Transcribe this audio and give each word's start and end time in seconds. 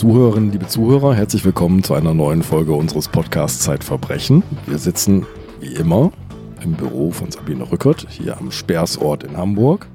liebe 0.00 0.12
Zuhörerinnen, 0.12 0.52
liebe 0.52 0.66
Zuhörer, 0.66 1.14
herzlich 1.14 1.44
willkommen 1.44 1.82
zu 1.82 1.92
einer 1.92 2.14
neuen 2.14 2.42
Folge 2.42 2.72
unseres 2.72 3.08
Podcasts 3.08 3.64
Zeitverbrechen. 3.64 4.42
Wir 4.64 4.78
sitzen 4.78 5.26
wie 5.60 5.74
immer 5.74 6.10
im 6.62 6.72
Büro 6.72 7.10
von 7.10 7.30
Sabine 7.30 7.70
Rückert 7.70 8.06
hier 8.08 8.38
am 8.38 8.50
Speersort 8.50 9.24
in 9.24 9.36
Hamburg. 9.36 9.88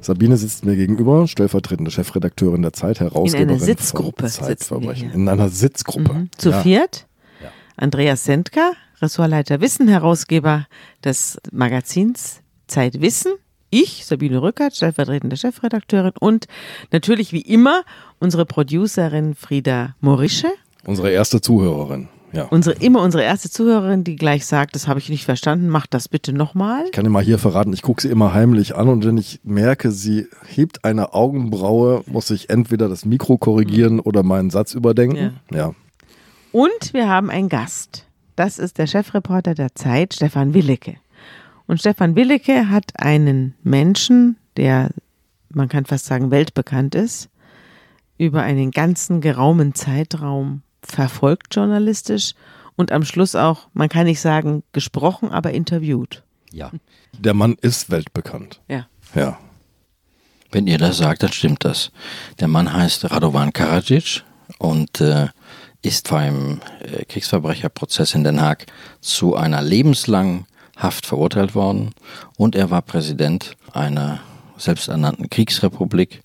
Sabine 0.00 0.36
sitzt 0.36 0.64
mir 0.64 0.76
gegenüber, 0.76 1.26
stellvertretende 1.26 1.90
Chefredakteurin 1.90 2.62
der 2.62 2.72
Zeit, 2.72 3.00
Herausgeberin 3.00 3.48
in 3.48 3.54
einer 3.56 3.64
Sitzgruppe 3.64 4.28
von 4.28 4.44
Zeitverbrechen. 4.46 5.10
In 5.10 5.28
einer 5.28 5.48
Sitzgruppe. 5.48 6.14
Mhm. 6.14 6.30
Zu 6.36 6.50
ja. 6.50 6.62
viert? 6.62 7.08
Ja. 7.42 7.48
Andreas 7.76 8.24
Sendker, 8.24 8.74
Ressortleiter 9.02 9.60
Wissen, 9.60 9.88
Herausgeber 9.88 10.68
des 11.02 11.40
Magazins 11.50 12.40
Zeit 12.68 13.00
Wissen. 13.00 13.32
Ich, 13.70 14.06
Sabine 14.06 14.40
Rückert, 14.40 14.74
stellvertretende 14.74 15.36
Chefredakteurin 15.36 16.12
und 16.18 16.46
natürlich 16.90 17.32
wie 17.32 17.42
immer 17.42 17.82
unsere 18.18 18.46
Producerin 18.46 19.34
Frieda 19.34 19.94
Morische. 20.00 20.48
Unsere 20.86 21.10
erste 21.10 21.40
Zuhörerin. 21.40 22.08
Ja. 22.32 22.44
Unsere, 22.44 22.76
immer 22.76 23.02
unsere 23.02 23.22
erste 23.22 23.50
Zuhörerin, 23.50 24.04
die 24.04 24.16
gleich 24.16 24.44
sagt, 24.46 24.74
das 24.74 24.86
habe 24.86 25.00
ich 25.00 25.08
nicht 25.08 25.24
verstanden, 25.24 25.68
mach 25.68 25.86
das 25.86 26.08
bitte 26.08 26.32
nochmal. 26.32 26.84
Ich 26.84 26.92
kann 26.92 27.04
dir 27.04 27.10
mal 27.10 27.22
hier 27.22 27.38
verraten, 27.38 27.72
ich 27.72 27.82
gucke 27.82 28.02
sie 28.02 28.08
immer 28.08 28.34
heimlich 28.34 28.74
an 28.74 28.88
und 28.88 29.04
wenn 29.06 29.16
ich 29.16 29.40
merke, 29.44 29.90
sie 29.90 30.26
hebt 30.46 30.84
eine 30.84 31.14
Augenbraue, 31.14 32.02
muss 32.06 32.30
ich 32.30 32.50
entweder 32.50 32.88
das 32.88 33.04
Mikro 33.04 33.38
korrigieren 33.38 34.00
oder 34.00 34.22
meinen 34.22 34.50
Satz 34.50 34.74
überdenken. 34.74 35.40
Ja. 35.50 35.56
ja. 35.56 35.74
Und 36.52 36.92
wir 36.92 37.08
haben 37.08 37.30
einen 37.30 37.48
Gast. 37.48 38.06
Das 38.36 38.58
ist 38.58 38.78
der 38.78 38.86
Chefreporter 38.86 39.54
der 39.54 39.74
Zeit, 39.74 40.14
Stefan 40.14 40.54
Willecke. 40.54 40.96
Und 41.68 41.78
Stefan 41.78 42.16
Willecke 42.16 42.70
hat 42.70 42.98
einen 42.98 43.54
Menschen, 43.62 44.36
der, 44.56 44.90
man 45.50 45.68
kann 45.68 45.84
fast 45.84 46.06
sagen, 46.06 46.30
weltbekannt 46.30 46.94
ist, 46.94 47.28
über 48.16 48.42
einen 48.42 48.70
ganzen 48.70 49.20
geraumen 49.20 49.74
Zeitraum 49.74 50.62
verfolgt 50.82 51.54
journalistisch 51.54 52.32
und 52.74 52.90
am 52.90 53.04
Schluss 53.04 53.34
auch, 53.34 53.68
man 53.74 53.90
kann 53.90 54.06
nicht 54.06 54.20
sagen 54.20 54.62
gesprochen, 54.72 55.28
aber 55.28 55.52
interviewt. 55.52 56.24
Ja. 56.50 56.72
Der 57.18 57.34
Mann 57.34 57.56
ist 57.60 57.90
weltbekannt. 57.90 58.62
Ja. 58.68 58.86
Ja. 59.14 59.38
Wenn 60.50 60.66
ihr 60.66 60.78
das 60.78 60.96
sagt, 60.96 61.22
dann 61.22 61.32
stimmt 61.32 61.66
das. 61.66 61.92
Der 62.40 62.48
Mann 62.48 62.72
heißt 62.72 63.10
Radovan 63.10 63.52
Karadzic 63.52 64.24
und 64.58 65.02
äh, 65.02 65.28
ist 65.82 66.08
beim 66.08 66.62
äh, 66.80 67.04
Kriegsverbrecherprozess 67.04 68.14
in 68.14 68.24
Den 68.24 68.40
Haag 68.40 68.64
zu 69.02 69.36
einer 69.36 69.60
lebenslangen 69.60 70.46
Haft 70.78 71.04
verurteilt 71.04 71.54
worden 71.54 71.90
und 72.36 72.56
er 72.56 72.70
war 72.70 72.82
Präsident 72.82 73.56
einer 73.72 74.20
selbsternannten 74.56 75.28
Kriegsrepublik 75.28 76.22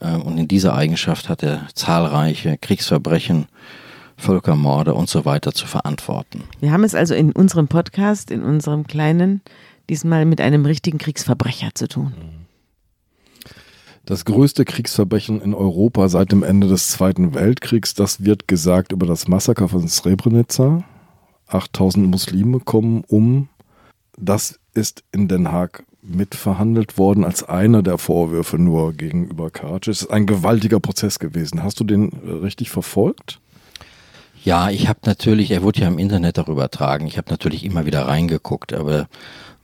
äh, 0.00 0.14
und 0.14 0.38
in 0.38 0.46
dieser 0.46 0.74
Eigenschaft 0.74 1.28
hat 1.28 1.42
er 1.42 1.66
zahlreiche 1.74 2.56
Kriegsverbrechen 2.58 3.46
Völkermorde 4.18 4.94
und 4.94 5.08
so 5.08 5.24
weiter 5.24 5.52
zu 5.52 5.66
verantworten. 5.66 6.42
Wir 6.60 6.72
haben 6.72 6.84
es 6.84 6.94
also 6.94 7.14
in 7.14 7.32
unserem 7.32 7.68
Podcast, 7.68 8.32
in 8.32 8.42
unserem 8.42 8.86
kleinen, 8.86 9.42
diesmal 9.88 10.24
mit 10.24 10.40
einem 10.40 10.66
richtigen 10.66 10.98
Kriegsverbrecher 10.98 11.70
zu 11.74 11.86
tun. 11.88 12.12
Das 14.04 14.24
größte 14.24 14.64
Kriegsverbrechen 14.64 15.40
in 15.40 15.54
Europa 15.54 16.08
seit 16.08 16.32
dem 16.32 16.42
Ende 16.42 16.66
des 16.66 16.88
Zweiten 16.88 17.34
Weltkriegs, 17.34 17.94
das 17.94 18.24
wird 18.24 18.48
gesagt 18.48 18.90
über 18.90 19.06
das 19.06 19.28
Massaker 19.28 19.68
von 19.68 19.86
Srebrenica. 19.86 20.82
8000 21.46 22.08
Muslime 22.08 22.60
kommen 22.60 23.04
um. 23.06 23.48
Das 24.20 24.58
ist 24.74 25.04
in 25.12 25.28
Den 25.28 25.52
Haag 25.52 25.84
mitverhandelt 26.02 26.98
worden 26.98 27.24
als 27.24 27.42
einer 27.42 27.82
der 27.82 27.98
Vorwürfe 27.98 28.58
nur 28.58 28.92
gegenüber 28.92 29.50
Karadzic. 29.50 29.92
Es 29.92 30.02
ist 30.02 30.10
ein 30.10 30.26
gewaltiger 30.26 30.80
Prozess 30.80 31.18
gewesen. 31.18 31.62
Hast 31.62 31.80
du 31.80 31.84
den 31.84 32.12
äh, 32.12 32.30
richtig 32.42 32.70
verfolgt? 32.70 33.40
Ja, 34.44 34.70
ich 34.70 34.88
habe 34.88 35.00
natürlich, 35.04 35.50
er 35.50 35.62
wurde 35.62 35.80
ja 35.80 35.88
im 35.88 35.98
Internet 35.98 36.38
auch 36.38 36.48
übertragen, 36.48 37.06
ich 37.06 37.18
habe 37.18 37.30
natürlich 37.30 37.64
immer 37.64 37.84
wieder 37.86 38.06
reingeguckt, 38.06 38.72
aber 38.72 39.08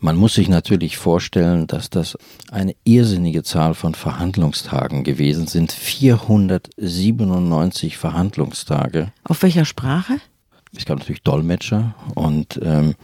man 0.01 0.17
muss 0.17 0.35
sich 0.35 0.49
natürlich 0.49 0.97
vorstellen, 0.99 1.69
dass 1.69 1.89
das 1.89 2.19
eine 2.51 2.75
irrsinnige 2.85 3.45
Zahl 3.45 3.75
von 3.75 3.95
Verhandlungstagen 3.95 5.05
gewesen 5.05 5.47
sind. 5.47 5.73
497 5.73 7.97
Verhandlungstage. 7.97 9.13
Auf 9.23 9.43
welcher 9.43 9.65
Sprache? 9.65 10.19
Es 10.77 10.85
gab 10.85 10.99
natürlich 10.99 11.23
Dolmetscher 11.23 11.95
und 12.15 12.61
ähm, 12.63 12.95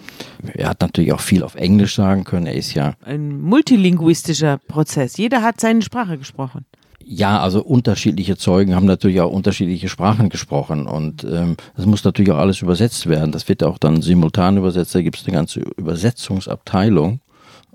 er 0.54 0.70
hat 0.70 0.80
natürlich 0.80 1.12
auch 1.12 1.20
viel 1.20 1.42
auf 1.42 1.54
Englisch 1.54 1.94
sagen 1.94 2.24
können. 2.24 2.46
Er 2.46 2.54
ist 2.54 2.74
ja 2.74 2.94
ein 3.04 3.40
multilinguistischer 3.40 4.58
Prozess. 4.58 5.16
Jeder 5.16 5.42
hat 5.42 5.60
seine 5.60 5.82
Sprache 5.82 6.18
gesprochen. 6.18 6.66
Ja, 7.12 7.40
also 7.40 7.62
unterschiedliche 7.62 8.36
Zeugen 8.36 8.74
haben 8.74 8.86
natürlich 8.86 9.20
auch 9.20 9.32
unterschiedliche 9.32 9.88
Sprachen 9.88 10.28
gesprochen 10.28 10.86
und 10.86 11.24
ähm, 11.24 11.56
das 11.76 11.86
muss 11.86 12.04
natürlich 12.04 12.30
auch 12.30 12.38
alles 12.38 12.62
übersetzt 12.62 13.08
werden. 13.08 13.32
Das 13.32 13.48
wird 13.48 13.64
auch 13.64 13.78
dann 13.78 14.02
simultan 14.02 14.56
übersetzt. 14.56 14.94
Da 14.94 15.02
gibt 15.02 15.18
es 15.18 15.26
eine 15.26 15.34
ganze 15.34 15.60
Übersetzungsabteilung 15.76 17.20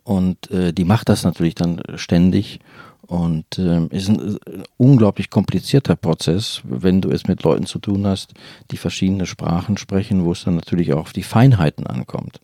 und 0.04 0.52
äh, 0.52 0.72
die 0.72 0.86
macht 0.86 1.10
das 1.10 1.24
natürlich 1.24 1.56
dann 1.56 1.82
ständig 1.96 2.60
und 3.08 3.60
äh, 3.60 3.86
ist 3.88 4.10
ein 4.10 4.36
äh, 4.36 4.64
unglaublich 4.78 5.30
komplizierter 5.30 5.96
Prozess, 5.96 6.62
wenn 6.64 7.02
du 7.02 7.10
es 7.10 7.28
mit 7.28 7.44
Leuten 7.44 7.66
zu 7.66 7.80
tun 7.80 8.06
hast, 8.08 8.34
die 8.72 8.78
verschiedene 8.78 9.26
Sprachen 9.26 9.78
sprechen, 9.78 10.26
wo 10.26 10.32
es 10.32 10.44
dann 10.44 10.56
natürlich 10.56 10.94
auch 10.94 11.02
auf 11.02 11.14
die 11.14 11.24
Feinheiten 11.24 11.86
ankommt. 11.86 12.40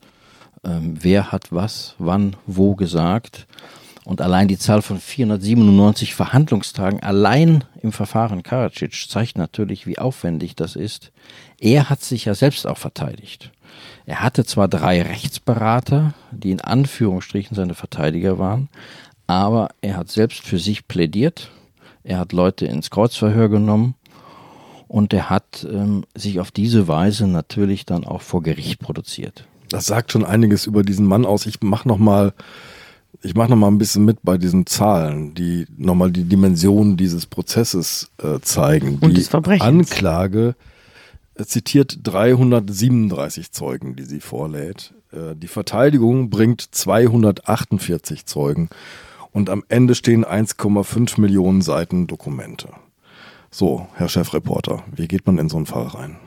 Ähm, 0.64 0.96
wer 1.00 1.32
hat 1.32 1.52
was, 1.52 1.96
wann, 1.98 2.36
wo 2.46 2.76
gesagt? 2.76 3.48
Und 4.04 4.22
allein 4.22 4.48
die 4.48 4.58
Zahl 4.58 4.82
von 4.82 5.00
497 5.00 6.16
Verhandlungstagen 6.16 7.02
allein 7.02 7.64
im 7.82 7.92
Verfahren 7.92 8.42
Karadzic 8.42 8.94
zeigt 9.08 9.38
natürlich, 9.38 9.86
wie 9.86 10.00
aufwendig 10.00 10.56
das 10.56 10.76
ist. 10.76 11.12
Er 11.60 11.90
hat 11.90 12.02
sich 12.02 12.26
ja 12.26 12.34
selbst 12.34 12.66
auch 12.66 12.80
verteidigt. 12.80 13.52
Er 14.06 14.22
hatte 14.22 14.44
zwar 14.44 14.68
drei 14.68 15.02
Rechtsberater, 15.04 16.14
die 16.32 16.52
in 16.52 16.62
Anführungsstrichen 16.62 17.56
seine 17.56 17.76
Verteidiger 17.76 18.40
waren, 18.40 18.70
aber 19.31 19.69
er 19.81 19.97
hat 19.97 20.09
selbst 20.09 20.42
für 20.42 20.59
sich 20.59 20.88
plädiert. 20.88 21.52
Er 22.03 22.19
hat 22.19 22.34
Leute 22.34 22.66
ins 22.66 22.90
Kreuzverhör 22.90 23.50
genommen 23.50 23.96
und 24.88 25.14
er 25.14 25.30
hat 25.30 25.66
ähm, 25.72 26.03
sich 26.16 26.40
auf 26.40 26.52
diese 26.52 26.88
Weise 26.88 27.28
natürlich 27.28 27.86
dann 27.86 28.03
auch 28.03 28.22
vor 28.22 28.44
Gericht 28.44 28.80
produziert. 28.80 29.46
Das 29.69 29.86
sagt 29.86 30.12
schon 30.12 30.25
einiges 30.25 30.66
über 30.66 30.84
diesen 30.84 31.06
Mann 31.06 31.25
aus. 31.25 31.46
Ich 31.46 31.62
mache 31.62 31.88
noch 31.88 31.97
mal 31.97 32.34
ich 33.22 33.36
mache 33.36 33.52
noch 33.52 33.58
mal 33.58 33.68
ein 33.68 33.78
bisschen 33.78 34.03
mit 34.03 34.18
bei 34.24 34.38
diesen 34.38 34.66
Zahlen, 34.66 35.36
die 35.36 35.68
nochmal 35.78 36.12
die 36.12 36.24
Dimension 36.24 36.98
dieses 36.98 37.25
Prozesses 37.25 38.09
äh, 38.22 38.40
zeigen. 38.42 38.98
Und 39.00 39.16
die. 39.16 39.62
Anklage 39.62 40.56
äh, 41.36 41.46
zitiert 41.46 42.00
337 42.03 43.52
Zeugen, 43.52 43.96
die 43.96 44.06
sie 44.06 44.22
vorlädt. 44.22 44.94
Äh, 45.12 45.36
die 45.36 45.48
Verteidigung 45.48 46.30
bringt 46.30 46.62
248 46.62 48.25
Zeugen 48.25 48.69
und 49.31 49.50
am 49.50 49.64
Ende 49.69 49.96
stehen 49.96 50.25
1,5 50.25 51.19
Millionen 51.19 51.62
Seiten 51.62 52.08
Dokumente. 52.08 52.69
So, 53.50 53.88
Herr 53.96 54.09
Chefreporter, 54.09 54.84
wie 54.96 55.08
geht 55.08 55.25
man 55.25 55.38
in 55.38 55.50
so 55.50 55.58
einen 55.58 55.66
Fall 55.66 55.88
rein? 55.88 56.18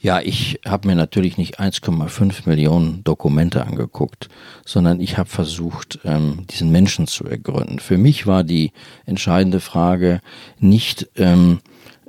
Ja, 0.00 0.20
ich 0.20 0.58
habe 0.66 0.88
mir 0.88 0.96
natürlich 0.96 1.38
nicht 1.38 1.60
1,5 1.60 2.48
Millionen 2.48 3.04
Dokumente 3.04 3.64
angeguckt, 3.64 4.28
sondern 4.64 5.00
ich 5.00 5.16
habe 5.16 5.28
versucht, 5.28 6.00
ähm, 6.04 6.44
diesen 6.50 6.72
Menschen 6.72 7.06
zu 7.06 7.24
ergründen. 7.24 7.78
Für 7.78 7.98
mich 7.98 8.26
war 8.26 8.42
die 8.42 8.72
entscheidende 9.06 9.60
Frage 9.60 10.20
nicht, 10.58 11.08
ähm, 11.14 11.60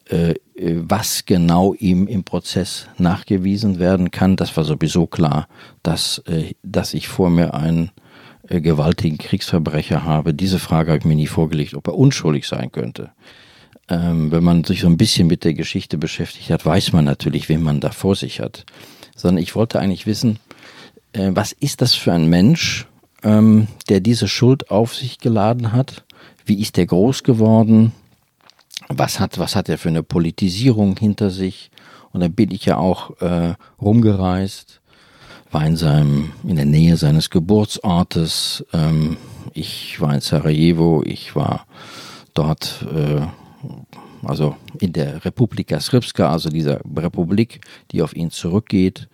äh, 0.06 0.34
was 0.56 1.26
genau 1.26 1.76
ihm 1.76 2.08
im 2.08 2.24
Prozess 2.24 2.88
nachgewiesen 2.98 3.78
werden 3.78 4.10
kann. 4.10 4.38
Das 4.38 4.56
war 4.58 4.64
sowieso 4.64 5.06
klar, 5.06 5.48
dass, 5.84 6.18
äh, 6.26 6.54
dass 6.64 6.96
ich 6.96 7.08
vor 7.08 7.30
mir 7.30 7.54
einen 7.54 7.92
äh, 8.48 8.62
gewaltigen 8.62 9.18
Kriegsverbrecher 9.18 10.04
habe. 10.04 10.34
Diese 10.34 10.60
Frage 10.60 10.92
habe 10.92 11.00
ich 11.00 11.06
mir 11.06 11.16
nie 11.16 11.28
vorgelegt, 11.28 11.76
ob 11.76 11.88
er 11.88 11.96
unschuldig 11.96 12.48
sein 12.48 12.72
könnte 12.72 13.12
ähm, 13.90 14.32
wenn 14.32 14.44
man 14.44 14.64
sich 14.64 14.82
so 14.82 14.88
ein 14.88 14.98
bisschen 14.98 15.28
mit 15.28 15.44
der 15.44 15.54
Geschichte 15.54 15.98
beschäftigt 15.98 16.50
hat, 16.50 16.66
weiß 16.66 16.94
man 16.94 17.06
natürlich, 17.06 17.50
wen 17.50 17.62
man 17.62 17.80
da 17.80 17.92
vor 17.92 18.16
sich 18.16 18.40
hat. 18.40 18.66
Sondern 19.16 19.44
ich 19.44 19.56
wollte 19.56 19.80
eigentlich 19.80 20.06
wissen, 20.06 20.40
äh, 21.14 21.32
was 21.34 21.52
ist 21.52 21.82
das 21.82 21.94
für 21.94 22.14
ein 22.14 22.28
Mensch, 22.28 22.88
ähm, 23.24 23.68
der 23.90 24.00
diese 24.00 24.28
Schuld 24.28 24.72
auf 24.72 24.96
sich 24.96 25.20
geladen 25.20 25.74
hat? 25.74 26.06
Wie 26.46 26.60
ist 26.60 26.78
der 26.78 26.86
groß 26.86 27.24
geworden? 27.24 27.94
Was 28.90 29.20
hat, 29.20 29.40
was 29.40 29.56
hat 29.56 29.70
er 29.70 29.78
für 29.78 29.90
eine 29.90 30.04
Politisierung 30.04 30.98
hinter 30.98 31.30
sich? 31.30 31.72
Und 32.12 32.22
dann 32.22 32.34
bin 32.34 32.52
ich 32.52 32.66
ja 32.66 32.78
auch 32.78 33.20
äh, 33.22 33.56
rumgereist, 33.82 34.82
war 35.54 35.66
in 35.66 35.76
seinem, 35.76 36.32
in 36.44 36.56
der 36.56 36.66
Nähe 36.66 36.98
seines 36.98 37.30
Geburtsortes. 37.30 38.66
Ähm, 38.74 39.18
ich 39.54 40.02
war 40.02 40.14
in 40.14 40.22
Sarajevo, 40.22 41.04
ich 41.06 41.36
war 41.36 41.68
dort 42.34 42.86
äh, 42.92 43.22
also 44.24 44.56
in 44.80 44.94
der 44.94 45.24
Republika 45.26 45.80
Srpska, 45.80 46.32
also 46.32 46.50
dieser 46.50 46.82
Republik, 46.96 47.62
die 47.92 48.02
auf 48.02 48.16
ihn 48.16 48.32
zurückgeht. 48.32 49.10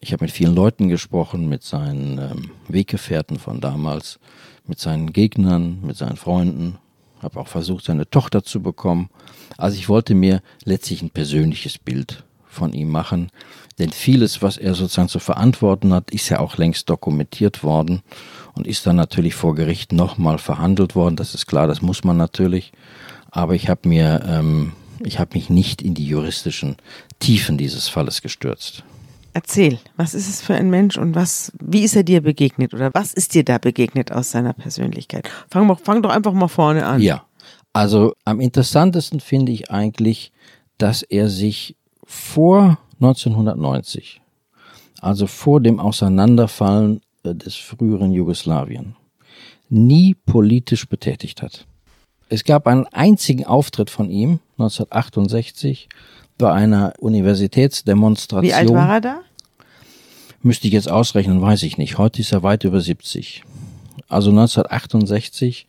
Ich 0.00 0.12
habe 0.12 0.24
mit 0.24 0.30
vielen 0.30 0.54
Leuten 0.54 0.88
gesprochen, 0.88 1.48
mit 1.48 1.62
seinen 1.62 2.18
ähm, 2.18 2.50
Weggefährten 2.68 3.38
von 3.38 3.60
damals, 3.60 4.18
mit 4.66 4.78
seinen 4.78 5.12
Gegnern, 5.12 5.80
mit 5.82 5.96
seinen 5.96 6.16
Freunden. 6.16 6.78
habe 7.20 7.40
auch 7.40 7.48
versucht, 7.48 7.84
seine 7.84 8.08
Tochter 8.10 8.42
zu 8.42 8.60
bekommen. 8.60 9.08
Also 9.56 9.78
ich 9.78 9.88
wollte 9.88 10.14
mir 10.14 10.42
letztlich 10.64 11.02
ein 11.02 11.10
persönliches 11.10 11.78
Bild 11.78 12.24
von 12.46 12.72
ihm 12.72 12.90
machen, 12.90 13.30
denn 13.78 13.90
vieles, 13.90 14.42
was 14.42 14.56
er 14.56 14.74
sozusagen 14.74 15.08
zu 15.08 15.18
verantworten 15.20 15.92
hat, 15.92 16.10
ist 16.10 16.28
ja 16.28 16.40
auch 16.40 16.56
längst 16.56 16.90
dokumentiert 16.90 17.62
worden 17.62 18.02
und 18.54 18.66
ist 18.66 18.86
dann 18.86 18.96
natürlich 18.96 19.34
vor 19.34 19.54
Gericht 19.54 19.92
nochmal 19.92 20.38
verhandelt 20.38 20.94
worden. 20.94 21.16
Das 21.16 21.34
ist 21.34 21.46
klar, 21.46 21.66
das 21.66 21.80
muss 21.80 22.04
man 22.04 22.16
natürlich. 22.16 22.72
Aber 23.30 23.54
ich 23.54 23.68
habe 23.68 23.88
mir, 23.88 24.22
ähm, 24.26 24.72
ich 25.04 25.18
habe 25.18 25.34
mich 25.34 25.48
nicht 25.48 25.80
in 25.80 25.94
die 25.94 26.06
juristischen 26.06 26.76
Tiefen 27.20 27.56
dieses 27.56 27.88
Falles 27.88 28.20
gestürzt. 28.22 28.82
Erzähl, 29.32 29.78
was 29.96 30.14
ist 30.14 30.28
es 30.28 30.40
für 30.40 30.54
ein 30.54 30.70
Mensch 30.70 30.96
und 30.98 31.14
was, 31.14 31.52
wie 31.60 31.84
ist 31.84 31.94
er 31.94 32.02
dir 32.02 32.22
begegnet 32.22 32.74
oder 32.74 32.90
was 32.94 33.12
ist 33.12 33.34
dir 33.34 33.44
da 33.44 33.58
begegnet 33.58 34.10
aus 34.10 34.32
seiner 34.32 34.54
Persönlichkeit? 34.54 35.30
Fang, 35.48 35.76
fang 35.76 36.02
doch 36.02 36.10
einfach 36.10 36.32
mal 36.32 36.48
vorne 36.48 36.84
an. 36.84 37.00
Ja, 37.00 37.24
also 37.72 38.14
am 38.24 38.40
interessantesten 38.40 39.20
finde 39.20 39.52
ich 39.52 39.70
eigentlich, 39.70 40.32
dass 40.78 41.02
er 41.02 41.28
sich 41.28 41.76
vor 42.04 42.78
1990, 43.00 44.20
also 45.00 45.26
vor 45.26 45.60
dem 45.60 45.80
Auseinanderfallen 45.80 47.00
äh, 47.22 47.34
des 47.34 47.54
früheren 47.54 48.12
Jugoslawien, 48.12 48.96
nie 49.68 50.14
politisch 50.14 50.88
betätigt 50.88 51.42
hat. 51.42 51.66
Es 52.28 52.44
gab 52.44 52.66
einen 52.66 52.86
einzigen 52.86 53.44
Auftritt 53.44 53.90
von 53.90 54.10
ihm 54.10 54.40
1968 54.58 55.88
bei 56.36 56.52
einer 56.52 56.92
Universitätsdemonstration. 56.98 58.48
Wie 58.48 58.54
alt 58.54 58.70
war 58.70 58.94
er 58.94 59.00
da? 59.00 59.20
Müsste 60.42 60.68
ich 60.68 60.72
jetzt 60.72 60.90
ausrechnen, 60.90 61.42
weiß 61.42 61.62
ich 61.64 61.78
nicht. 61.78 61.98
Heute 61.98 62.20
ist 62.20 62.32
er 62.32 62.42
weit 62.42 62.64
über 62.64 62.80
70. 62.80 63.42
Also 64.08 64.30
1968 64.30 65.66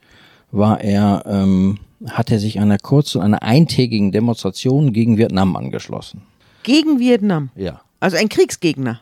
war 0.52 0.81
er, 0.81 1.24
ähm, 1.26 1.80
hat 2.08 2.31
er 2.31 2.40
sich 2.40 2.60
einer 2.60 2.78
kurzen, 2.78 3.22
einer 3.22 3.42
eintägigen 3.42 4.12
Demonstration 4.12 4.94
gegen 4.94 5.18
Vietnam 5.18 5.56
angeschlossen. 5.56 6.22
Gegen 6.63 7.00
Vietnam? 7.00 7.50
Ja. 7.56 7.81
Also 8.00 8.17
ein 8.17 8.29
Kriegsgegner? 8.29 9.01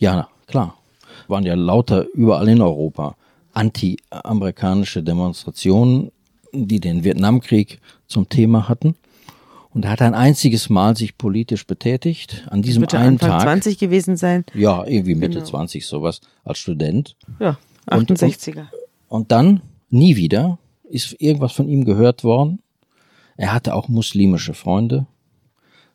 Ja, 0.00 0.28
klar. 0.46 0.76
Waren 1.28 1.44
ja 1.44 1.54
lauter 1.54 2.06
überall 2.14 2.48
in 2.48 2.60
Europa 2.60 3.16
anti-amerikanische 3.52 5.02
Demonstrationen, 5.02 6.10
die 6.52 6.80
den 6.80 7.04
Vietnamkrieg 7.04 7.80
zum 8.06 8.28
Thema 8.28 8.68
hatten. 8.68 8.94
Und 9.70 9.84
er 9.86 9.90
hat 9.92 10.02
ein 10.02 10.14
einziges 10.14 10.68
Mal 10.68 10.96
sich 10.96 11.16
politisch 11.16 11.66
betätigt. 11.66 12.46
An 12.50 12.60
diesem 12.60 12.82
Bitte 12.82 12.98
einen 12.98 13.14
Anfang 13.14 13.30
Tag. 13.30 13.42
20 13.42 13.78
gewesen 13.78 14.16
sein. 14.16 14.44
Ja, 14.54 14.84
irgendwie 14.86 15.14
Mitte 15.14 15.38
Genau. 15.38 15.46
20 15.46 15.86
sowas 15.86 16.20
als 16.44 16.58
Student. 16.58 17.16
Ja, 17.40 17.58
Und- 17.90 18.10
68er. 18.10 18.66
Und 19.08 19.32
dann 19.32 19.62
nie 19.88 20.16
wieder 20.16 20.58
ist 20.90 21.16
irgendwas 21.20 21.52
von 21.52 21.68
ihm 21.68 21.84
gehört 21.86 22.22
worden. 22.22 22.60
Er 23.36 23.54
hatte 23.54 23.74
auch 23.74 23.88
muslimische 23.88 24.52
Freunde. 24.52 25.06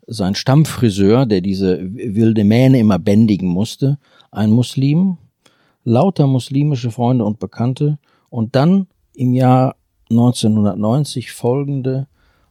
Sein 0.08 0.36
Stammfriseur, 0.36 1.26
der 1.26 1.42
diese 1.42 1.80
wilde 1.94 2.44
Mähne 2.44 2.80
immer 2.80 2.98
bändigen 2.98 3.50
musste, 3.50 4.00
ein 4.32 4.52
Muslim, 4.52 5.18
lauter 5.84 6.28
muslimische 6.28 6.92
Freunde 6.92 7.26
und 7.26 7.40
Bekannte. 7.40 8.00
Und 8.30 8.56
dann 8.56 8.88
im 9.14 9.34
Jahr 9.34 9.76
1990 10.10 11.32
folgende 11.32 12.08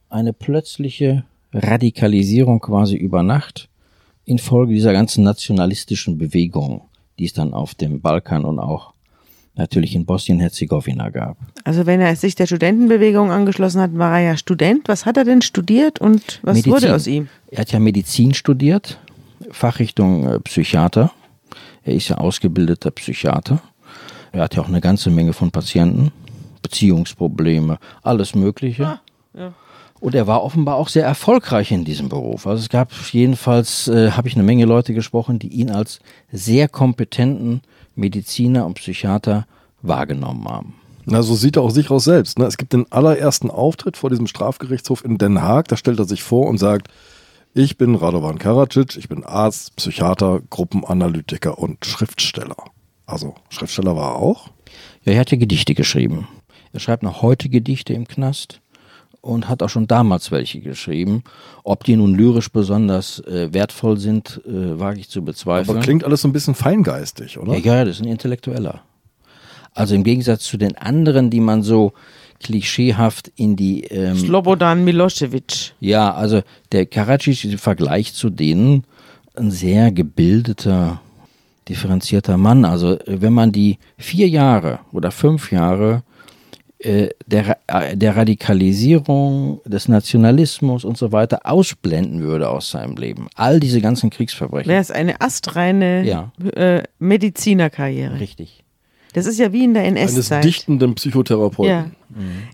eine 0.09 0.33
plötzliche 0.33 1.25
Radikalisierung 1.53 2.59
quasi 2.59 2.95
über 2.95 3.23
Nacht 3.23 3.69
infolge 4.25 4.73
dieser 4.73 4.93
ganzen 4.93 5.23
nationalistischen 5.23 6.17
Bewegung, 6.17 6.81
die 7.17 7.25
es 7.25 7.33
dann 7.33 7.53
auf 7.53 7.75
dem 7.75 8.01
Balkan 8.01 8.45
und 8.45 8.59
auch 8.59 8.93
natürlich 9.57 9.95
in 9.95 10.05
Bosnien-Herzegowina 10.05 11.09
gab. 11.09 11.37
Also 11.63 11.85
wenn 11.85 12.01
er 12.01 12.15
sich 12.15 12.35
der 12.35 12.45
Studentenbewegung 12.45 13.31
angeschlossen 13.31 13.81
hat, 13.81 13.97
war 13.97 14.19
er 14.19 14.31
ja 14.31 14.37
Student. 14.37 14.87
Was 14.87 15.05
hat 15.05 15.17
er 15.17 15.23
denn 15.23 15.41
studiert 15.41 15.99
und 15.99 16.39
was 16.43 16.57
Medizin. 16.57 16.73
wurde 16.73 16.95
aus 16.95 17.07
ihm? 17.07 17.27
Er 17.51 17.59
hat 17.59 17.71
ja 17.71 17.79
Medizin 17.79 18.33
studiert, 18.33 18.99
Fachrichtung 19.51 20.27
äh, 20.27 20.39
Psychiater. 20.39 21.11
Er 21.83 21.93
ist 21.93 22.09
ja 22.09 22.17
ausgebildeter 22.17 22.91
Psychiater. 22.91 23.61
Er 24.31 24.41
hat 24.41 24.55
ja 24.55 24.61
auch 24.61 24.67
eine 24.67 24.81
ganze 24.81 25.09
Menge 25.09 25.33
von 25.33 25.51
Patienten, 25.51 26.11
Beziehungsprobleme, 26.61 27.77
alles 28.03 28.35
Mögliche. 28.35 28.99
ja. 29.33 29.53
Und 29.99 30.15
er 30.15 30.27
war 30.27 30.43
offenbar 30.43 30.75
auch 30.75 30.89
sehr 30.89 31.05
erfolgreich 31.05 31.71
in 31.71 31.83
diesem 31.83 32.09
Beruf. 32.09 32.45
Also 32.45 32.61
es 32.61 32.69
gab 32.69 32.91
jedenfalls, 33.11 33.87
äh, 33.87 34.11
habe 34.11 34.27
ich 34.27 34.35
eine 34.35 34.43
Menge 34.43 34.65
Leute 34.65 34.93
gesprochen, 34.93 35.39
die 35.39 35.47
ihn 35.47 35.71
als 35.71 35.99
sehr 36.31 36.67
kompetenten 36.67 37.61
Mediziner 37.95 38.65
und 38.65 38.75
Psychiater 38.75 39.47
wahrgenommen 39.81 40.47
haben. 40.47 40.75
Na, 41.05 41.23
so 41.23 41.35
sieht 41.35 41.55
er 41.55 41.63
auch 41.63 41.71
sich 41.71 41.89
aus 41.89 42.03
selbst. 42.03 42.37
Ne? 42.37 42.45
Es 42.45 42.57
gibt 42.57 42.73
den 42.73 42.91
allerersten 42.91 43.49
Auftritt 43.49 43.97
vor 43.97 44.09
diesem 44.09 44.27
Strafgerichtshof 44.27 45.03
in 45.05 45.17
Den 45.17 45.41
Haag. 45.41 45.69
Da 45.69 45.77
stellt 45.77 45.99
er 45.99 46.05
sich 46.05 46.21
vor 46.21 46.47
und 46.47 46.57
sagt, 46.57 46.89
ich 47.53 47.77
bin 47.77 47.95
Radovan 47.95 48.37
Karadzic, 48.37 48.97
ich 48.97 49.09
bin 49.09 49.23
Arzt, 49.23 49.75
Psychiater, 49.77 50.41
Gruppenanalytiker 50.49 51.57
und 51.57 51.85
Schriftsteller. 51.85 52.57
Also 53.05 53.35
Schriftsteller 53.49 53.95
war 53.95 54.15
er 54.15 54.15
auch. 54.17 54.49
Ja, 55.05 55.13
er 55.13 55.19
hat 55.21 55.31
ja 55.31 55.37
Gedichte 55.37 55.73
geschrieben. 55.73 56.27
Er 56.73 56.81
schreibt 56.81 57.03
noch 57.03 57.21
heute 57.21 57.49
Gedichte 57.49 57.93
im 57.93 58.07
Knast 58.07 58.61
und 59.21 59.49
hat 59.49 59.61
auch 59.63 59.69
schon 59.69 59.87
damals 59.87 60.31
welche 60.31 60.59
geschrieben. 60.59 61.23
Ob 61.63 61.83
die 61.83 61.95
nun 61.95 62.15
lyrisch 62.15 62.49
besonders 62.49 63.19
äh, 63.25 63.53
wertvoll 63.53 63.97
sind, 63.97 64.41
äh, 64.45 64.79
wage 64.79 64.99
ich 64.99 65.09
zu 65.09 65.23
bezweifeln. 65.23 65.77
Aber 65.77 65.83
klingt 65.83 66.03
alles 66.03 66.21
so 66.21 66.27
ein 66.27 66.33
bisschen 66.33 66.55
feingeistig, 66.55 67.37
oder? 67.37 67.57
ja, 67.57 67.75
ja, 67.75 67.85
das 67.85 67.97
ist 67.97 68.03
ein 68.03 68.09
Intellektueller. 68.09 68.81
Also 69.73 69.95
im 69.95 70.03
Gegensatz 70.03 70.43
zu 70.43 70.57
den 70.57 70.77
anderen, 70.77 71.29
die 71.29 71.39
man 71.39 71.61
so 71.61 71.93
klischeehaft 72.39 73.31
in 73.35 73.55
die 73.55 73.83
ähm, 73.83 74.15
Slobodan 74.17 74.83
Milosevic. 74.83 75.73
ja, 75.79 76.13
also 76.13 76.41
der 76.71 76.85
Karadzic 76.85 77.43
im 77.45 77.57
Vergleich 77.57 78.13
zu 78.13 78.29
denen 78.29 78.85
ein 79.35 79.51
sehr 79.51 79.91
gebildeter, 79.91 81.01
differenzierter 81.67 82.37
Mann. 82.37 82.65
Also 82.65 82.93
äh, 82.99 83.21
wenn 83.21 83.33
man 83.33 83.51
die 83.51 83.77
vier 83.97 84.27
Jahre 84.27 84.79
oder 84.91 85.11
fünf 85.11 85.51
Jahre 85.51 86.03
äh, 86.03 86.16
der, 86.83 87.47
Ra- 87.47 87.57
äh, 87.81 87.97
der 87.97 88.15
Radikalisierung, 88.15 89.61
des 89.65 89.87
Nationalismus 89.87 90.85
und 90.85 90.97
so 90.97 91.11
weiter 91.11 91.39
ausblenden 91.45 92.21
würde 92.21 92.49
aus 92.49 92.69
seinem 92.71 92.95
Leben, 92.97 93.27
all 93.35 93.59
diese 93.59 93.81
ganzen 93.81 94.09
Kriegsverbrechen. 94.09 94.69
Wäre 94.69 94.81
es 94.81 94.91
eine 94.91 95.19
astreine 95.21 96.03
Ja. 96.05 96.31
äh, 96.55 96.83
Medizinerkarriere. 96.99 98.19
Richtig. 98.19 98.63
Das 99.13 99.25
ist 99.25 99.39
ja 99.39 99.51
wie 99.51 99.63
in 99.63 99.73
der 99.73 99.83
Eines 99.83 100.13
NS-Zeit. 100.13 100.43
dichtenden 100.43 100.93
Psychotherapeuten. 100.93 101.71
Ja. 101.71 101.87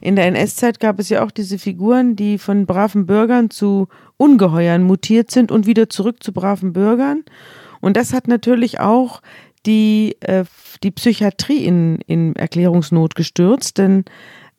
In 0.01 0.15
der 0.15 0.27
NS-Zeit 0.27 0.79
gab 0.79 0.99
es 0.99 1.09
ja 1.09 1.23
auch 1.25 1.31
diese 1.31 1.59
Figuren, 1.59 2.15
die 2.15 2.37
von 2.37 2.65
braven 2.65 3.05
Bürgern 3.05 3.49
zu 3.49 3.87
Ungeheuern 4.17 4.83
mutiert 4.83 5.31
sind 5.31 5.51
und 5.51 5.65
wieder 5.67 5.89
zurück 5.89 6.23
zu 6.23 6.31
braven 6.31 6.71
Bürgern. 6.71 7.23
Und 7.81 7.97
das 7.97 8.13
hat 8.13 8.27
natürlich 8.29 8.79
auch 8.79 9.21
die, 9.65 10.15
äh, 10.21 10.45
die 10.83 10.91
Psychiatrie 10.91 11.65
in, 11.65 11.99
in 12.07 12.35
Erklärungsnot 12.35 13.15
gestürzt, 13.15 13.77
denn 13.77 14.05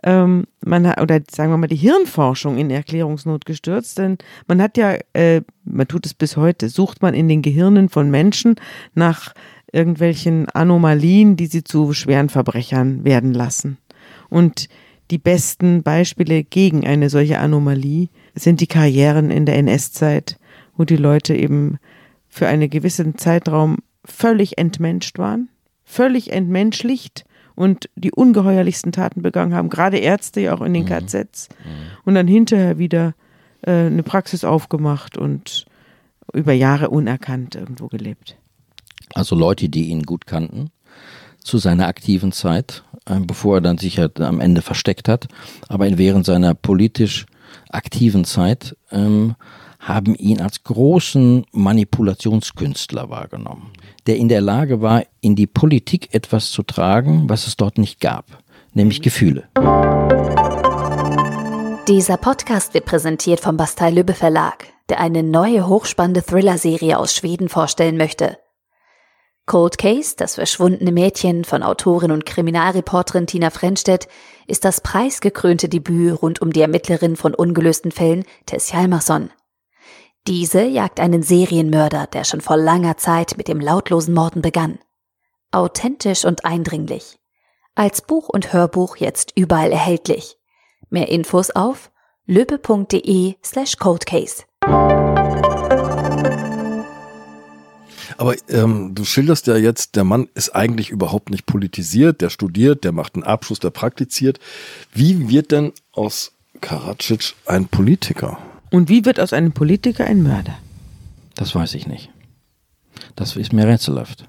ähm, 0.02 0.46
man 0.64 0.86
hat, 0.86 1.00
oder 1.00 1.20
sagen 1.30 1.50
wir 1.50 1.56
mal 1.56 1.66
die 1.66 1.76
Hirnforschung 1.76 2.58
in 2.58 2.70
Erklärungsnot 2.70 3.46
gestürzt, 3.46 3.98
denn 3.98 4.18
man 4.46 4.60
hat 4.60 4.76
ja, 4.76 4.98
äh, 5.14 5.42
man 5.64 5.88
tut 5.88 6.04
es 6.06 6.14
bis 6.14 6.36
heute, 6.36 6.68
sucht 6.68 7.00
man 7.00 7.14
in 7.14 7.28
den 7.28 7.42
Gehirnen 7.42 7.88
von 7.88 8.10
Menschen 8.10 8.56
nach 8.94 9.34
irgendwelchen 9.72 10.48
Anomalien, 10.50 11.36
die 11.36 11.46
sie 11.46 11.64
zu 11.64 11.92
schweren 11.94 12.28
Verbrechern 12.28 13.04
werden 13.04 13.32
lassen. 13.32 13.78
Und 14.28 14.68
die 15.10 15.18
besten 15.18 15.82
Beispiele 15.82 16.44
gegen 16.44 16.86
eine 16.86 17.10
solche 17.10 17.38
Anomalie 17.38 18.08
sind 18.34 18.60
die 18.60 18.66
Karrieren 18.66 19.30
in 19.30 19.46
der 19.46 19.56
NS-Zeit, 19.56 20.38
wo 20.76 20.84
die 20.84 20.96
Leute 20.96 21.34
eben 21.34 21.78
für 22.28 22.46
einen 22.46 22.68
gewissen 22.68 23.16
Zeitraum 23.16 23.78
völlig 24.04 24.58
entmenscht 24.58 25.18
waren, 25.18 25.48
völlig 25.84 26.32
entmenschlicht 26.32 27.24
und 27.54 27.88
die 27.96 28.10
ungeheuerlichsten 28.12 28.92
Taten 28.92 29.22
begangen 29.22 29.54
haben, 29.54 29.68
gerade 29.70 29.98
Ärzte 29.98 30.40
ja 30.40 30.54
auch 30.54 30.60
in 30.62 30.74
den 30.74 30.86
KZs 30.86 31.48
und 32.04 32.14
dann 32.14 32.26
hinterher 32.26 32.78
wieder 32.78 33.14
äh, 33.62 33.86
eine 33.86 34.02
Praxis 34.02 34.44
aufgemacht 34.44 35.16
und 35.16 35.66
über 36.32 36.52
Jahre 36.52 36.90
unerkannt 36.90 37.54
irgendwo 37.54 37.86
gelebt. 37.88 38.36
Also 39.14 39.36
Leute, 39.36 39.68
die 39.68 39.88
ihn 39.90 40.02
gut 40.02 40.26
kannten 40.26 40.70
zu 41.38 41.58
seiner 41.58 41.86
aktiven 41.86 42.32
Zeit, 42.32 42.82
äh, 43.06 43.20
bevor 43.20 43.58
er 43.58 43.60
dann 43.60 43.78
sich 43.78 43.98
halt 43.98 44.20
am 44.20 44.40
Ende 44.40 44.62
versteckt 44.62 45.08
hat. 45.08 45.28
Aber 45.68 45.86
in- 45.86 45.98
während 45.98 46.26
seiner 46.26 46.54
politisch 46.54 47.26
aktiven 47.70 48.24
Zeit 48.24 48.76
ähm, 48.90 49.36
haben 49.84 50.14
ihn 50.14 50.40
als 50.40 50.64
großen 50.64 51.44
Manipulationskünstler 51.52 53.10
wahrgenommen, 53.10 53.70
der 54.06 54.16
in 54.16 54.28
der 54.28 54.40
Lage 54.40 54.80
war, 54.80 55.04
in 55.20 55.36
die 55.36 55.46
Politik 55.46 56.14
etwas 56.14 56.50
zu 56.50 56.62
tragen, 56.62 57.28
was 57.28 57.46
es 57.46 57.56
dort 57.56 57.78
nicht 57.78 58.00
gab, 58.00 58.26
nämlich 58.72 59.02
Gefühle. 59.02 59.48
Dieser 61.86 62.16
Podcast 62.16 62.72
wird 62.72 62.86
präsentiert 62.86 63.40
vom 63.40 63.58
Bastei 63.58 63.90
Lübbe 63.90 64.14
Verlag, 64.14 64.66
der 64.88 65.00
eine 65.00 65.22
neue 65.22 65.68
hochspannende 65.68 66.22
Thriller-Serie 66.22 66.98
aus 66.98 67.14
Schweden 67.14 67.50
vorstellen 67.50 67.98
möchte. 67.98 68.38
Cold 69.46 69.76
Case, 69.76 70.14
das 70.16 70.36
verschwundene 70.36 70.92
Mädchen 70.92 71.44
von 71.44 71.62
Autorin 71.62 72.10
und 72.10 72.24
Kriminalreporterin 72.24 73.26
Tina 73.26 73.50
Frenstedt, 73.50 74.08
ist 74.46 74.64
das 74.64 74.80
preisgekrönte 74.80 75.68
Debüt 75.68 76.22
rund 76.22 76.40
um 76.40 76.50
die 76.54 76.62
Ermittlerin 76.62 77.16
von 77.16 77.34
ungelösten 77.34 77.90
Fällen 77.90 78.24
Tess 78.46 78.72
Hjalmarsson. 78.72 79.28
Diese 80.26 80.64
jagt 80.64 81.00
einen 81.00 81.22
Serienmörder, 81.22 82.06
der 82.06 82.24
schon 82.24 82.40
vor 82.40 82.56
langer 82.56 82.96
Zeit 82.96 83.36
mit 83.36 83.46
dem 83.46 83.60
lautlosen 83.60 84.14
Morden 84.14 84.40
begann. 84.40 84.78
Authentisch 85.50 86.24
und 86.24 86.46
eindringlich. 86.46 87.18
Als 87.74 88.00
Buch 88.00 88.30
und 88.30 88.54
Hörbuch 88.54 88.96
jetzt 88.96 89.32
überall 89.36 89.70
erhältlich. 89.70 90.38
Mehr 90.88 91.10
Infos 91.10 91.50
auf 91.50 91.90
löbe.de 92.24 93.34
slash 93.44 93.76
coldcase. 93.76 94.44
Aber 98.16 98.34
ähm, 98.48 98.94
du 98.94 99.04
schilderst 99.04 99.46
ja 99.46 99.56
jetzt, 99.56 99.94
der 99.94 100.04
Mann 100.04 100.30
ist 100.34 100.56
eigentlich 100.56 100.88
überhaupt 100.88 101.28
nicht 101.28 101.44
politisiert, 101.44 102.22
der 102.22 102.30
studiert, 102.30 102.84
der 102.84 102.92
macht 102.92 103.16
einen 103.16 103.24
Abschluss, 103.24 103.58
der 103.58 103.70
praktiziert. 103.70 104.38
Wie 104.94 105.28
wird 105.28 105.50
denn 105.50 105.74
aus 105.92 106.32
Karadzic 106.62 107.34
ein 107.44 107.68
Politiker? 107.68 108.38
Und 108.74 108.88
wie 108.88 109.04
wird 109.04 109.20
aus 109.20 109.32
einem 109.32 109.52
Politiker 109.52 110.04
ein 110.04 110.24
Mörder? 110.24 110.58
Das 111.36 111.54
weiß 111.54 111.74
ich 111.74 111.86
nicht. 111.86 112.10
Das 113.14 113.36
ist 113.36 113.52
mir 113.52 113.68
rätselhaft. 113.68 114.28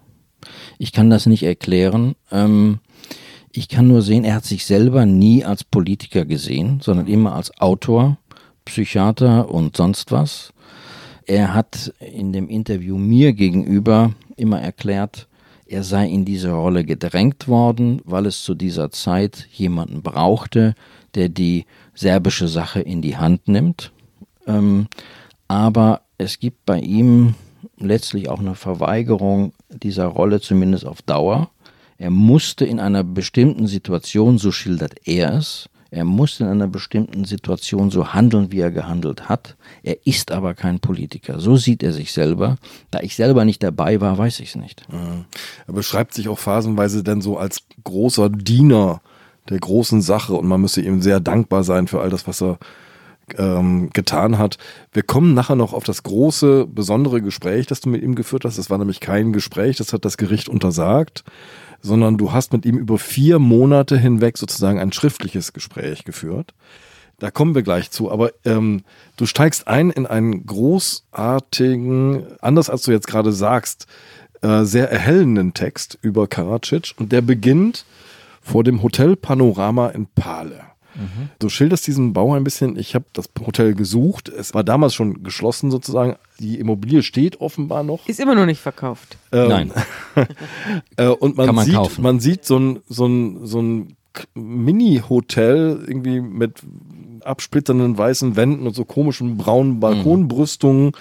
Ich 0.78 0.92
kann 0.92 1.10
das 1.10 1.26
nicht 1.26 1.42
erklären. 1.42 2.14
Ähm, 2.32 2.78
ich 3.52 3.70
kann 3.70 3.88
nur 3.88 4.04
sehen, 4.04 4.24
er 4.24 4.36
hat 4.36 4.46
sich 4.46 4.68
selber 4.68 5.08
nie 5.08 5.44
als 5.44 5.64
Politiker 5.64 6.26
gesehen, 6.26 6.80
sondern 6.80 7.08
immer 7.08 7.34
als 7.34 7.60
Autor, 7.60 8.20
Psychiater 8.66 9.50
und 9.50 9.76
sonst 9.78 10.12
was. 10.12 10.54
Er 11.26 11.56
hat 11.56 11.92
in 12.00 12.32
dem 12.32 12.48
Interview 12.48 13.00
mir 13.00 13.34
gegenüber 13.34 14.14
immer 14.38 14.62
erklärt, 14.62 15.28
er 15.66 15.82
sei 15.84 16.08
in 16.08 16.24
diese 16.24 16.52
Rolle 16.52 16.86
gedrängt 16.86 17.48
worden, 17.48 18.00
weil 18.06 18.28
es 18.28 18.44
zu 18.44 18.54
dieser 18.54 18.92
Zeit 18.92 19.48
jemanden 19.54 20.04
brauchte, 20.04 20.76
der 21.16 21.30
die 21.30 21.66
serbische 21.96 22.48
Sache 22.48 22.82
in 22.82 23.02
die 23.02 23.18
Hand 23.18 23.48
nimmt. 23.48 23.92
Ähm, 24.48 24.88
aber 25.48 26.02
es 26.18 26.40
gibt 26.40 26.66
bei 26.66 26.80
ihm 26.80 27.36
letztlich 27.78 28.30
auch 28.30 28.40
eine 28.40 28.56
Verweigerung 28.56 29.54
dieser 29.70 30.06
Rolle, 30.06 30.42
zumindest 30.42 30.86
auf 30.86 31.02
Dauer. 31.02 31.50
Er 31.98 32.10
musste 32.10 32.66
in 32.66 32.80
einer 32.80 33.04
bestimmten 33.04 33.68
Situation, 33.68 34.38
so 34.38 34.52
schildert 34.52 35.08
er 35.08 35.36
es, 35.36 35.70
er 35.96 36.04
musste 36.04 36.44
in 36.44 36.50
einer 36.50 36.68
bestimmten 36.68 37.24
Situation 37.24 37.90
so 37.90 38.14
handeln, 38.14 38.52
wie 38.52 38.60
er 38.60 38.72
gehandelt 38.72 39.30
hat. 39.30 39.56
Er 39.82 40.06
ist 40.06 40.30
aber 40.32 40.54
kein 40.54 40.82
Politiker. 40.82 41.40
So 41.40 41.56
sieht 41.56 41.84
er 41.84 41.94
sich 41.94 42.12
selber. 42.12 42.58
Da 42.92 43.00
ich 43.00 43.16
selber 43.16 43.46
nicht 43.46 43.64
dabei 43.64 44.02
war, 44.02 44.18
weiß 44.18 44.42
ich 44.42 44.50
es 44.50 44.56
nicht. 44.56 44.86
Er 45.68 45.74
beschreibt 45.74 46.14
sich 46.14 46.28
auch 46.28 46.40
phasenweise 46.40 47.02
dann 47.02 47.22
so 47.22 47.38
als 47.38 47.62
großer 47.86 48.30
Diener 48.30 49.02
der 49.50 49.60
großen 49.60 50.02
Sache 50.02 50.34
und 50.34 50.48
man 50.48 50.60
müsse 50.60 50.82
ihm 50.82 51.02
sehr 51.02 51.22
dankbar 51.22 51.64
sein 51.64 51.88
für 51.88 52.02
all 52.02 52.10
das, 52.10 52.28
was 52.28 52.42
er 52.42 52.58
ähm, 53.38 53.90
getan 53.94 54.38
hat. 54.38 54.58
Wir 54.94 55.04
kommen 55.04 55.34
nachher 55.34 55.56
noch 55.56 55.74
auf 55.74 55.84
das 55.84 56.04
große, 56.04 56.68
besondere 56.68 57.22
Gespräch, 57.22 57.68
das 57.68 57.82
du 57.82 57.90
mit 57.90 58.04
ihm 58.04 58.16
geführt 58.16 58.46
hast. 58.46 58.58
Das 58.58 58.70
war 58.70 58.78
nämlich 58.78 59.00
kein 59.00 59.34
Gespräch, 59.34 59.78
das 59.78 59.94
hat 59.94 60.06
das 60.06 60.18
Gericht 60.18 60.50
untersagt 60.50 61.24
sondern 61.86 62.18
du 62.18 62.32
hast 62.32 62.52
mit 62.52 62.66
ihm 62.66 62.78
über 62.78 62.98
vier 62.98 63.40
Monate 63.40 63.98
hinweg 63.98 64.38
sozusagen 64.38 64.80
ein 64.80 64.92
schriftliches 64.92 65.54
Gespräch 65.54 66.04
geführt. 66.04 66.54
Da 67.20 67.32
kommen 67.32 67.56
wir 67.56 67.64
gleich 67.64 67.92
zu, 67.92 68.12
aber 68.12 68.32
ähm, 68.44 68.84
du 69.16 69.26
steigst 69.26 69.68
ein 69.68 69.90
in 69.90 70.06
einen 70.06 70.46
großartigen, 70.46 72.24
anders 72.42 72.70
als 72.70 72.82
du 72.82 72.92
jetzt 72.92 73.08
gerade 73.08 73.32
sagst, 73.32 73.88
äh, 74.42 74.64
sehr 74.64 74.92
erhellenden 74.92 75.54
Text 75.54 75.98
über 76.02 76.28
Karadzic 76.28 76.94
und 76.98 77.14
der 77.14 77.22
beginnt 77.22 77.86
vor 78.42 78.66
dem 78.66 78.84
Hotel 78.84 79.16
Panorama 79.16 79.88
in 79.90 80.08
Pale. 80.08 80.62
Mhm. 80.96 81.30
Du 81.40 81.50
schilderst 81.50 81.86
diesen 81.88 82.14
Bau 82.14 82.34
ein 82.34 82.44
bisschen. 82.44 82.78
Ich 82.78 82.96
habe 82.96 83.06
das 83.14 83.30
Hotel 83.46 83.76
gesucht. 83.76 84.30
Es 84.30 84.54
war 84.54 84.64
damals 84.64 84.94
schon 84.94 85.24
geschlossen 85.24 85.72
sozusagen. 85.72 86.16
Die 86.40 86.60
Immobilie 86.60 87.04
steht 87.04 87.42
offenbar 87.42 87.84
noch. 87.84 88.08
Ist 88.08 88.20
immer 88.20 88.36
noch 88.36 88.46
nicht 88.46 88.62
verkauft. 88.62 89.18
Ähm, 89.32 89.48
Nein. 89.48 89.72
äh, 90.98 91.08
und 91.08 91.38
man, 91.38 91.54
man 91.54 91.66
sieht, 91.66 91.76
kaufen. 91.76 92.02
man 92.02 92.20
sieht 92.20 92.46
so 92.46 92.58
ein, 92.58 92.80
so 92.88 93.06
ein, 93.06 93.46
so 93.46 93.62
ein 93.62 93.96
Mini-Hotel 94.34 95.84
irgendwie 95.88 96.22
mit 96.22 96.62
absplitternden 97.24 97.98
weißen 97.98 98.36
Wänden 98.36 98.68
und 98.68 98.76
so 98.76 98.86
komischen 98.86 99.38
braunen 99.38 99.80
Balkonbrüstungen 99.80 100.86
mhm. 100.88 100.92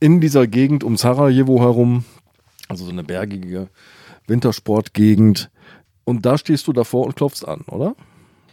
in 0.00 0.20
dieser 0.20 0.46
Gegend 0.46 0.84
um 0.84 0.96
Sarajevo 0.96 1.60
herum. 1.60 2.04
Also 2.68 2.84
so 2.84 2.90
eine 2.90 3.04
bergige 3.04 3.68
Wintersportgegend. 4.26 5.50
Und 6.04 6.26
da 6.26 6.36
stehst 6.36 6.66
du 6.66 6.72
davor 6.72 7.06
und 7.06 7.16
klopfst 7.16 7.44
an, 7.46 7.62
oder? 7.68 7.94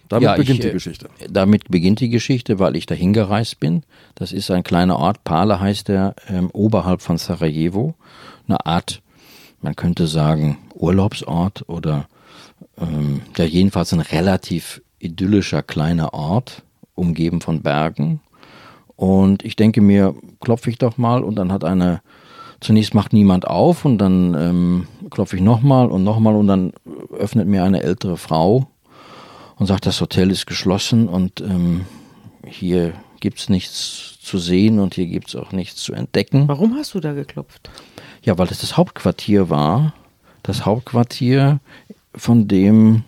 Damit 0.09 0.23
ja, 0.23 0.35
beginnt 0.35 0.59
ich, 0.59 0.61
die 0.61 0.69
äh, 0.69 0.73
Geschichte. 0.73 1.09
Damit 1.29 1.69
beginnt 1.69 1.99
die 1.99 2.09
Geschichte, 2.09 2.57
weil 2.57 2.75
ich 2.75 2.87
dahin 2.87 3.13
gereist 3.13 3.59
bin. 3.59 3.83
Das 4.15 4.33
ist 4.33 4.49
ein 4.49 4.63
kleiner 4.63 4.97
Ort, 4.97 5.23
Pale 5.23 5.59
heißt 5.59 5.87
der, 5.87 6.15
ähm, 6.27 6.49
oberhalb 6.51 7.01
von 7.01 7.17
Sarajevo. 7.17 7.93
Eine 8.47 8.65
Art, 8.65 9.01
man 9.61 9.75
könnte 9.75 10.07
sagen, 10.07 10.57
Urlaubsort 10.73 11.69
oder 11.69 12.07
ähm, 12.79 13.21
ja, 13.37 13.45
jedenfalls 13.45 13.93
ein 13.93 13.99
relativ 13.99 14.81
idyllischer 14.97 15.61
kleiner 15.61 16.13
Ort, 16.13 16.63
umgeben 16.95 17.39
von 17.39 17.61
Bergen. 17.61 18.19
Und 18.95 19.45
ich 19.45 19.55
denke 19.55 19.79
mir, 19.79 20.15
klopfe 20.39 20.71
ich 20.71 20.79
doch 20.79 20.97
mal 20.97 21.23
und 21.23 21.35
dann 21.35 21.51
hat 21.53 21.63
eine, 21.63 22.01
zunächst 22.59 22.95
macht 22.95 23.13
niemand 23.13 23.47
auf 23.47 23.85
und 23.85 23.99
dann 23.99 24.33
ähm, 24.33 24.87
klopfe 25.11 25.35
ich 25.35 25.41
nochmal 25.41 25.87
und 25.89 26.03
nochmal 26.03 26.35
und 26.35 26.47
dann 26.47 26.73
öffnet 27.17 27.47
mir 27.47 27.63
eine 27.63 27.83
ältere 27.83 28.17
Frau 28.17 28.67
und 29.59 29.67
sagt, 29.67 29.85
das 29.85 30.01
Hotel 30.01 30.31
ist 30.31 30.47
geschlossen 30.47 31.07
und 31.07 31.41
ähm, 31.41 31.85
hier 32.45 32.93
gibt 33.19 33.39
es 33.39 33.49
nichts 33.49 34.17
zu 34.21 34.37
sehen 34.37 34.79
und 34.79 34.95
hier 34.95 35.05
gibt 35.05 35.27
es 35.27 35.35
auch 35.35 35.51
nichts 35.51 35.81
zu 35.81 35.93
entdecken. 35.93 36.47
Warum 36.47 36.75
hast 36.75 36.93
du 36.93 36.99
da 36.99 37.13
geklopft? 37.13 37.69
Ja, 38.23 38.37
weil 38.37 38.47
es 38.47 38.61
das 38.61 38.77
Hauptquartier 38.77 39.49
war, 39.49 39.93
das 40.43 40.65
Hauptquartier, 40.65 41.59
von 42.15 42.47
dem 42.47 43.03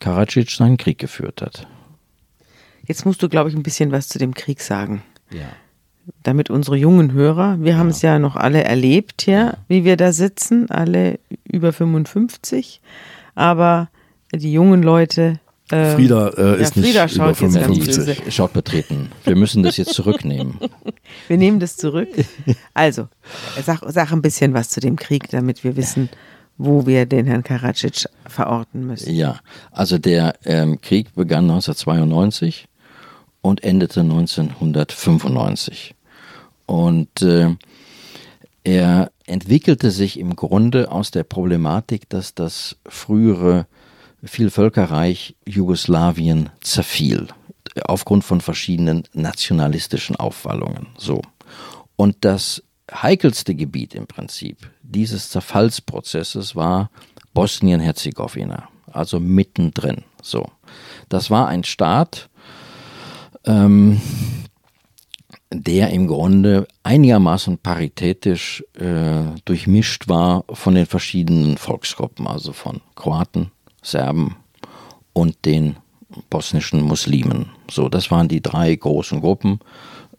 Karadzic 0.00 0.50
seinen 0.50 0.76
Krieg 0.76 0.98
geführt 0.98 1.40
hat. 1.40 1.66
Jetzt 2.86 3.06
musst 3.06 3.22
du, 3.22 3.28
glaube 3.28 3.48
ich, 3.50 3.54
ein 3.54 3.62
bisschen 3.62 3.92
was 3.92 4.08
zu 4.08 4.18
dem 4.18 4.34
Krieg 4.34 4.60
sagen. 4.60 5.02
Ja. 5.30 5.46
Damit 6.24 6.50
unsere 6.50 6.76
jungen 6.76 7.12
Hörer, 7.12 7.60
wir 7.60 7.72
ja. 7.72 7.78
haben 7.78 7.88
es 7.88 8.02
ja 8.02 8.18
noch 8.18 8.34
alle 8.34 8.64
erlebt 8.64 9.22
hier, 9.22 9.34
ja. 9.34 9.56
wie 9.68 9.84
wir 9.84 9.96
da 9.96 10.12
sitzen, 10.12 10.68
alle 10.70 11.20
über 11.44 11.72
55, 11.72 12.80
aber 13.34 13.88
die 14.32 14.52
jungen 14.52 14.82
Leute 14.82 15.38
ähm, 15.72 15.96
Frieda 15.96 16.28
äh, 16.30 16.60
ist 16.60 16.76
ja, 16.76 16.82
Frieda 16.82 17.04
nicht 17.04 17.16
über 17.16 17.34
55. 17.34 18.34
Schaut 18.34 18.52
betreten. 18.52 19.10
Wir 19.24 19.36
müssen 19.36 19.62
das 19.62 19.76
jetzt 19.76 19.94
zurücknehmen. 19.94 20.58
wir 21.28 21.36
nehmen 21.36 21.60
das 21.60 21.76
zurück. 21.76 22.08
Also, 22.74 23.08
sag, 23.64 23.82
sag 23.88 24.12
ein 24.12 24.22
bisschen 24.22 24.54
was 24.54 24.70
zu 24.70 24.80
dem 24.80 24.96
Krieg, 24.96 25.28
damit 25.30 25.64
wir 25.64 25.76
wissen, 25.76 26.08
wo 26.58 26.86
wir 26.86 27.06
den 27.06 27.26
Herrn 27.26 27.42
Karadzic 27.42 28.06
verorten 28.26 28.86
müssen. 28.86 29.14
Ja, 29.14 29.40
also 29.70 29.98
der 29.98 30.34
ähm, 30.44 30.80
Krieg 30.80 31.14
begann 31.14 31.44
1992 31.50 32.68
und 33.40 33.64
endete 33.64 34.00
1995. 34.00 35.94
Und 36.66 37.22
äh, 37.22 37.56
er 38.62 39.10
entwickelte 39.26 39.90
sich 39.90 40.18
im 40.18 40.36
Grunde 40.36 40.92
aus 40.92 41.10
der 41.10 41.24
Problematik, 41.24 42.08
dass 42.08 42.34
das 42.34 42.76
frühere 42.86 43.66
Vielvölkerreich 44.22 45.36
Jugoslawien 45.46 46.50
zerfiel 46.60 47.28
aufgrund 47.84 48.24
von 48.24 48.40
verschiedenen 48.40 49.04
nationalistischen 49.12 50.16
Aufwallungen. 50.16 50.88
So. 50.96 51.22
Und 51.96 52.16
das 52.24 52.62
heikelste 52.92 53.54
Gebiet 53.54 53.94
im 53.94 54.06
Prinzip 54.06 54.70
dieses 54.82 55.30
Zerfallsprozesses 55.30 56.56
war 56.56 56.90
Bosnien-Herzegowina, 57.34 58.68
also 58.92 59.20
mittendrin. 59.20 60.04
So. 60.22 60.46
Das 61.08 61.30
war 61.30 61.48
ein 61.48 61.64
Staat, 61.64 62.28
ähm, 63.44 64.00
der 65.52 65.90
im 65.90 66.06
Grunde 66.06 66.66
einigermaßen 66.82 67.58
paritätisch 67.58 68.64
äh, 68.74 69.22
durchmischt 69.44 70.08
war 70.08 70.44
von 70.52 70.74
den 70.74 70.86
verschiedenen 70.86 71.56
Volksgruppen, 71.56 72.26
also 72.26 72.52
von 72.52 72.80
Kroaten, 72.94 73.50
Serben 73.82 74.36
und 75.12 75.44
den 75.44 75.76
bosnischen 76.28 76.82
Muslimen. 76.82 77.50
So, 77.70 77.88
das 77.88 78.10
waren 78.10 78.28
die 78.28 78.42
drei 78.42 78.74
großen 78.74 79.20
Gruppen. 79.20 79.60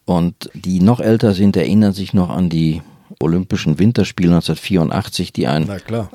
Und 0.05 0.49
die 0.53 0.79
noch 0.81 0.99
älter 0.99 1.33
sind, 1.33 1.55
erinnern 1.55 1.93
sich 1.93 2.13
noch 2.13 2.29
an 2.29 2.49
die 2.49 2.81
Olympischen 3.19 3.77
Winterspiele 3.77 4.33
1984, 4.33 5.31
die 5.33 5.47
ein, 5.47 5.69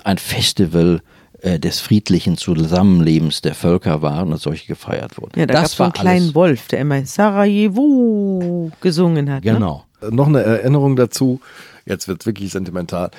ein 0.04 0.18
Festival 0.18 1.02
äh, 1.40 1.58
des 1.58 1.80
friedlichen 1.80 2.36
Zusammenlebens 2.36 3.42
der 3.42 3.54
Völker 3.54 4.02
waren 4.02 4.32
und 4.32 4.40
solche 4.40 4.66
gefeiert 4.66 5.20
wurden. 5.20 5.38
Ja, 5.38 5.46
da 5.46 5.54
gab 5.54 5.66
es 5.66 5.80
einen 5.80 5.92
kleinen 5.92 6.34
Wolf, 6.34 6.68
der 6.68 6.80
immer 6.80 7.04
Sarajevo 7.04 8.72
gesungen 8.80 9.30
hat. 9.30 9.44
Ne? 9.44 9.52
Genau. 9.52 9.84
Ne? 10.00 10.10
Noch 10.10 10.26
eine 10.26 10.42
Erinnerung 10.42 10.96
dazu, 10.96 11.40
jetzt 11.84 12.08
wird 12.08 12.22
es 12.22 12.26
wirklich 12.26 12.50
sentimental 12.50 13.10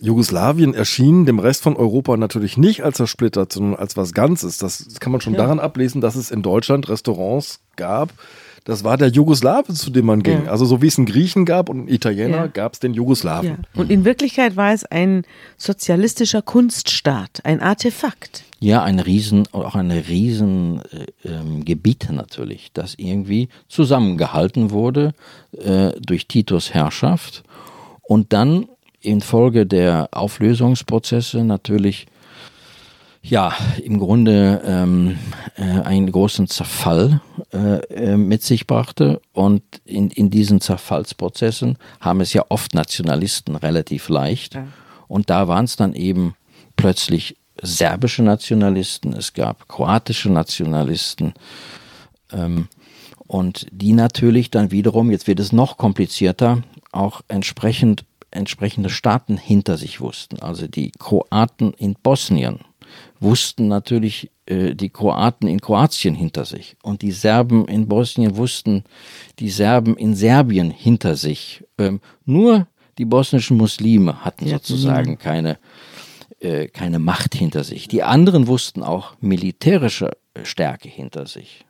Jugoslawien 0.00 0.74
erschien 0.74 1.26
dem 1.26 1.38
Rest 1.38 1.62
von 1.62 1.76
Europa 1.76 2.16
natürlich 2.16 2.56
nicht 2.56 2.84
als 2.84 2.96
zersplittert, 2.96 3.52
sondern 3.52 3.78
als 3.78 3.96
was 3.96 4.12
Ganzes. 4.12 4.58
Das 4.58 4.86
kann 5.00 5.12
man 5.12 5.20
schon 5.20 5.34
ja. 5.34 5.40
daran 5.40 5.60
ablesen, 5.60 6.00
dass 6.00 6.16
es 6.16 6.30
in 6.30 6.42
Deutschland 6.42 6.88
Restaurants 6.88 7.60
gab. 7.76 8.12
Das 8.64 8.84
war 8.84 8.98
der 8.98 9.08
Jugoslawe, 9.08 9.72
zu 9.72 9.90
dem 9.90 10.04
man 10.04 10.22
ging. 10.22 10.44
Ja. 10.44 10.50
Also 10.50 10.66
so 10.66 10.82
wie 10.82 10.88
es 10.88 10.98
einen 10.98 11.06
Griechen 11.06 11.46
gab 11.46 11.70
und 11.70 11.78
einen 11.78 11.88
Italiener, 11.88 12.36
ja. 12.36 12.46
gab 12.48 12.74
es 12.74 12.80
den 12.80 12.92
Jugoslawen. 12.92 13.64
Und 13.74 13.90
in 13.90 14.04
Wirklichkeit 14.04 14.56
war 14.56 14.74
es 14.74 14.84
ein 14.84 15.24
sozialistischer 15.56 16.42
Kunststaat, 16.42 17.40
ein 17.44 17.62
Artefakt. 17.62 18.44
Ja, 18.60 18.82
ein 18.82 19.00
Riesen, 19.00 19.48
auch 19.52 19.74
ein 19.74 19.90
Riesengebiet 19.90 22.04
äh, 22.04 22.08
ähm, 22.10 22.16
natürlich, 22.16 22.72
das 22.74 22.96
irgendwie 22.98 23.48
zusammengehalten 23.68 24.70
wurde 24.70 25.14
äh, 25.52 25.92
durch 26.00 26.26
Titos 26.26 26.74
Herrschaft 26.74 27.42
und 28.02 28.34
dann 28.34 28.66
infolge 29.00 29.66
der 29.66 30.08
Auflösungsprozesse 30.12 31.44
natürlich 31.44 32.06
ja 33.22 33.54
im 33.82 33.98
Grunde 33.98 34.62
ähm, 34.64 35.18
äh, 35.56 35.62
einen 35.62 36.10
großen 36.10 36.46
Zerfall 36.46 37.20
äh, 37.52 37.78
äh, 37.92 38.16
mit 38.16 38.42
sich 38.42 38.66
brachte 38.66 39.20
und 39.32 39.62
in, 39.84 40.10
in 40.10 40.30
diesen 40.30 40.60
Zerfallsprozessen 40.60 41.78
haben 42.00 42.20
es 42.20 42.32
ja 42.32 42.44
oft 42.48 42.74
Nationalisten 42.74 43.56
relativ 43.56 44.08
leicht 44.08 44.54
ja. 44.54 44.66
und 45.08 45.30
da 45.30 45.48
waren 45.48 45.64
es 45.64 45.76
dann 45.76 45.94
eben 45.94 46.34
plötzlich 46.76 47.36
serbische 47.60 48.22
Nationalisten, 48.22 49.12
es 49.12 49.32
gab 49.32 49.68
kroatische 49.68 50.30
Nationalisten 50.30 51.34
ähm, 52.32 52.68
und 53.26 53.66
die 53.72 53.92
natürlich 53.92 54.50
dann 54.50 54.70
wiederum, 54.70 55.10
jetzt 55.10 55.26
wird 55.26 55.40
es 55.40 55.52
noch 55.52 55.76
komplizierter, 55.76 56.62
auch 56.92 57.20
entsprechend 57.28 58.04
entsprechende 58.30 58.90
Staaten 58.90 59.36
hinter 59.36 59.76
sich 59.76 60.00
wussten. 60.00 60.40
Also 60.40 60.66
die 60.66 60.92
Kroaten 60.92 61.72
in 61.72 61.94
Bosnien 61.94 62.60
wussten 63.20 63.68
natürlich 63.68 64.30
äh, 64.46 64.74
die 64.74 64.90
Kroaten 64.90 65.48
in 65.48 65.60
Kroatien 65.60 66.14
hinter 66.14 66.44
sich 66.44 66.76
und 66.82 67.02
die 67.02 67.12
Serben 67.12 67.66
in 67.66 67.88
Bosnien 67.88 68.36
wussten 68.36 68.84
die 69.38 69.50
Serben 69.50 69.96
in 69.96 70.14
Serbien 70.14 70.70
hinter 70.70 71.16
sich. 71.16 71.64
Ähm, 71.78 72.00
nur 72.24 72.66
die 72.98 73.04
bosnischen 73.04 73.56
Muslime 73.56 74.24
hatten 74.24 74.46
ja, 74.46 74.54
sozusagen 74.56 75.12
mh. 75.12 75.16
keine 75.16 75.58
äh, 76.40 76.68
keine 76.68 76.98
Macht 76.98 77.34
hinter 77.34 77.64
sich. 77.64 77.88
Die 77.88 78.02
anderen 78.02 78.46
wussten 78.46 78.82
auch 78.82 79.14
militärische 79.20 80.12
Stärke 80.44 80.88
hinter 80.88 81.26
sich. 81.26 81.64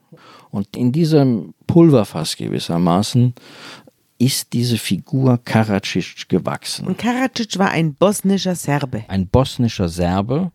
Und 0.51 0.77
in 0.77 0.93
diesem 0.93 1.55
Pulverfass 1.67 2.37
gewissermaßen 2.37 3.35
ist 4.19 4.53
diese 4.53 4.79
Figur 4.79 5.39
Karadzic 5.45 6.29
gewachsen. 6.29 6.87
Und 6.87 6.99
Karadzic 6.99 7.59
war 7.59 7.71
ein 7.71 7.95
bosnischer 7.95 8.57
Serbe. 8.57 9.05
Ein 9.09 9.29
bosnischer 9.29 9.89
Serbe. 9.89 10.51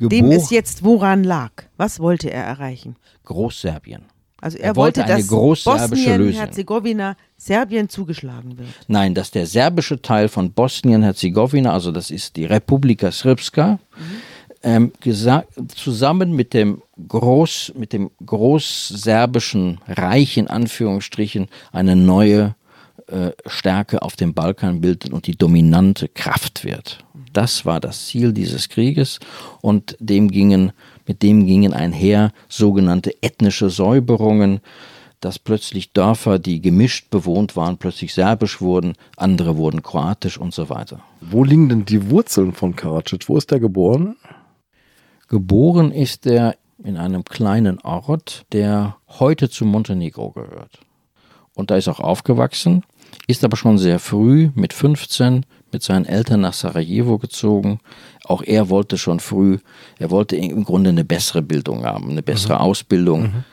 Dem 0.00 0.32
es 0.32 0.50
jetzt 0.50 0.82
woran 0.82 1.22
lag. 1.22 1.52
Was 1.76 2.00
wollte 2.00 2.30
er 2.30 2.44
erreichen? 2.44 2.96
Großserbien. 3.24 4.02
Also 4.40 4.58
er, 4.58 4.64
er 4.64 4.76
wollte, 4.76 5.02
wollte, 5.02 5.12
dass 5.12 5.28
Bosnien-Herzegowina 5.64 7.16
Serbien 7.36 7.88
zugeschlagen 7.88 8.58
wird. 8.58 8.68
Nein, 8.88 9.14
dass 9.14 9.30
der 9.30 9.46
serbische 9.46 10.02
Teil 10.02 10.28
von 10.28 10.52
Bosnien-Herzegowina, 10.52 11.72
also 11.72 11.92
das 11.92 12.10
ist 12.10 12.34
die 12.36 12.46
Republika 12.46 13.12
Srpska, 13.12 13.78
mhm. 14.64 14.92
ähm, 15.04 15.68
zusammen 15.76 16.32
mit 16.32 16.54
dem 16.54 16.82
Groß, 17.06 17.74
mit 17.76 17.92
dem 17.92 18.10
großserbischen 18.26 19.78
Reich 19.86 20.36
in 20.36 20.48
Anführungsstrichen 20.48 21.46
eine 21.70 21.94
neue 21.94 22.56
äh, 23.12 23.32
Stärke 23.46 24.02
auf 24.02 24.16
dem 24.16 24.34
Balkan 24.34 24.80
bildet 24.80 25.12
und 25.12 25.26
die 25.26 25.36
dominante 25.36 26.08
Kraft 26.08 26.64
wird. 26.64 27.04
Das 27.32 27.64
war 27.66 27.78
das 27.78 28.06
Ziel 28.06 28.32
dieses 28.32 28.68
Krieges 28.68 29.20
und 29.60 29.96
dem 30.00 30.30
gingen 30.30 30.72
mit 31.06 31.22
dem 31.22 31.46
gingen 31.46 31.72
einher 31.72 32.32
sogenannte 32.48 33.22
ethnische 33.22 33.70
Säuberungen, 33.70 34.60
dass 35.20 35.38
plötzlich 35.38 35.92
Dörfer, 35.92 36.38
die 36.38 36.60
gemischt 36.60 37.10
bewohnt 37.10 37.54
waren, 37.54 37.76
plötzlich 37.76 38.14
serbisch 38.14 38.60
wurden, 38.60 38.94
andere 39.16 39.56
wurden 39.56 39.82
kroatisch 39.82 40.38
und 40.38 40.52
so 40.52 40.68
weiter. 40.68 41.00
Wo 41.20 41.44
liegen 41.44 41.68
denn 41.68 41.84
die 41.84 42.10
Wurzeln 42.10 42.52
von 42.52 42.74
Karadzic? 42.74 43.28
Wo 43.28 43.36
ist 43.36 43.52
er 43.52 43.60
geboren? 43.60 44.16
Geboren 45.28 45.92
ist 45.92 46.26
er 46.26 46.56
in 46.82 46.96
einem 46.96 47.24
kleinen 47.24 47.78
Ort, 47.80 48.46
der 48.52 48.96
heute 49.08 49.48
zu 49.48 49.64
Montenegro 49.64 50.30
gehört. 50.30 50.80
Und 51.54 51.70
da 51.70 51.76
ist 51.76 51.88
auch 51.88 52.00
aufgewachsen, 52.00 52.82
ist 53.26 53.44
aber 53.44 53.56
schon 53.56 53.78
sehr 53.78 53.98
früh 53.98 54.50
mit 54.54 54.72
15 54.72 55.46
mit 55.72 55.82
seinen 55.82 56.04
Eltern 56.04 56.42
nach 56.42 56.52
Sarajevo 56.52 57.18
gezogen. 57.18 57.80
Auch 58.24 58.42
er 58.42 58.68
wollte 58.68 58.98
schon 58.98 59.20
früh, 59.20 59.58
er 59.98 60.10
wollte 60.10 60.36
im 60.36 60.64
Grunde 60.64 60.90
eine 60.90 61.04
bessere 61.04 61.42
Bildung 61.42 61.84
haben, 61.84 62.10
eine 62.10 62.22
bessere 62.22 62.54
mhm. 62.54 62.60
Ausbildung. 62.60 63.22
Mhm. 63.22 63.44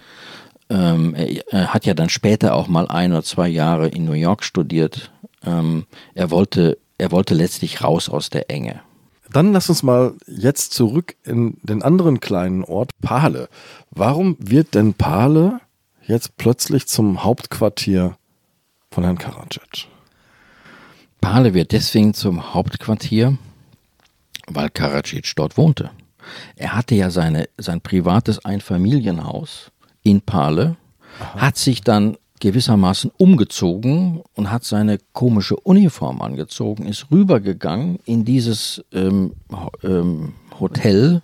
Ähm, 0.72 1.16
er, 1.16 1.48
er, 1.48 1.74
hat 1.74 1.86
ja 1.86 1.94
dann 1.94 2.10
später 2.10 2.54
auch 2.54 2.68
mal 2.68 2.88
ein 2.88 3.12
oder 3.12 3.24
zwei 3.24 3.48
Jahre 3.48 3.88
in 3.88 4.06
New 4.06 4.14
York 4.14 4.44
studiert. 4.44 5.12
Ähm, 5.44 5.86
er, 6.14 6.30
wollte, 6.30 6.78
er 6.98 7.12
wollte 7.12 7.34
letztlich 7.34 7.84
raus 7.84 8.10
aus 8.10 8.30
der 8.30 8.52
Enge. 8.52 8.82
Dann 9.32 9.54
lass 9.54 9.70
uns 9.70 9.84
mal 9.84 10.14
jetzt 10.28 10.74
zurück 10.74 11.16
in 11.24 11.58
den 11.64 11.84
anderen 11.84 12.20
kleinen 12.20 12.64
Ort, 12.64 12.92
Pale. 13.02 13.48
Warum 13.92 14.36
wird 14.40 14.76
denn 14.76 14.96
Pale 14.96 15.60
jetzt 16.06 16.38
plötzlich 16.38 16.88
zum 16.88 17.24
Hauptquartier 17.24 18.16
von 18.92 19.04
Herrn 19.04 19.18
Karadzic? 19.18 19.88
Pale 21.22 21.54
wird 21.54 21.72
deswegen 21.72 22.14
zum 22.14 22.54
Hauptquartier, 22.54 23.38
weil 24.48 24.70
Karadzic 24.70 25.34
dort 25.36 25.58
wohnte. 25.58 25.92
Er 26.56 26.76
hatte 26.76 26.96
ja 26.96 27.10
seine, 27.10 27.50
sein 27.58 27.82
privates 27.82 28.44
Einfamilienhaus 28.46 29.72
in 30.04 30.22
Pale, 30.22 30.78
Aha. 31.20 31.42
hat 31.42 31.58
sich 31.58 31.82
dann 31.82 32.18
gewissermaßen 32.40 33.12
umgezogen 33.18 34.22
und 34.34 34.52
hat 34.52 34.64
seine 34.64 34.98
komische 35.12 35.58
Uniform 35.58 36.22
angezogen, 36.22 36.86
ist 36.86 37.12
rübergegangen 37.12 38.00
in 38.06 38.24
dieses 38.24 38.84
ähm, 38.94 39.34
ähm, 39.84 40.34
Hotel, 40.60 41.22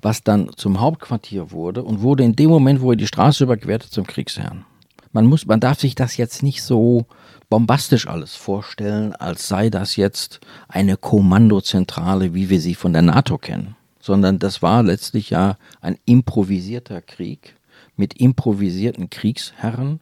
was 0.00 0.22
dann 0.22 0.50
zum 0.56 0.80
Hauptquartier 0.80 1.50
wurde 1.50 1.82
und 1.82 2.02
wurde 2.02 2.24
in 2.24 2.36
dem 2.36 2.50
Moment, 2.50 2.80
wo 2.80 2.92
er 2.92 2.96
die 2.96 3.06
Straße 3.06 3.44
überquerte, 3.44 3.90
zum 3.90 4.06
Kriegsherrn. 4.06 4.64
Man 5.12 5.26
muss, 5.26 5.46
man 5.46 5.60
darf 5.60 5.80
sich 5.80 5.94
das 5.94 6.16
jetzt 6.16 6.42
nicht 6.42 6.62
so 6.62 7.06
bombastisch 7.50 8.06
alles 8.06 8.34
vorstellen, 8.34 9.14
als 9.14 9.46
sei 9.46 9.68
das 9.68 9.96
jetzt 9.96 10.40
eine 10.68 10.96
Kommandozentrale, 10.96 12.34
wie 12.34 12.48
wir 12.48 12.60
sie 12.60 12.74
von 12.74 12.94
der 12.94 13.02
NATO 13.02 13.36
kennen, 13.36 13.76
sondern 14.00 14.38
das 14.38 14.62
war 14.62 14.82
letztlich 14.82 15.30
ja 15.30 15.58
ein 15.82 15.98
improvisierter 16.06 17.02
Krieg 17.02 17.54
mit 17.96 18.14
improvisierten 18.14 19.10
Kriegsherren. 19.10 20.00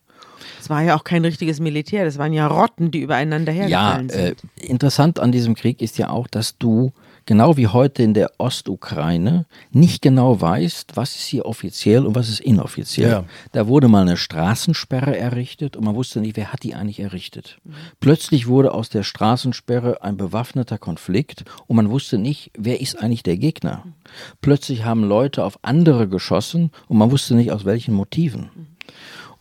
Es 0.61 0.71
war 0.71 0.83
ja 0.83 0.97
auch 0.97 1.05
kein 1.05 1.25
richtiges 1.25 1.59
Militär, 1.59 2.05
das 2.05 2.19
waren 2.19 2.33
ja 2.33 2.47
Rotten, 2.47 2.93
die 2.93 3.01
übereinander 3.01 3.53
hergefallen 3.53 4.09
ja, 4.09 4.15
sind. 4.15 4.39
Äh, 4.63 4.67
interessant 4.67 5.19
an 5.19 5.33
diesem 5.33 5.55
Krieg 5.55 5.83
ist 5.83 5.99
ja 5.99 6.09
auch, 6.11 6.29
dass 6.29 6.57
du 6.57 6.93
genau 7.31 7.57
wie 7.57 7.69
heute 7.69 8.03
in 8.03 8.13
der 8.13 8.33
Ostukraine, 8.39 9.47
nicht 9.71 10.03
genau 10.03 10.41
weißt, 10.41 10.97
was 10.97 11.15
ist 11.15 11.27
hier 11.27 11.47
offiziell 11.47 12.05
und 12.05 12.17
was 12.17 12.29
ist 12.29 12.41
inoffiziell. 12.41 13.09
Ja. 13.09 13.25
Da 13.53 13.69
wurde 13.69 13.87
mal 13.87 14.03
eine 14.03 14.17
Straßensperre 14.17 15.17
errichtet 15.17 15.77
und 15.77 15.85
man 15.85 15.95
wusste 15.95 16.21
nicht, 16.21 16.37
wer 16.37 16.53
hat 16.53 16.65
die 16.65 16.75
eigentlich 16.75 16.99
errichtet. 16.99 17.59
Mhm. 17.63 17.75
Plötzlich 18.01 18.49
wurde 18.49 18.75
aus 18.75 18.89
der 18.89 19.05
Straßensperre 19.05 20.03
ein 20.03 20.17
bewaffneter 20.17 20.77
Konflikt 20.77 21.45
und 21.69 21.77
man 21.77 21.89
wusste 21.91 22.19
nicht, 22.19 22.51
wer 22.59 22.81
ist 22.81 23.01
eigentlich 23.01 23.23
der 23.23 23.37
Gegner. 23.37 23.85
Mhm. 23.85 23.93
Plötzlich 24.41 24.85
haben 24.85 25.05
Leute 25.05 25.45
auf 25.45 25.61
andere 25.63 26.09
geschossen 26.09 26.73
und 26.89 26.99
man 26.99 27.13
wusste 27.13 27.37
nicht, 27.37 27.53
aus 27.53 27.65
welchen 27.65 27.95
Motiven. 27.95 28.51
Mhm. 28.53 28.67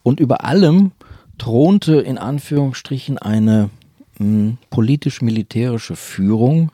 Und 0.03 0.19
über 0.19 0.45
allem 0.45 0.91
thronte 1.39 1.95
in 1.95 2.19
Anführungsstrichen 2.19 3.17
eine 3.17 3.71
hm, 4.19 4.57
politisch-militärische 4.69 5.95
Führung, 5.95 6.69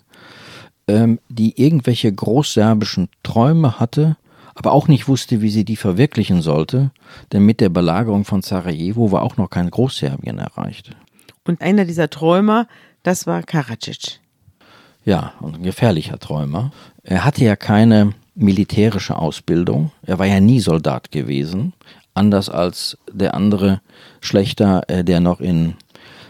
ähm, 0.88 1.20
die 1.30 1.62
irgendwelche 1.62 2.12
großserbischen 2.12 3.10
Träume 3.24 3.80
hatte, 3.80 4.18
aber 4.56 4.72
auch 4.72 4.88
nicht 4.88 5.08
wusste, 5.08 5.42
wie 5.42 5.50
sie 5.50 5.66
die 5.66 5.76
verwirklichen 5.76 6.42
sollte, 6.42 6.92
denn 7.32 7.44
mit 7.46 7.60
der 7.60 7.70
Belagerung 7.70 8.24
von 8.24 8.42
Sarajevo 8.42 9.12
war 9.12 9.22
auch 9.22 9.38
noch 9.38 9.50
kein 9.50 9.70
Großserbien 9.70 10.40
erreicht. 10.40 10.92
Und 11.46 11.62
einer 11.62 11.86
dieser 11.86 12.10
Träumer, 12.10 12.68
das 13.04 13.28
war 13.28 13.44
Karadzic. 13.44 14.20
Ja, 15.04 15.34
und 15.40 15.56
ein 15.56 15.64
gefährlicher 15.64 16.18
Träumer. 16.18 16.72
Er 17.04 17.24
hatte 17.26 17.44
ja 17.44 17.56
keine 17.56 18.14
militärische 18.34 19.18
Ausbildung. 19.18 19.92
Er 20.04 20.18
war 20.18 20.26
ja 20.26 20.40
nie 20.40 20.60
Soldat 20.60 21.12
gewesen, 21.12 21.74
anders 22.14 22.50
als 22.50 22.98
der 23.12 23.36
andere 23.36 23.82
Schlechter, 24.22 24.84
äh, 24.88 25.04
der 25.04 25.20
noch 25.20 25.42
in 25.42 25.76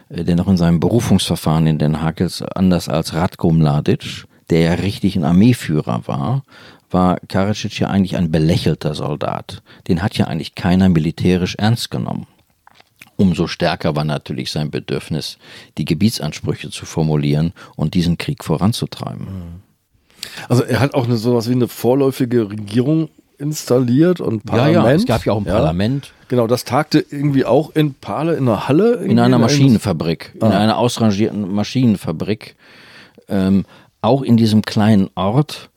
äh, 0.09 0.23
der 0.23 0.35
noch 0.35 0.47
in 0.47 0.57
seinem 0.57 0.79
Berufungsverfahren 0.79 1.67
in 1.67 1.77
Den 1.77 2.01
Haag 2.01 2.19
ist, 2.19 2.41
anders 2.41 2.89
als 2.89 3.13
Ratko 3.13 3.51
Mladic, 3.51 4.25
der 4.49 4.59
ja 4.61 4.73
richtig 4.73 5.15
ein 5.15 5.23
Armeeführer 5.23 6.01
war, 6.05 6.43
war 6.91 7.17
Karadzic 7.27 7.79
ja 7.79 7.87
eigentlich 7.89 8.15
ein 8.15 8.31
belächelter 8.31 8.93
Soldat. 8.93 9.61
Den 9.87 10.01
hat 10.01 10.17
ja 10.17 10.27
eigentlich 10.27 10.55
keiner 10.55 10.87
militärisch 10.89 11.55
ernst 11.55 11.91
genommen. 11.91 12.27
Umso 13.17 13.47
stärker 13.47 13.95
war 13.95 14.03
natürlich 14.03 14.51
sein 14.51 14.71
Bedürfnis, 14.71 15.37
die 15.77 15.85
Gebietsansprüche 15.85 16.69
zu 16.69 16.85
formulieren 16.85 17.53
und 17.75 17.93
diesen 17.93 18.17
Krieg 18.17 18.43
voranzutreiben. 18.43 19.27
Also 20.49 20.63
er 20.63 20.79
hat 20.79 20.93
auch 20.93 21.05
eine, 21.05 21.15
sowas 21.17 21.47
wie 21.49 21.53
eine 21.53 21.67
vorläufige 21.67 22.49
Regierung 22.49 23.09
installiert 23.37 24.19
und 24.21 24.45
Parlament. 24.45 24.75
Ja, 24.75 24.89
ja, 24.89 24.95
es 24.95 25.05
gab 25.05 25.25
ja 25.25 25.33
auch 25.33 25.37
ein 25.39 25.45
Ja. 25.45 25.53
Parlament 25.53 26.13
Genau, 26.27 26.47
das 26.47 26.63
tagte 26.65 27.05
irgendwie 27.11 27.45
auch 27.45 27.75
in 27.75 27.93
Pale 27.93 28.33
in 28.35 28.47
einer 28.47 28.67
Halle. 28.67 28.95
in 28.95 29.19
einer? 29.19 29.37
Maschinenfabrik, 29.37 30.31
in 30.35 30.41
Ah. 30.43 30.59
einer 30.59 30.77
ausrangierten 30.77 31.53
Maschinenfabrik, 31.53 32.55
ähm, 33.29 33.65
auch 34.05 34.21
in 34.21 34.37
diesem 34.37 34.61
kleinen 34.61 35.09
Ort, 35.15 35.69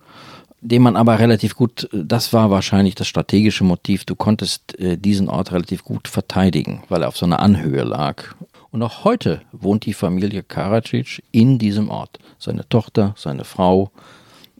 den 0.60 0.82
man 0.82 0.96
aber 0.96 1.18
relativ 1.18 1.56
gut, 1.56 1.88
das 1.92 2.32
war 2.32 2.50
wahrscheinlich 2.50 2.94
das 2.94 3.08
strategische 3.08 3.64
Motiv, 3.64 4.04
du 4.04 4.14
konntest 4.14 4.78
äh, 4.78 4.96
diesen 4.96 5.28
Ort 5.28 5.52
relativ 5.52 5.84
gut 5.84 6.08
verteidigen, 6.08 6.82
weil 6.88 7.02
er 7.02 7.08
auf 7.08 7.16
so 7.16 7.26
einer 7.26 7.40
Anhöhe 7.40 7.84
lag. 7.84 8.34
Und 8.70 8.82
auch 8.82 9.04
heute 9.04 9.40
wohnt 9.52 9.86
die 9.86 9.94
Familie 9.94 10.42
Karadzic 10.42 11.22
in 11.32 11.58
diesem 11.58 11.88
Ort. 11.88 12.18
Seine 12.38 12.68
Tochter, 12.68 13.14
seine 13.16 13.44
Frau, 13.44 13.90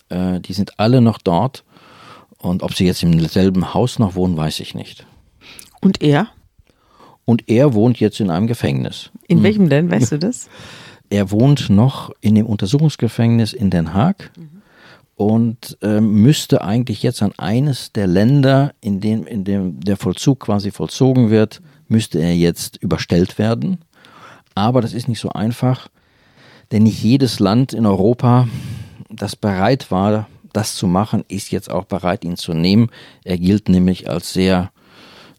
äh, 0.09 0.40
die 0.40 0.54
sind 0.54 0.78
alle 0.81 1.00
noch 1.00 1.18
dort. 1.18 1.64
Und 2.38 2.62
ob 2.62 2.74
sie 2.74 2.87
jetzt 2.87 3.02
im 3.02 3.18
selben 3.26 3.74
Haus 3.74 3.98
noch 3.98 4.14
wohnen, 4.14 4.37
weiß 4.37 4.61
ich 4.61 4.74
nicht. 4.74 5.07
Und 5.81 6.00
er? 6.00 6.28
Und 7.24 7.48
er 7.48 7.74
wohnt 7.74 8.00
jetzt 8.00 8.20
in 8.20 8.31
einem 8.31 8.46
Gefängnis. 8.46 9.11
In 9.26 9.42
welchem 9.42 9.68
denn, 9.68 9.90
weißt 9.90 10.12
du 10.12 10.18
das? 10.18 10.48
Er 11.11 11.31
wohnt 11.31 11.71
noch 11.71 12.12
in 12.21 12.35
dem 12.35 12.47
Untersuchungsgefängnis 12.47 13.53
in 13.53 13.71
Den 13.71 13.94
Haag 13.94 14.31
und 15.16 15.77
ähm, 15.83 16.23
müsste 16.23 16.62
eigentlich 16.62 17.03
jetzt 17.03 17.23
an 17.23 17.33
eines 17.38 17.92
der 17.92 18.07
Länder, 18.07 18.73
in 18.81 19.01
dem, 19.01 19.27
in 19.27 19.44
dem 19.44 19.81
der 19.81 19.97
Vollzug 19.97 20.40
quasi 20.40 20.71
vollzogen 20.71 21.31
wird, 21.31 21.61
müsste 21.88 22.21
er 22.21 22.35
jetzt 22.35 22.77
überstellt 22.77 23.38
werden. 23.38 23.79
Aber 24.55 24.81
das 24.81 24.92
ist 24.92 25.09
nicht 25.09 25.21
so 25.21 25.31
einfach, 25.31 25.88
denn 26.71 26.85
nicht 26.85 27.03
jedes 27.03 27.40
Land 27.40 27.73
in 27.73 27.87
Europa, 27.87 28.49
das 29.11 29.35
bereit 29.35 29.90
war, 29.90 30.29
das 30.53 30.75
zu 30.75 30.87
machen, 30.87 31.25
ist 31.29 31.51
jetzt 31.51 31.71
auch 31.71 31.85
bereit, 31.85 32.25
ihn 32.25 32.37
zu 32.37 32.55
nehmen. 32.55 32.90
Er 33.25 33.38
gilt 33.38 33.68
nämlich 33.68 34.09
als 34.09 34.33
sehr, 34.33 34.71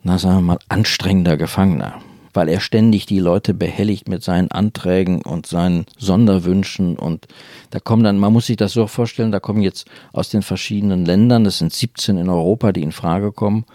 na 0.03 0.17
sagen 0.17 0.37
wir 0.37 0.41
mal, 0.41 0.59
anstrengender 0.67 1.37
Gefangener, 1.37 2.01
weil 2.39 2.47
er 2.47 2.61
ständig 2.61 3.05
die 3.05 3.19
Leute 3.19 3.53
behelligt 3.53 4.07
mit 4.07 4.23
seinen 4.23 4.49
Anträgen 4.49 5.21
und 5.23 5.45
seinen 5.45 5.85
Sonderwünschen 5.97 6.95
und 6.97 7.27
da 7.69 7.81
kommen 7.81 8.01
dann, 8.01 8.17
man 8.17 8.31
muss 8.31 8.45
sich 8.45 8.55
das 8.55 8.71
so 8.71 8.87
vorstellen, 8.87 9.33
da 9.33 9.41
kommen 9.41 9.61
jetzt 9.61 9.89
aus 10.13 10.29
den 10.29 10.41
verschiedenen 10.41 11.03
Ländern, 11.03 11.43
das 11.43 11.57
sind 11.57 11.73
17 11.73 12.17
in 12.17 12.29
Europa, 12.29 12.71
die 12.71 12.81
in 12.81 12.93
Frage 12.93 13.33
kommen, 13.33 13.65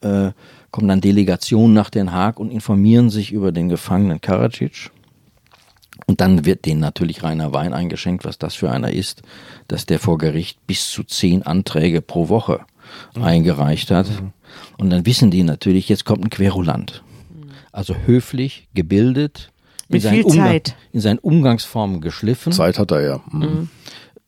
äh, 0.00 0.30
kommen 0.70 0.86
dann 0.86 1.00
Delegationen 1.00 1.74
nach 1.74 1.90
Den 1.90 2.12
Haag 2.12 2.38
und 2.38 2.52
informieren 2.52 3.10
sich 3.10 3.32
über 3.32 3.50
den 3.50 3.68
Gefangenen 3.68 4.20
Karadzic. 4.20 4.92
Und 6.06 6.20
dann 6.20 6.44
wird 6.44 6.66
denen 6.66 6.78
natürlich 6.78 7.24
reiner 7.24 7.52
Wein 7.52 7.74
eingeschenkt, 7.74 8.24
was 8.24 8.38
das 8.38 8.54
für 8.54 8.70
einer 8.70 8.92
ist, 8.92 9.22
dass 9.66 9.86
der 9.86 9.98
vor 9.98 10.18
Gericht 10.18 10.64
bis 10.68 10.88
zu 10.88 11.02
zehn 11.02 11.42
Anträge 11.42 12.00
pro 12.00 12.28
Woche 12.28 12.60
eingereicht 13.20 13.90
hat. 13.90 14.06
Und 14.78 14.90
dann 14.90 15.04
wissen 15.04 15.32
die 15.32 15.42
natürlich, 15.42 15.88
jetzt 15.88 16.04
kommt 16.04 16.22
ein 16.22 16.30
Querulant. 16.30 17.02
Also 17.74 17.96
höflich, 18.06 18.68
gebildet, 18.72 19.50
in 19.88 19.94
Mit 19.94 20.02
seinen, 20.02 20.14
viel 20.14 20.24
Umgang- 20.24 20.46
Zeit. 20.46 20.76
in 20.92 21.00
seinen 21.00 21.18
Umgangsformen 21.18 22.00
geschliffen 22.00 22.52
Zeit 22.52 22.78
hat 22.78 22.92
er 22.92 23.00
ja. 23.00 23.20
Mhm. 23.32 23.68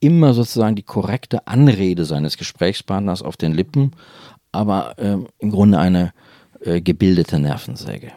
immer 0.01 0.35
sozusagen 0.35 0.75
die 0.75 0.83
korrekte 0.83 1.47
Anrede 1.47 2.05
seines 2.05 2.37
Gesprächspartners 2.39 3.23
auf 3.23 3.37
den 3.37 3.53
Lippen, 3.55 3.93
aber 4.51 4.97
ähm, 4.99 5.29
im 5.39 5.53
Grunde 5.53 5.79
eine 5.79 6.13
äh, 6.61 6.81
gebildete 6.81 7.39
Nervensäge. 7.39 8.11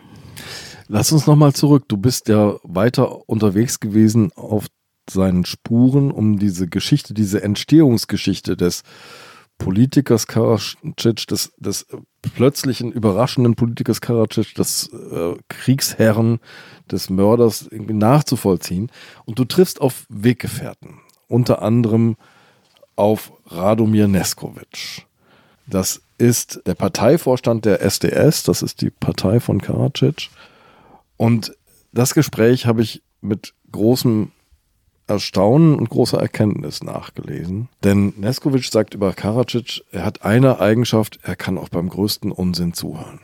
Lass 0.88 1.12
uns 1.12 1.28
nochmal 1.28 1.54
zurück. 1.54 1.84
Du 1.88 1.98
bist 1.98 2.28
ja 2.28 2.56
weiter 2.64 3.30
unterwegs 3.30 3.80
gewesen 3.80 4.32
auf 4.36 4.66
seinen 5.08 5.46
Spuren, 5.46 6.10
um 6.12 6.40
diese 6.40 6.68
Geschichte, 6.68 7.14
diese 7.14 7.44
Entstehungsgeschichte 7.44 8.58
des 8.58 8.82
Politikers 9.60 10.26
Karadzic, 10.26 11.28
des, 11.28 11.54
des 11.58 11.86
plötzlichen 12.22 12.92
überraschenden 12.92 13.56
Politikers 13.56 14.02
Karadzic, 14.02 14.56
des 14.56 14.88
äh, 14.88 15.36
Kriegsherren, 15.50 16.40
des 16.90 17.12
Mörders 17.12 17.68
irgendwie 17.70 17.94
nachzuvollziehen. 17.94 18.92
Und 19.26 19.38
du 19.38 19.46
triffst 19.46 19.80
auf 19.82 20.08
Weggefährten, 20.10 21.02
unter 21.28 21.62
anderem 21.62 22.16
auf 22.96 23.32
Radomir 23.46 24.08
Neskovic. 24.08 25.06
Das 25.68 26.02
ist 26.18 26.62
der 26.66 26.76
Parteivorstand 26.76 27.66
der 27.66 27.82
SDS, 27.82 28.44
das 28.44 28.64
ist 28.64 28.82
die 28.82 28.90
Partei 28.90 29.40
von 29.40 29.62
Karadzic. 29.62 30.30
Und 31.18 31.56
das 31.92 32.14
Gespräch 32.14 32.66
habe 32.66 32.82
ich 32.82 33.04
mit 33.22 33.54
großem 33.72 34.32
Erstaunen 35.10 35.76
und 35.76 35.90
großer 35.90 36.20
Erkenntnis 36.20 36.84
nachgelesen. 36.84 37.70
Denn 37.84 38.14
Neskovic 38.18 38.66
sagt 38.66 38.94
über 38.94 39.14
Karadzic, 39.14 39.84
er 39.92 40.06
hat 40.06 40.24
eine 40.24 40.60
Eigenschaft, 40.60 41.20
er 41.24 41.36
kann 41.36 41.58
auch 41.58 41.70
beim 41.70 41.90
größten 41.90 42.32
Unsinn 42.32 42.74
zuhören. 42.74 43.20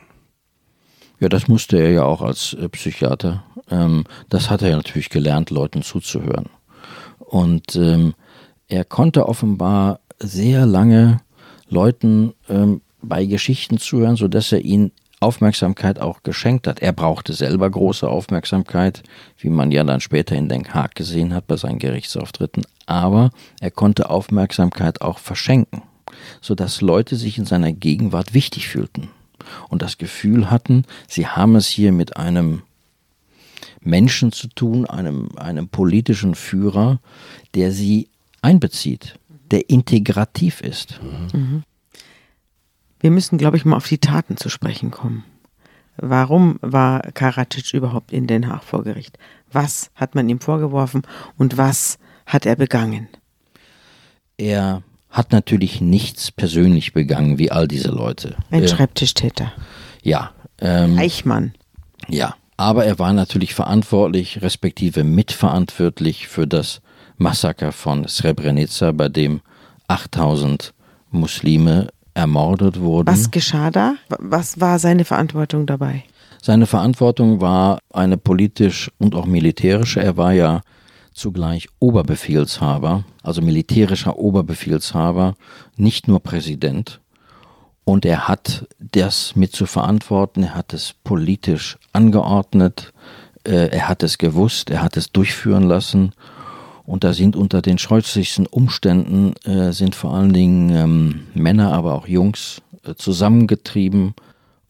Ja, 1.18 1.28
das 1.28 1.48
musste 1.48 1.78
er 1.78 1.92
ja 1.92 2.04
auch 2.04 2.20
als 2.20 2.54
äh, 2.54 2.68
Psychiater. 2.68 3.44
Ähm, 3.70 4.04
das 4.28 4.50
hat 4.50 4.62
er 4.62 4.70
ja 4.70 4.76
natürlich 4.76 5.08
gelernt, 5.08 5.50
Leuten 5.50 5.82
zuzuhören. 5.82 6.50
Und 7.18 7.76
ähm, 7.76 8.14
er 8.68 8.84
konnte 8.84 9.26
offenbar 9.28 10.00
sehr 10.18 10.66
lange 10.66 11.20
Leuten 11.68 12.34
ähm, 12.48 12.82
bei 13.00 13.24
Geschichten 13.24 13.78
zuhören, 13.78 14.16
sodass 14.16 14.52
er 14.52 14.60
ihnen 14.60 14.92
Aufmerksamkeit 15.20 15.98
auch 15.98 16.22
geschenkt 16.22 16.66
hat. 16.66 16.80
Er 16.80 16.92
brauchte 16.92 17.32
selber 17.32 17.70
große 17.70 18.08
Aufmerksamkeit, 18.08 19.02
wie 19.38 19.48
man 19.48 19.70
ja 19.70 19.82
dann 19.82 20.00
später 20.00 20.36
in 20.36 20.48
Den 20.48 20.74
Haag 20.74 20.94
gesehen 20.94 21.34
hat 21.34 21.46
bei 21.46 21.56
seinen 21.56 21.78
Gerichtsauftritten. 21.78 22.64
Aber 22.86 23.30
er 23.60 23.70
konnte 23.70 24.10
Aufmerksamkeit 24.10 25.00
auch 25.00 25.18
verschenken, 25.18 25.82
sodass 26.40 26.80
Leute 26.80 27.16
sich 27.16 27.38
in 27.38 27.46
seiner 27.46 27.72
Gegenwart 27.72 28.34
wichtig 28.34 28.68
fühlten 28.68 29.08
und 29.68 29.82
das 29.82 29.98
Gefühl 29.98 30.50
hatten, 30.50 30.84
sie 31.08 31.26
haben 31.26 31.56
es 31.56 31.66
hier 31.66 31.92
mit 31.92 32.16
einem 32.16 32.62
Menschen 33.80 34.32
zu 34.32 34.48
tun, 34.48 34.86
einem, 34.86 35.30
einem 35.36 35.68
politischen 35.68 36.34
Führer, 36.34 37.00
der 37.54 37.72
sie 37.72 38.08
einbezieht, 38.42 39.18
der 39.50 39.70
integrativ 39.70 40.60
ist. 40.60 41.00
Wir 43.00 43.10
müssen, 43.10 43.38
glaube 43.38 43.56
ich, 43.56 43.64
mal 43.64 43.76
auf 43.76 43.88
die 43.88 43.98
Taten 43.98 44.36
zu 44.36 44.48
sprechen 44.48 44.90
kommen. 44.90 45.24
Warum 45.98 46.58
war 46.60 47.00
Karadzic 47.12 47.72
überhaupt 47.72 48.12
in 48.12 48.26
Den 48.26 48.48
Haag 48.48 48.64
vor 48.64 48.84
Gericht? 48.84 49.18
Was 49.52 49.90
hat 49.94 50.14
man 50.14 50.28
ihm 50.28 50.40
vorgeworfen 50.40 51.02
und 51.38 51.56
was 51.56 51.98
hat 52.26 52.44
er 52.44 52.56
begangen? 52.56 53.08
Er 54.36 54.82
hat 55.10 55.32
natürlich 55.32 55.80
nichts 55.80 56.30
persönlich 56.30 56.92
begangen, 56.92 57.38
wie 57.38 57.50
all 57.50 57.66
diese 57.68 57.90
Leute. 57.90 58.36
Ein 58.50 58.64
Äh, 58.64 58.68
Schreibtischtäter. 58.68 59.52
ja, 60.02 60.32
ähm, 60.60 60.98
Eichmann. 60.98 61.54
ja. 62.08 62.34
Aber 62.58 62.86
er 62.86 62.98
war 62.98 63.12
natürlich 63.12 63.54
verantwortlich, 63.54 64.40
respektive 64.40 65.04
mitverantwortlich 65.04 66.26
für 66.26 66.46
das 66.46 66.80
Massaker 67.18 67.70
von 67.70 68.08
Srebrenica, 68.08 68.92
bei 68.92 69.10
dem 69.10 69.42
8000 69.88 70.72
Muslime 71.10 71.88
ermordet 72.16 72.80
wurden. 72.80 73.06
Was 73.06 73.30
geschah 73.30 73.70
da? 73.70 73.94
Was 74.18 74.60
war 74.60 74.78
seine 74.78 75.04
Verantwortung 75.04 75.66
dabei? 75.66 76.04
Seine 76.42 76.66
Verantwortung 76.66 77.40
war 77.40 77.80
eine 77.92 78.16
politisch 78.16 78.90
und 78.98 79.14
auch 79.14 79.26
militärische. 79.26 80.02
Er 80.02 80.16
war 80.16 80.32
ja 80.32 80.62
zugleich 81.12 81.68
Oberbefehlshaber, 81.78 83.04
also 83.22 83.42
militärischer 83.42 84.18
Oberbefehlshaber, 84.18 85.34
nicht 85.76 86.08
nur 86.08 86.20
Präsident. 86.20 87.00
Und 87.84 88.04
er 88.04 88.28
hat 88.28 88.66
das 88.78 89.36
mit 89.36 89.52
zu 89.52 89.66
verantworten, 89.66 90.42
er 90.42 90.54
hat 90.54 90.72
es 90.72 90.94
politisch 91.04 91.78
angeordnet, 91.92 92.92
äh, 93.46 93.68
er 93.68 93.88
hat 93.88 94.02
es 94.02 94.18
gewusst, 94.18 94.70
er 94.70 94.82
hat 94.82 94.96
es 94.96 95.12
durchführen 95.12 95.64
lassen. 95.64 96.12
Und 96.86 97.02
da 97.02 97.12
sind 97.12 97.34
unter 97.34 97.62
den 97.62 97.78
scheußlichsten 97.78 98.46
Umständen, 98.46 99.34
äh, 99.44 99.72
sind 99.72 99.96
vor 99.96 100.14
allen 100.14 100.32
Dingen 100.32 100.70
ähm, 100.70 101.20
Männer, 101.34 101.72
aber 101.72 101.94
auch 101.94 102.06
Jungs 102.06 102.62
äh, 102.84 102.94
zusammengetrieben 102.94 104.14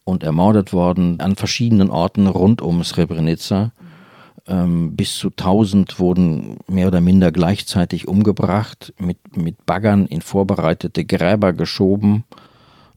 und 0.03 0.23
ermordet 0.23 0.73
worden 0.73 1.19
an 1.19 1.35
verschiedenen 1.35 1.91
Orten 1.91 2.25
rund 2.25 2.61
um 2.61 2.83
Srebrenica. 2.83 3.71
Ähm, 4.47 4.95
bis 4.95 5.15
zu 5.15 5.27
1000 5.27 5.99
wurden 5.99 6.57
mehr 6.67 6.87
oder 6.87 7.01
minder 7.01 7.31
gleichzeitig 7.31 8.07
umgebracht, 8.07 8.93
mit, 8.97 9.37
mit 9.37 9.65
Baggern 9.65 10.07
in 10.07 10.21
vorbereitete 10.21 11.05
Gräber 11.05 11.53
geschoben. 11.53 12.23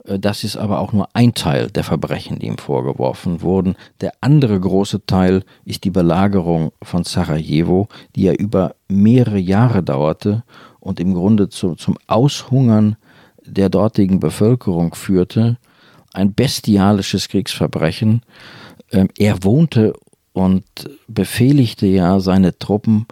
Äh, 0.05 0.19
Das 0.19 0.45
ist 0.45 0.57
aber 0.57 0.81
auch 0.81 0.93
nur 0.93 1.09
ein 1.15 1.35
Teil 1.35 1.71
der 1.71 1.85
Verbrechen, 1.85 2.39
die 2.39 2.47
ihm 2.47 2.59
vorgeworfen 2.59 3.43
wurden. 3.43 3.77
Der 4.01 4.13
andere 4.21 4.59
große 4.59 5.07
Teil 5.07 5.45
ist 5.65 5.85
die 5.85 5.91
Belagerung 5.91 6.73
von 6.83 7.05
Sarajevo, 7.05 7.89
die 8.17 8.23
ja 8.23 8.33
über 8.33 8.75
mehrere 8.89 9.39
Jahre 9.39 9.83
dauerte 9.83 10.45
und 10.81 11.01
im 11.01 11.15
Grunde 11.15 11.49
zu, 11.49 11.75
zum 11.75 11.97
Aushungern 12.07 12.97
der 13.45 13.69
dortigen 13.69 14.21
Bevölkerung 14.21 14.95
führte. 14.95 15.59
Ein 16.13 16.35
bestialisches 16.35 17.29
Kriegsverbrechen, 17.29 18.23
ähm, 18.93 19.09
er 19.17 19.45
wohnte 19.45 19.93
und 20.33 20.65
befehligte 21.09 21.87
ja 21.87 22.21
seine 22.21 22.59
Truppen 22.59 23.07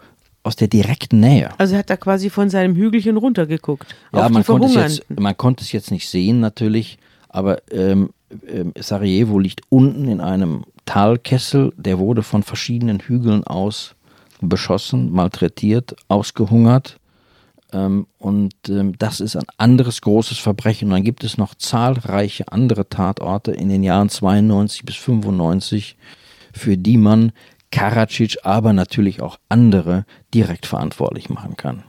aus 0.49 0.57
der 0.57 0.69
direkten 0.69 1.21
Nähe. 1.21 1.51
Also 1.59 1.77
hat 1.77 1.91
er 1.91 1.99
quasi 1.99 2.31
von 2.31 2.49
seinem 2.49 2.75
Hügelchen 2.75 3.19
runtergeguckt. 3.19 3.95
Ja, 4.15 4.29
man 4.31 4.45
konnte, 4.45 4.81
jetzt, 4.81 5.05
man 5.09 5.37
konnte, 5.37 5.63
es 5.63 5.73
jetzt 5.73 5.91
nicht 5.91 6.09
sehen 6.09 6.41
natürlich, 6.41 6.99
aber 7.29 7.61
ähm, 7.71 8.11
ähm, 8.49 8.73
Sarajevo 8.79 9.39
liegt 9.39 9.61
unten 9.69 10.09
in 10.09 10.23
einem 10.23 10.65
Talkessel, 10.87 11.75
der 11.77 11.99
wurde 11.99 12.23
von 12.23 12.43
verschiedenen 12.43 12.99
Hügeln 12.99 13.45
aus 13.45 13.95
beschossen, 14.41 15.13
malträtiert, 15.13 15.97
ausgehungert. 16.09 16.99
Ähm, 17.75 18.07
und 18.17 18.55
ähm, 18.71 18.97
das 18.99 19.21
ist 19.21 19.37
ein 19.37 19.45
anderes 19.59 20.01
großes 20.01 20.39
Verbrechen. 20.39 20.89
Und 20.89 20.95
dann 20.95 21.05
gibt 21.05 21.25
es 21.25 21.37
noch 21.37 21.55
zahlreiche 21.55 22.51
andere 22.51 22.89
Tatorte 22.89 23.53
in 23.53 23.69
den 23.69 23.83
Jahren 23.83 24.09
92 24.09 24.87
bis 24.87 24.97
95, 24.97 25.99
für 26.55 26.79
die 26.79 26.97
man 26.97 27.33
Karadzic, 27.71 28.39
aber 28.45 28.73
natürlich 28.73 29.21
auch 29.21 29.39
andere 29.49 30.05
direkt 30.35 30.67
verantwortlich 30.67 31.29
machen 31.29 31.57
kann, 31.57 31.85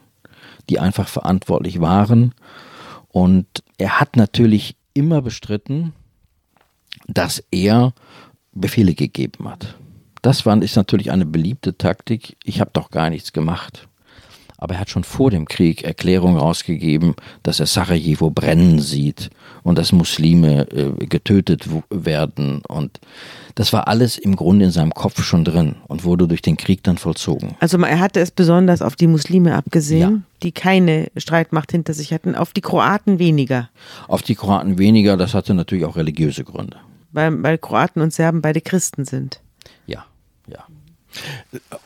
die 0.69 0.79
einfach 0.79 1.07
verantwortlich 1.07 1.79
waren. 1.79 2.33
Und 3.07 3.47
er 3.77 3.99
hat 3.99 4.15
natürlich 4.15 4.75
immer 4.93 5.21
bestritten, 5.21 5.93
dass 7.07 7.43
er 7.51 7.93
Befehle 8.51 8.93
gegeben 8.93 9.49
hat. 9.49 9.75
Das 10.21 10.45
war, 10.45 10.61
ist 10.61 10.75
natürlich 10.75 11.11
eine 11.11 11.25
beliebte 11.25 11.77
Taktik. 11.77 12.37
Ich 12.43 12.59
habe 12.59 12.71
doch 12.73 12.91
gar 12.91 13.09
nichts 13.09 13.31
gemacht. 13.31 13.87
Aber 14.59 14.75
er 14.75 14.81
hat 14.81 14.89
schon 14.89 15.05
vor 15.05 15.31
dem 15.31 15.47
Krieg 15.47 15.83
Erklärungen 15.83 16.37
rausgegeben, 16.37 17.15
dass 17.43 17.59
er 17.59 17.65
Sarajevo 17.65 18.29
brennen 18.29 18.79
sieht 18.79 19.29
und 19.63 19.77
dass 19.77 19.91
Muslime 19.91 20.69
äh, 20.71 21.05
getötet 21.05 21.67
werden. 21.89 22.61
Und 22.67 22.99
das 23.55 23.73
war 23.73 23.87
alles 23.87 24.17
im 24.17 24.35
Grunde 24.35 24.65
in 24.65 24.71
seinem 24.71 24.93
Kopf 24.93 25.23
schon 25.23 25.45
drin 25.45 25.75
und 25.87 26.03
wurde 26.03 26.27
durch 26.27 26.41
den 26.41 26.57
Krieg 26.57 26.83
dann 26.83 26.97
vollzogen. 26.97 27.55
Also 27.59 27.77
er 27.77 27.99
hatte 27.99 28.19
es 28.19 28.31
besonders 28.31 28.81
auf 28.81 28.95
die 28.95 29.07
Muslime 29.07 29.55
abgesehen, 29.55 30.11
ja. 30.11 30.21
die 30.43 30.51
keine 30.51 31.07
Streitmacht 31.15 31.71
hinter 31.71 31.93
sich 31.93 32.13
hatten, 32.13 32.35
auf 32.35 32.51
die 32.53 32.61
Kroaten 32.61 33.17
weniger. 33.17 33.69
Auf 34.07 34.21
die 34.21 34.35
Kroaten 34.35 34.77
weniger, 34.77 35.17
das 35.17 35.33
hatte 35.33 35.53
natürlich 35.53 35.85
auch 35.85 35.95
religiöse 35.95 36.43
Gründe. 36.43 36.77
Weil, 37.11 37.41
weil 37.41 37.57
Kroaten 37.57 38.01
und 38.01 38.13
Serben 38.13 38.41
beide 38.41 38.61
Christen 38.61 39.05
sind. 39.05 39.41
Ja, 39.87 40.05
ja. 40.47 40.65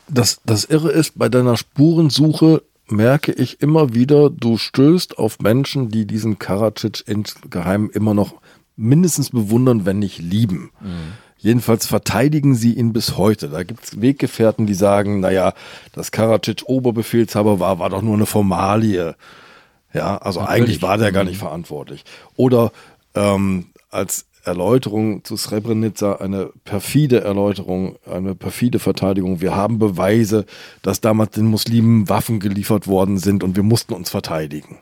Das, 0.08 0.40
das 0.44 0.64
Irre 0.64 0.90
ist, 0.90 1.18
bei 1.18 1.28
deiner 1.28 1.56
Spurensuche 1.56 2.62
merke 2.88 3.32
ich 3.32 3.60
immer 3.60 3.94
wieder, 3.94 4.30
du 4.30 4.58
stößt 4.58 5.18
auf 5.18 5.38
Menschen, 5.40 5.88
die 5.88 6.06
diesen 6.06 6.38
Karadzic 6.38 7.04
insgeheim 7.06 7.90
immer 7.92 8.14
noch 8.14 8.34
mindestens 8.76 9.30
bewundern, 9.30 9.86
wenn 9.86 9.98
nicht 9.98 10.18
lieben. 10.18 10.70
Mhm. 10.80 11.12
Jedenfalls 11.38 11.86
verteidigen 11.86 12.54
sie 12.54 12.72
ihn 12.72 12.92
bis 12.92 13.16
heute. 13.18 13.48
Da 13.48 13.64
gibt 13.64 13.84
es 13.84 14.00
Weggefährten, 14.00 14.66
die 14.66 14.74
sagen, 14.74 15.20
naja, 15.20 15.52
dass 15.92 16.10
Karadzic 16.10 16.62
Oberbefehlshaber 16.66 17.60
war, 17.60 17.78
war 17.78 17.90
doch 17.90 18.02
nur 18.02 18.14
eine 18.14 18.26
Formalie. 18.26 19.14
Ja, 19.92 20.16
also 20.18 20.40
Natürlich. 20.40 20.62
eigentlich 20.62 20.82
war 20.82 20.98
der 20.98 21.12
gar 21.12 21.24
nicht 21.24 21.36
mhm. 21.36 21.46
verantwortlich. 21.46 22.04
Oder 22.36 22.72
ähm, 23.14 23.66
als 23.90 24.26
Erläuterung 24.44 25.24
zu 25.24 25.36
Srebrenica, 25.36 26.16
eine 26.16 26.50
perfide 26.64 27.22
Erläuterung, 27.22 27.96
eine 28.10 28.34
perfide 28.34 28.78
Verteidigung. 28.78 29.40
Wir 29.40 29.56
haben 29.56 29.78
Beweise, 29.78 30.44
dass 30.82 31.00
damals 31.00 31.30
den 31.30 31.46
Muslimen 31.46 32.08
Waffen 32.08 32.40
geliefert 32.40 32.86
worden 32.86 33.18
sind 33.18 33.42
und 33.42 33.56
wir 33.56 33.62
mussten 33.62 33.94
uns 33.94 34.10
verteidigen. 34.10 34.78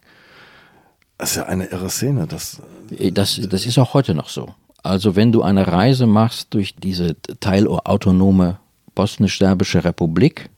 Das 1.18 1.30
ist 1.30 1.36
ja 1.36 1.44
eine 1.44 1.66
irre 1.66 1.90
Szene. 1.90 2.26
Das, 2.26 2.60
äh, 2.98 3.12
das, 3.12 3.40
das 3.48 3.66
ist 3.66 3.78
auch 3.78 3.94
heute 3.94 4.14
noch 4.14 4.28
so. 4.28 4.54
Also 4.82 5.14
wenn 5.14 5.30
du 5.30 5.42
eine 5.42 5.68
Reise 5.68 6.06
machst 6.06 6.54
durch 6.54 6.74
diese 6.74 7.16
teilautonome 7.38 8.58
bosnisch-serbische 8.94 9.84
Republik, 9.84 10.50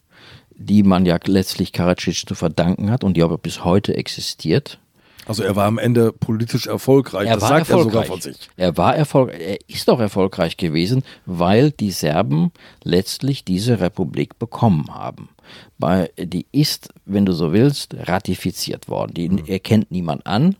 die 0.56 0.82
man 0.82 1.04
ja 1.04 1.18
letztlich 1.24 1.72
Karadzic 1.72 2.26
zu 2.26 2.34
verdanken 2.34 2.90
hat 2.90 3.04
und 3.04 3.16
die 3.16 3.22
aber 3.22 3.38
bis 3.38 3.64
heute 3.64 3.94
existiert, 3.94 4.78
also 5.26 5.42
er 5.42 5.56
war 5.56 5.66
am 5.66 5.78
Ende 5.78 6.12
politisch 6.12 6.66
erfolgreich. 6.66 7.28
Er 7.28 7.36
das 7.36 7.48
sagt 7.48 7.70
er 7.70 7.82
sogar 7.82 8.04
von 8.04 8.20
sich. 8.20 8.36
Er 8.56 8.76
war 8.76 8.94
erfolgreich, 8.94 9.40
er 9.40 9.58
ist 9.68 9.88
auch 9.88 10.00
erfolgreich 10.00 10.56
gewesen, 10.56 11.02
weil 11.26 11.70
die 11.70 11.90
Serben 11.90 12.52
letztlich 12.82 13.44
diese 13.44 13.80
Republik 13.80 14.38
bekommen 14.38 14.94
haben. 14.94 15.30
Bei, 15.78 16.10
die 16.18 16.46
ist, 16.52 16.90
wenn 17.04 17.26
du 17.26 17.32
so 17.32 17.52
willst, 17.52 17.94
ratifiziert 17.94 18.88
worden. 18.88 19.14
Die 19.14 19.28
mhm. 19.28 19.44
erkennt 19.46 19.90
niemand 19.90 20.26
an, 20.26 20.56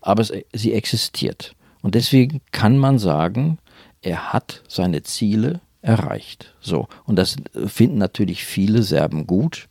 aber 0.00 0.22
es, 0.22 0.32
sie 0.52 0.72
existiert. 0.72 1.54
Und 1.82 1.94
deswegen 1.94 2.40
kann 2.52 2.78
man 2.78 2.98
sagen, 2.98 3.58
er 4.02 4.32
hat 4.32 4.62
seine 4.68 5.02
Ziele 5.02 5.60
erreicht. 5.82 6.54
So. 6.60 6.88
Und 7.04 7.16
das 7.16 7.36
finden 7.66 7.98
natürlich 7.98 8.44
viele 8.44 8.82
Serben 8.82 9.26
gut. 9.26 9.68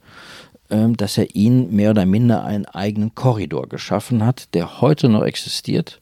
Ähm, 0.71 0.97
dass 0.97 1.15
er 1.19 1.35
ihnen 1.35 1.75
mehr 1.75 1.91
oder 1.91 2.07
minder 2.07 2.43
einen 2.43 2.65
eigenen 2.65 3.13
Korridor 3.13 3.69
geschaffen 3.69 4.25
hat, 4.25 4.47
der 4.55 4.81
heute 4.81 5.09
noch 5.09 5.23
existiert. 5.23 6.01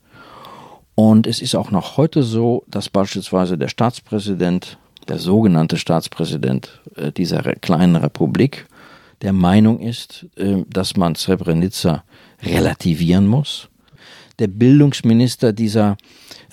Und 0.95 1.27
es 1.27 1.41
ist 1.41 1.55
auch 1.55 1.69
noch 1.69 1.97
heute 1.97 2.23
so, 2.23 2.63
dass 2.67 2.87
beispielsweise 2.87 3.57
der 3.57 3.67
Staatspräsident, 3.67 4.77
der 5.09 5.19
sogenannte 5.19 5.75
Staatspräsident 5.75 6.79
äh, 6.95 7.11
dieser 7.11 7.41
kleinen 7.55 7.97
Republik, 7.97 8.65
der 9.21 9.33
Meinung 9.33 9.81
ist, 9.81 10.27
äh, 10.37 10.63
dass 10.69 10.95
man 10.95 11.15
Srebrenica 11.15 12.05
relativieren 12.41 13.27
muss. 13.27 13.67
Der 14.39 14.47
Bildungsminister 14.47 15.51
dieser 15.51 15.97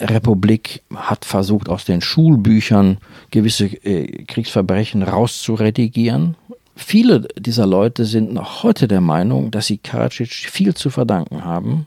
Republik 0.01 0.83
hat 0.93 1.25
versucht, 1.25 1.69
aus 1.69 1.85
den 1.85 2.01
Schulbüchern 2.01 2.99
gewisse 3.31 3.67
äh, 3.67 4.25
Kriegsverbrechen 4.25 5.05
rauszuredigieren 5.05 6.35
Viele 6.85 7.29
dieser 7.39 7.67
Leute 7.67 8.05
sind 8.05 8.33
noch 8.33 8.63
heute 8.63 8.89
der 8.89 9.01
Meinung, 9.01 9.51
dass 9.51 9.67
sie 9.67 9.79
Karadzic 9.79 10.33
viel 10.33 10.75
zu 10.75 10.91
verdanken 10.91 11.45
haben 11.45 11.87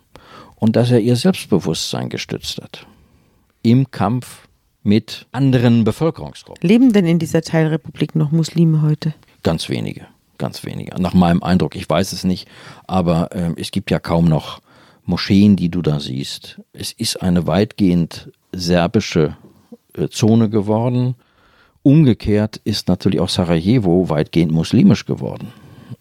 und 0.56 0.76
dass 0.76 0.92
er 0.92 1.00
ihr 1.00 1.16
Selbstbewusstsein 1.16 2.10
gestützt 2.10 2.62
hat. 2.62 2.86
Im 3.64 3.90
Kampf 3.92 4.48
mit 4.84 5.26
anderen 5.32 5.84
Bevölkerungsgruppen. 5.84 6.66
Leben 6.66 6.94
denn 6.94 7.06
in 7.06 7.20
dieser 7.20 7.42
Teilrepublik 7.42 8.16
noch 8.16 8.32
Muslime 8.32 8.82
heute? 8.82 9.14
Ganz 9.42 9.68
wenige, 9.68 10.06
ganz 10.38 10.64
wenige. 10.64 11.02
Nach 11.02 11.14
meinem 11.14 11.42
Eindruck, 11.42 11.76
ich 11.76 11.90
weiß 11.90 12.14
es 12.14 12.24
nicht, 12.24 12.48
aber 12.86 13.32
äh, 13.36 13.52
es 13.58 13.72
gibt 13.72 13.92
ja 13.92 14.00
kaum 14.00 14.26
noch 14.26 14.62
Moscheen, 15.06 15.56
die 15.56 15.70
du 15.70 15.82
da 15.82 16.00
siehst. 16.00 16.62
Es 16.72 16.92
ist 16.92 17.22
eine 17.22 17.48
weitgehend 17.48 18.32
serbische 18.52 19.38
äh, 19.98 20.08
Zone 20.08 20.50
geworden. 20.50 21.16
Umgekehrt 21.84 22.62
ist 22.64 22.88
natürlich 22.88 23.20
auch 23.20 23.30
Sarajevo 23.30 24.10
weitgehend 24.10 24.52
muslimisch 24.52 25.06
geworden. 25.06 25.52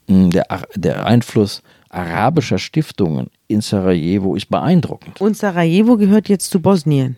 Mm, 0.07 0.31
der, 0.31 0.47
der 0.77 1.07
Einfluss 1.07 1.63
arabischer 1.89 2.59
Stiftungen 2.59 3.29
in 3.49 3.61
Sarajevo 3.61 4.35
ist 4.35 4.49
beeindruckend. 4.49 5.21
Und 5.21 5.37
Sarajevo 5.37 5.97
gehört 5.97 6.29
jetzt 6.29 6.51
zu 6.51 6.61
Bosnien. 6.61 7.17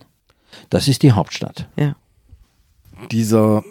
Das 0.71 0.89
ist 0.89 1.03
die 1.03 1.13
Hauptstadt. 1.13 1.69
Ja. 1.77 1.95
Dieser 3.11 3.63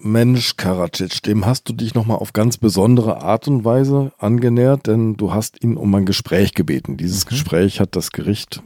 Mensch 0.00 0.56
Karadzic, 0.56 1.22
dem 1.24 1.44
hast 1.44 1.68
du 1.68 1.72
dich 1.72 1.94
nochmal 1.94 2.18
auf 2.18 2.32
ganz 2.32 2.56
besondere 2.56 3.20
Art 3.20 3.48
und 3.48 3.64
Weise 3.64 4.12
angenähert, 4.18 4.86
denn 4.86 5.16
du 5.16 5.34
hast 5.34 5.62
ihn 5.64 5.76
um 5.76 5.92
ein 5.94 6.06
Gespräch 6.06 6.54
gebeten. 6.54 6.96
Dieses 6.96 7.24
mhm. 7.24 7.30
Gespräch 7.30 7.80
hat 7.80 7.96
das 7.96 8.12
Gericht, 8.12 8.62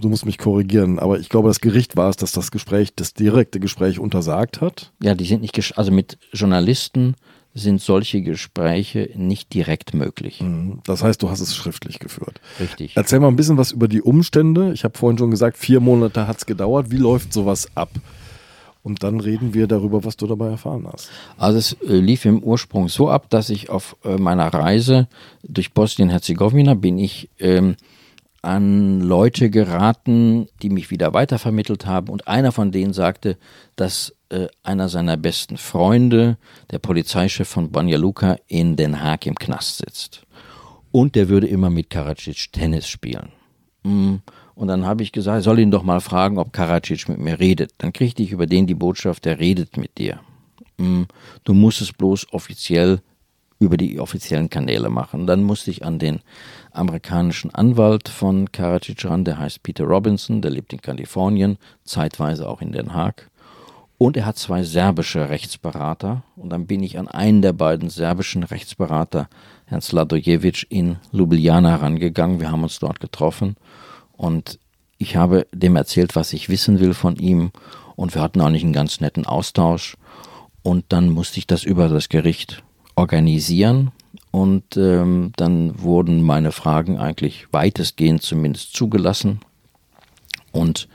du 0.00 0.08
musst 0.08 0.26
mich 0.26 0.36
korrigieren, 0.36 0.98
aber 0.98 1.20
ich 1.20 1.28
glaube, 1.28 1.48
das 1.48 1.60
Gericht 1.60 1.96
war 1.96 2.10
es, 2.10 2.16
dass 2.16 2.32
das 2.32 2.50
Gespräch, 2.50 2.92
das 2.96 3.14
direkte 3.14 3.60
Gespräch 3.60 4.00
untersagt 4.00 4.60
hat. 4.60 4.92
Ja, 5.00 5.14
die 5.14 5.26
sind 5.26 5.42
nicht, 5.42 5.78
also 5.78 5.92
mit 5.92 6.18
Journalisten 6.32 7.14
sind 7.54 7.80
solche 7.80 8.22
Gespräche 8.22 9.10
nicht 9.14 9.54
direkt 9.54 9.94
möglich. 9.94 10.40
Mhm. 10.40 10.80
Das 10.84 11.04
heißt, 11.04 11.22
du 11.22 11.30
hast 11.30 11.40
es 11.40 11.54
schriftlich 11.54 12.00
geführt. 12.00 12.40
Richtig. 12.58 12.96
Erzähl 12.96 13.20
mal 13.20 13.28
ein 13.28 13.36
bisschen 13.36 13.58
was 13.58 13.70
über 13.70 13.86
die 13.86 14.02
Umstände. 14.02 14.72
Ich 14.72 14.82
habe 14.82 14.98
vorhin 14.98 15.18
schon 15.18 15.30
gesagt, 15.30 15.56
vier 15.56 15.78
Monate 15.80 16.26
hat 16.26 16.38
es 16.38 16.46
gedauert. 16.46 16.90
Wie 16.90 16.96
läuft 16.96 17.32
sowas 17.32 17.68
ab? 17.76 17.90
Und 18.88 19.02
dann 19.02 19.20
reden 19.20 19.52
wir 19.52 19.66
darüber, 19.66 20.02
was 20.04 20.16
du 20.16 20.26
dabei 20.26 20.48
erfahren 20.48 20.88
hast. 20.90 21.10
Also 21.36 21.58
es 21.58 21.72
äh, 21.82 21.98
lief 21.98 22.24
im 22.24 22.42
Ursprung 22.42 22.88
so 22.88 23.10
ab, 23.10 23.28
dass 23.28 23.50
ich 23.50 23.68
auf 23.68 23.96
äh, 24.02 24.16
meiner 24.16 24.46
Reise 24.46 25.08
durch 25.42 25.74
Bosnien-Herzegowina 25.74 26.72
bin 26.72 26.96
ich 26.96 27.28
ähm, 27.38 27.76
an 28.40 29.02
Leute 29.02 29.50
geraten, 29.50 30.48
die 30.62 30.70
mich 30.70 30.90
wieder 30.90 31.12
weitervermittelt 31.12 31.84
haben. 31.84 32.08
Und 32.08 32.28
einer 32.28 32.50
von 32.50 32.72
denen 32.72 32.94
sagte, 32.94 33.36
dass 33.76 34.14
äh, 34.30 34.46
einer 34.62 34.88
seiner 34.88 35.18
besten 35.18 35.58
Freunde, 35.58 36.38
der 36.70 36.78
Polizeichef 36.78 37.46
von 37.46 37.70
Banja 37.70 37.98
Luka, 37.98 38.38
in 38.46 38.76
Den 38.76 39.02
Haag 39.02 39.26
im 39.26 39.34
Knast 39.34 39.76
sitzt. 39.76 40.22
Und 40.92 41.14
der 41.14 41.28
würde 41.28 41.46
immer 41.46 41.68
mit 41.68 41.90
Karadzic 41.90 42.50
Tennis 42.52 42.88
spielen. 42.88 43.32
Mm. 43.82 44.16
Und 44.58 44.66
dann 44.66 44.84
habe 44.84 45.04
ich 45.04 45.12
gesagt, 45.12 45.44
soll 45.44 45.60
ihn 45.60 45.70
doch 45.70 45.84
mal 45.84 46.00
fragen, 46.00 46.36
ob 46.36 46.52
Karadzic 46.52 47.08
mit 47.08 47.20
mir 47.20 47.38
redet. 47.38 47.70
Dann 47.78 47.92
kriegte 47.92 48.24
ich 48.24 48.32
über 48.32 48.46
den 48.46 48.66
die 48.66 48.74
Botschaft, 48.74 49.24
der 49.24 49.38
redet 49.38 49.76
mit 49.76 49.98
dir. 49.98 50.18
Hm, 50.80 51.06
du 51.44 51.54
musst 51.54 51.80
es 51.80 51.92
bloß 51.92 52.32
offiziell 52.32 53.00
über 53.60 53.76
die 53.76 54.00
offiziellen 54.00 54.50
Kanäle 54.50 54.90
machen. 54.90 55.28
Dann 55.28 55.44
musste 55.44 55.70
ich 55.70 55.84
an 55.84 56.00
den 56.00 56.22
amerikanischen 56.72 57.54
Anwalt 57.54 58.08
von 58.08 58.50
Karadzic 58.50 59.04
ran, 59.04 59.22
der 59.24 59.38
heißt 59.38 59.62
Peter 59.62 59.84
Robinson, 59.84 60.42
der 60.42 60.50
lebt 60.50 60.72
in 60.72 60.82
Kalifornien, 60.82 61.56
zeitweise 61.84 62.48
auch 62.48 62.60
in 62.60 62.72
Den 62.72 62.94
Haag. 62.94 63.30
Und 63.96 64.16
er 64.16 64.26
hat 64.26 64.38
zwei 64.38 64.64
serbische 64.64 65.28
Rechtsberater. 65.28 66.24
Und 66.34 66.50
dann 66.50 66.66
bin 66.66 66.82
ich 66.82 66.98
an 66.98 67.06
einen 67.06 67.42
der 67.42 67.52
beiden 67.52 67.90
serbischen 67.90 68.42
Rechtsberater, 68.42 69.28
Herrn 69.66 69.82
Sladojevic, 69.82 70.66
in 70.68 70.96
Ljubljana 71.12 71.76
rangegangen. 71.76 72.40
Wir 72.40 72.50
haben 72.50 72.64
uns 72.64 72.80
dort 72.80 72.98
getroffen. 72.98 73.54
Und 74.18 74.58
ich 74.98 75.16
habe 75.16 75.46
dem 75.54 75.76
erzählt, 75.76 76.16
was 76.16 76.34
ich 76.34 76.50
wissen 76.50 76.80
will 76.80 76.92
von 76.92 77.16
ihm. 77.16 77.52
Und 77.96 78.14
wir 78.14 78.20
hatten 78.20 78.40
auch 78.40 78.50
nicht 78.50 78.64
einen 78.64 78.72
ganz 78.74 79.00
netten 79.00 79.24
Austausch. 79.24 79.96
Und 80.62 80.86
dann 80.88 81.08
musste 81.08 81.38
ich 81.38 81.46
das 81.46 81.62
über 81.62 81.88
das 81.88 82.10
Gericht 82.10 82.62
organisieren. 82.96 83.92
Und 84.32 84.76
ähm, 84.76 85.32
dann 85.36 85.80
wurden 85.80 86.22
meine 86.22 86.52
Fragen 86.52 86.98
eigentlich 86.98 87.46
weitestgehend 87.52 88.22
zumindest 88.22 88.74
zugelassen. 88.74 89.40
Und 90.50 90.88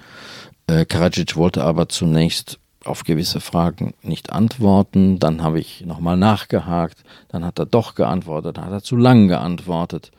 äh, 0.67 0.85
Karadzic 0.85 1.37
wollte 1.37 1.63
aber 1.63 1.87
zunächst 1.87 2.59
auf 2.83 3.05
gewisse 3.05 3.39
Fragen 3.39 3.93
nicht 4.01 4.33
antworten. 4.33 5.17
Dann 5.19 5.41
habe 5.41 5.61
ich 5.61 5.85
nochmal 5.85 6.17
nachgehakt. 6.17 7.05
Dann 7.29 7.45
hat 7.45 7.57
er 7.57 7.65
doch 7.65 7.95
geantwortet. 7.95 8.57
Dann 8.57 8.65
hat 8.65 8.73
er 8.73 8.83
zu 8.83 8.97
lang 8.97 9.29
geantwortet. 9.29 10.11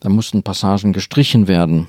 Dann 0.00 0.12
mussten 0.12 0.42
Passagen 0.42 0.92
gestrichen 0.92 1.48
werden 1.48 1.88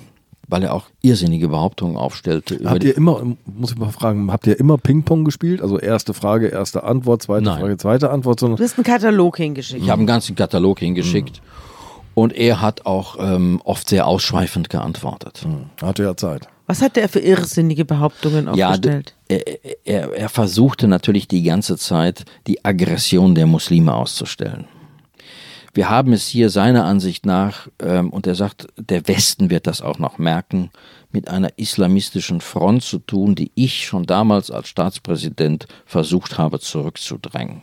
weil 0.52 0.64
er 0.64 0.74
auch 0.74 0.86
irrsinnige 1.02 1.48
Behauptungen 1.48 1.96
aufstellte. 1.96 2.60
habt 2.66 2.84
ihr 2.84 2.96
immer, 2.96 3.24
muss 3.46 3.72
ich 3.72 3.78
mal 3.78 3.92
fragen, 3.92 4.32
habt 4.32 4.46
ihr 4.46 4.60
immer 4.60 4.78
Ping-Pong 4.78 5.24
gespielt? 5.24 5.62
Also 5.62 5.80
erste 5.80 6.14
Frage, 6.14 6.50
erste 6.50 6.84
Antwort, 6.84 7.24
zweite 7.24 7.46
Nein. 7.46 7.62
Frage, 7.62 7.78
zweite 7.78 8.10
Antwort? 8.10 8.42
Du 8.42 8.58
hast 8.58 8.78
einen 8.78 8.84
Katalog 8.84 9.38
hingeschickt. 9.38 9.82
Ich 9.82 9.90
habe 9.90 10.00
einen 10.00 10.08
ganzen 10.08 10.36
Katalog 10.36 10.80
hingeschickt. 10.80 11.42
Mhm. 11.42 12.12
Und 12.14 12.34
er 12.34 12.60
hat 12.60 12.86
auch 12.86 13.16
ähm, 13.20 13.62
oft 13.64 13.88
sehr 13.88 14.06
ausschweifend 14.06 14.70
geantwortet. 14.70 15.46
Mhm. 15.48 15.86
Hatte 15.86 16.04
ja 16.04 16.18
Zeit. 16.18 16.50
Was 16.68 16.82
hat 16.82 16.98
er 16.98 17.08
für 17.08 17.20
irrsinnige 17.20 17.86
Behauptungen 17.86 18.50
aufgestellt? 18.50 19.16
Ja, 19.30 19.38
er, 19.38 19.86
er, 19.86 20.14
er 20.14 20.30
versuchte 20.30 20.90
natürlich 20.90 21.30
die 21.30 21.44
ganze 21.44 21.78
Zeit, 21.78 22.26
die 22.48 22.66
Aggression 22.66 23.36
der 23.36 23.48
Muslime 23.48 23.94
auszustellen. 23.94 24.66
Wir 25.74 25.90
haben 25.90 26.12
es 26.12 26.28
hier 26.28 26.50
seiner 26.50 26.86
Ansicht 26.86 27.26
nach, 27.26 27.68
ähm, 27.80 28.10
und 28.10 28.28
er 28.28 28.36
sagt, 28.36 28.68
der 28.78 29.08
Westen 29.08 29.50
wird 29.50 29.68
das 29.68 29.82
auch 29.82 30.00
noch 30.00 30.18
merken, 30.18 30.70
mit 31.12 31.30
einer 31.30 31.58
islamistischen 31.58 32.42
Front 32.42 32.84
zu 32.84 33.00
tun, 33.00 33.36
die 33.36 33.52
ich 33.56 33.86
schon 33.86 34.06
damals 34.06 34.52
als 34.52 34.68
Staatspräsident 34.68 35.68
versucht 35.86 36.38
habe 36.38 36.60
zurückzudrängen. 36.60 37.62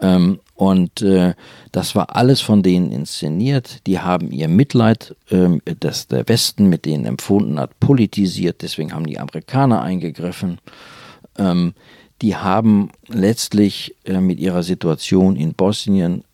Ähm, 0.00 0.40
und 0.54 1.02
äh, 1.02 1.34
das 1.72 1.94
war 1.94 2.16
alles 2.16 2.40
von 2.40 2.62
denen 2.62 2.90
inszeniert. 2.90 3.86
Die 3.86 4.00
haben 4.00 4.32
ihr 4.32 4.48
Mitleid, 4.48 5.14
ähm, 5.30 5.60
das 5.80 6.08
der 6.08 6.28
Westen 6.28 6.68
mit 6.68 6.84
denen 6.84 7.06
empfunden 7.06 7.58
hat, 7.58 7.78
politisiert. 7.80 8.62
Deswegen 8.62 8.92
haben 8.92 9.06
die 9.06 9.18
Amerikaner 9.18 9.82
eingegriffen. 9.82 10.58
Ähm, 11.38 11.74
die 12.22 12.36
haben 12.36 12.90
letztlich 13.08 13.96
äh, 14.04 14.20
mit 14.20 14.38
ihrer 14.38 14.62
Situation 14.62 15.36
in 15.36 15.54
Bosnien 15.54 16.24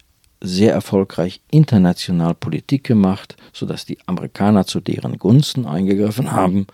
sehr 0.40 0.72
erfolgreich 0.72 1.40
international 1.50 2.34
Politik 2.34 2.84
gemacht, 2.84 3.36
sodass 3.52 3.84
die 3.84 3.98
Amerikaner 4.06 4.66
zu 4.66 4.80
deren 4.80 5.18
Gunsten 5.18 5.66
eingegriffen 5.66 6.32
haben. 6.32 6.66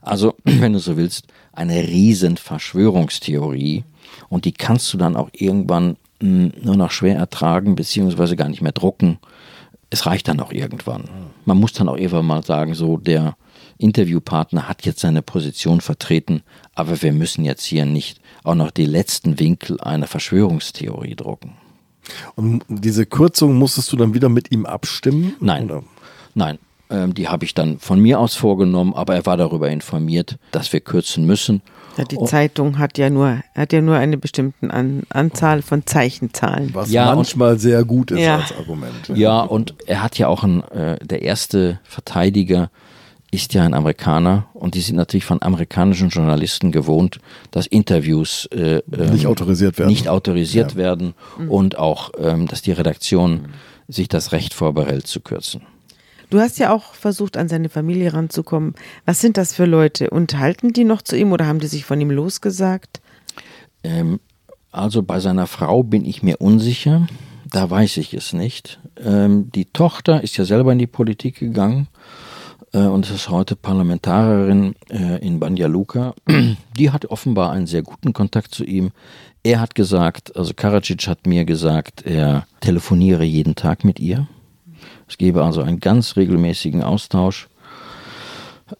Also, 0.00 0.34
wenn 0.44 0.72
du 0.72 0.78
so 0.78 0.96
willst, 0.96 1.26
eine 1.52 1.82
riesen 1.86 2.36
Verschwörungstheorie. 2.36 3.84
Und 4.28 4.44
die 4.44 4.52
kannst 4.52 4.92
du 4.92 4.98
dann 4.98 5.16
auch 5.16 5.30
irgendwann 5.32 5.96
hm, 6.20 6.52
nur 6.62 6.76
noch 6.76 6.90
schwer 6.90 7.16
ertragen, 7.16 7.76
beziehungsweise 7.76 8.36
gar 8.36 8.48
nicht 8.48 8.62
mehr 8.62 8.72
drucken. 8.72 9.18
Es 9.90 10.06
reicht 10.06 10.28
dann 10.28 10.40
auch 10.40 10.52
irgendwann. 10.52 11.04
Man 11.44 11.58
muss 11.58 11.74
dann 11.74 11.88
auch 11.88 11.96
irgendwann 11.96 12.26
mal 12.26 12.42
sagen, 12.42 12.74
so 12.74 12.96
der 12.96 13.36
Interviewpartner 13.78 14.68
hat 14.68 14.86
jetzt 14.86 15.00
seine 15.00 15.22
Position 15.22 15.80
vertreten, 15.80 16.42
aber 16.74 17.02
wir 17.02 17.12
müssen 17.12 17.44
jetzt 17.44 17.64
hier 17.64 17.84
nicht 17.84 18.20
auch 18.44 18.54
noch 18.54 18.70
die 18.70 18.86
letzten 18.86 19.38
Winkel 19.38 19.80
einer 19.80 20.06
Verschwörungstheorie 20.06 21.16
drucken. 21.16 21.54
Und 22.34 22.64
diese 22.68 23.06
Kürzung 23.06 23.54
musstest 23.54 23.92
du 23.92 23.96
dann 23.96 24.14
wieder 24.14 24.28
mit 24.28 24.50
ihm 24.52 24.66
abstimmen? 24.66 25.34
Nein. 25.40 25.64
Oder? 25.64 25.82
Nein. 26.34 26.58
Ähm, 26.90 27.14
die 27.14 27.28
habe 27.28 27.44
ich 27.44 27.54
dann 27.54 27.78
von 27.78 28.00
mir 28.00 28.20
aus 28.20 28.34
vorgenommen, 28.34 28.92
aber 28.94 29.14
er 29.14 29.24
war 29.24 29.36
darüber 29.36 29.70
informiert, 29.70 30.38
dass 30.50 30.72
wir 30.72 30.80
kürzen 30.80 31.26
müssen. 31.26 31.62
Ja, 31.96 32.04
die 32.04 32.16
oh. 32.16 32.26
Zeitung 32.26 32.78
hat 32.78 32.98
ja 32.98 33.10
nur, 33.10 33.42
hat 33.54 33.72
ja 33.72 33.80
nur 33.80 33.96
eine 33.96 34.16
bestimmte 34.16 34.70
An 34.70 35.02
Anzahl 35.10 35.62
von 35.62 35.86
Zeichenzahlen. 35.86 36.70
Was 36.74 36.90
ja, 36.90 37.14
manchmal 37.14 37.58
sehr 37.58 37.84
gut 37.84 38.10
ist 38.10 38.20
ja. 38.20 38.38
als 38.38 38.56
Argument. 38.56 39.10
Ja, 39.14 39.40
und 39.40 39.74
er 39.86 40.02
hat 40.02 40.18
ja 40.18 40.28
auch 40.28 40.42
ein, 40.42 40.62
äh, 40.70 40.98
der 41.04 41.22
erste 41.22 41.80
Verteidiger 41.84 42.70
ist 43.32 43.54
ja 43.54 43.64
ein 43.64 43.72
Amerikaner 43.72 44.46
und 44.52 44.74
die 44.74 44.82
sind 44.82 44.96
natürlich 44.96 45.24
von 45.24 45.40
amerikanischen 45.40 46.10
Journalisten 46.10 46.70
gewohnt, 46.70 47.18
dass 47.50 47.66
Interviews 47.66 48.44
äh, 48.52 48.82
nicht 48.86 49.24
ähm, 49.24 49.30
autorisiert 49.30 49.78
werden, 49.78 49.88
nicht 49.88 50.06
autorisiert 50.06 50.72
ja. 50.72 50.76
werden 50.76 51.14
mhm. 51.38 51.50
und 51.50 51.78
auch, 51.78 52.10
ähm, 52.18 52.46
dass 52.46 52.60
die 52.60 52.72
Redaktion 52.72 53.46
sich 53.88 54.08
das 54.08 54.32
Recht 54.32 54.52
vorbehält 54.52 55.06
zu 55.06 55.20
kürzen. 55.20 55.62
Du 56.28 56.40
hast 56.40 56.58
ja 56.58 56.74
auch 56.74 56.92
versucht, 56.94 57.38
an 57.38 57.48
seine 57.48 57.70
Familie 57.70 58.12
ranzukommen. 58.12 58.74
Was 59.06 59.20
sind 59.20 59.38
das 59.38 59.54
für 59.54 59.64
Leute? 59.64 60.10
Und 60.10 60.38
halten 60.38 60.74
die 60.74 60.84
noch 60.84 61.00
zu 61.00 61.16
ihm 61.16 61.32
oder 61.32 61.46
haben 61.46 61.58
die 61.58 61.66
sich 61.66 61.86
von 61.86 62.00
ihm 62.00 62.10
losgesagt? 62.10 63.00
Ähm, 63.82 64.20
also 64.70 65.02
bei 65.02 65.20
seiner 65.20 65.46
Frau 65.46 65.82
bin 65.82 66.04
ich 66.04 66.22
mir 66.22 66.38
unsicher. 66.38 67.06
Da 67.50 67.68
weiß 67.68 67.96
ich 67.96 68.12
es 68.12 68.34
nicht. 68.34 68.78
Ähm, 69.02 69.50
die 69.52 69.66
Tochter 69.66 70.22
ist 70.22 70.36
ja 70.36 70.44
selber 70.44 70.72
in 70.72 70.78
die 70.78 70.86
Politik 70.86 71.38
gegangen 71.38 71.88
und 72.78 73.10
ist 73.10 73.28
heute 73.28 73.56
Parlamentarierin 73.56 74.74
äh, 74.90 75.24
in 75.24 75.38
Banja 75.40 75.66
Luka. 75.66 76.14
Die 76.76 76.90
hat 76.90 77.06
offenbar 77.06 77.52
einen 77.52 77.66
sehr 77.66 77.82
guten 77.82 78.12
Kontakt 78.12 78.54
zu 78.54 78.64
ihm. 78.64 78.92
Er 79.42 79.60
hat 79.60 79.74
gesagt, 79.74 80.36
also 80.36 80.54
Karadzic 80.54 81.06
hat 81.08 81.26
mir 81.26 81.44
gesagt, 81.44 82.02
er 82.06 82.46
telefoniere 82.60 83.24
jeden 83.24 83.54
Tag 83.54 83.84
mit 83.84 83.98
ihr. 83.98 84.28
Es 85.08 85.18
gebe 85.18 85.44
also 85.44 85.62
einen 85.62 85.80
ganz 85.80 86.16
regelmäßigen 86.16 86.82
Austausch. 86.82 87.48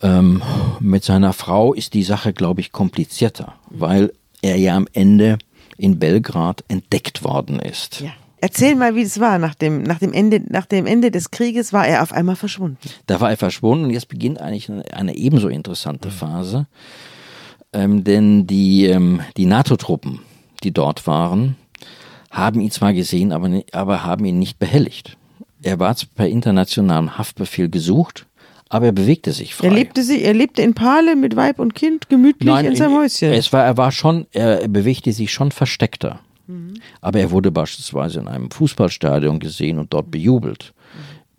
Ähm, 0.01 0.43
mit 0.81 1.05
seiner 1.05 1.33
Frau 1.33 1.75
ist 1.75 1.95
die 1.95 2.05
Sache, 2.05 2.33
glaube 2.33 2.61
ich, 2.61 2.73
komplizierter, 2.73 3.55
weil 3.69 4.13
er 4.41 4.57
ja 4.57 4.77
am 4.77 4.87
Ende 4.93 5.39
in 5.77 5.99
Belgrad 5.99 6.65
entdeckt 6.69 7.25
worden 7.25 7.59
ist. 7.59 8.01
Ja. 8.01 8.13
Erzähl 8.43 8.75
mal, 8.75 8.97
wie 8.97 9.03
es 9.03 9.21
war. 9.21 9.39
Nach 9.39 9.55
dem, 9.55 9.85
nach, 9.85 10.01
dem 10.01 10.13
Ende, 10.13 10.43
nach 10.49 10.67
dem 10.67 10.85
Ende 10.85 11.13
des 11.13 11.31
Krieges 11.31 11.73
war 11.73 11.87
er 11.87 12.03
auf 12.03 12.13
einmal 12.13 12.35
verschwunden. 12.35 12.77
Da 13.07 13.21
war 13.21 13.31
er 13.31 13.37
verschwunden 13.37 13.85
und 13.85 13.91
jetzt 13.91 14.09
beginnt 14.09 14.41
eigentlich 14.41 14.69
eine, 14.69 14.83
eine 14.93 15.15
ebenso 15.15 15.47
interessante 15.47 16.09
mhm. 16.09 16.13
Phase. 16.13 16.67
Ähm, 17.73 18.03
denn 18.03 18.49
die, 18.49 18.87
ähm, 18.87 19.21
die 19.37 19.47
NATO-Truppen, 19.47 20.19
die 20.65 20.73
dort 20.73 21.07
waren, 21.07 21.55
haben 22.33 22.61
ihn 22.61 22.73
zwar 22.73 22.93
gesehen, 22.93 23.31
aber, 23.31 23.63
aber 23.71 24.03
haben 24.03 24.25
ihn 24.25 24.41
nicht 24.41 24.59
behelligt. 24.59 25.17
Er 25.63 25.79
war 25.79 25.95
per 26.17 26.27
internationalem 26.27 27.17
Haftbefehl 27.17 27.69
gesucht, 27.69 28.27
aber 28.69 28.87
er 28.87 28.93
bewegte 28.93 29.31
sich 29.31 29.55
frei. 29.55 29.69
Er 29.69 29.73
lebte, 29.73 30.03
sie, 30.03 30.21
er 30.21 30.35
lebte 30.35 30.63
in 30.63 30.75
Pale 30.75 31.15
mit 31.15 31.37
Weib 31.37 31.61
und 31.61 31.77
Kind 31.77 32.09
gemütlich 32.09 32.49
Nein, 32.49 32.65
in 32.65 32.75
seinem 32.75 32.97
Häuschen. 32.97 33.33
Es 33.33 33.53
war, 33.53 33.65
er 33.65 33.77
war 33.77 33.93
schon, 33.93 34.27
er 34.33 34.67
bewegte 34.67 35.13
sich 35.13 35.33
schon 35.33 35.53
versteckter. 35.53 36.19
Aber 37.01 37.21
er 37.21 37.31
wurde 37.31 37.51
beispielsweise 37.51 38.21
in 38.21 38.29
einem 38.29 38.51
Fußballstadion 38.51 39.39
gesehen 39.39 39.79
und 39.79 39.93
dort 39.93 40.11
bejubelt. 40.11 40.75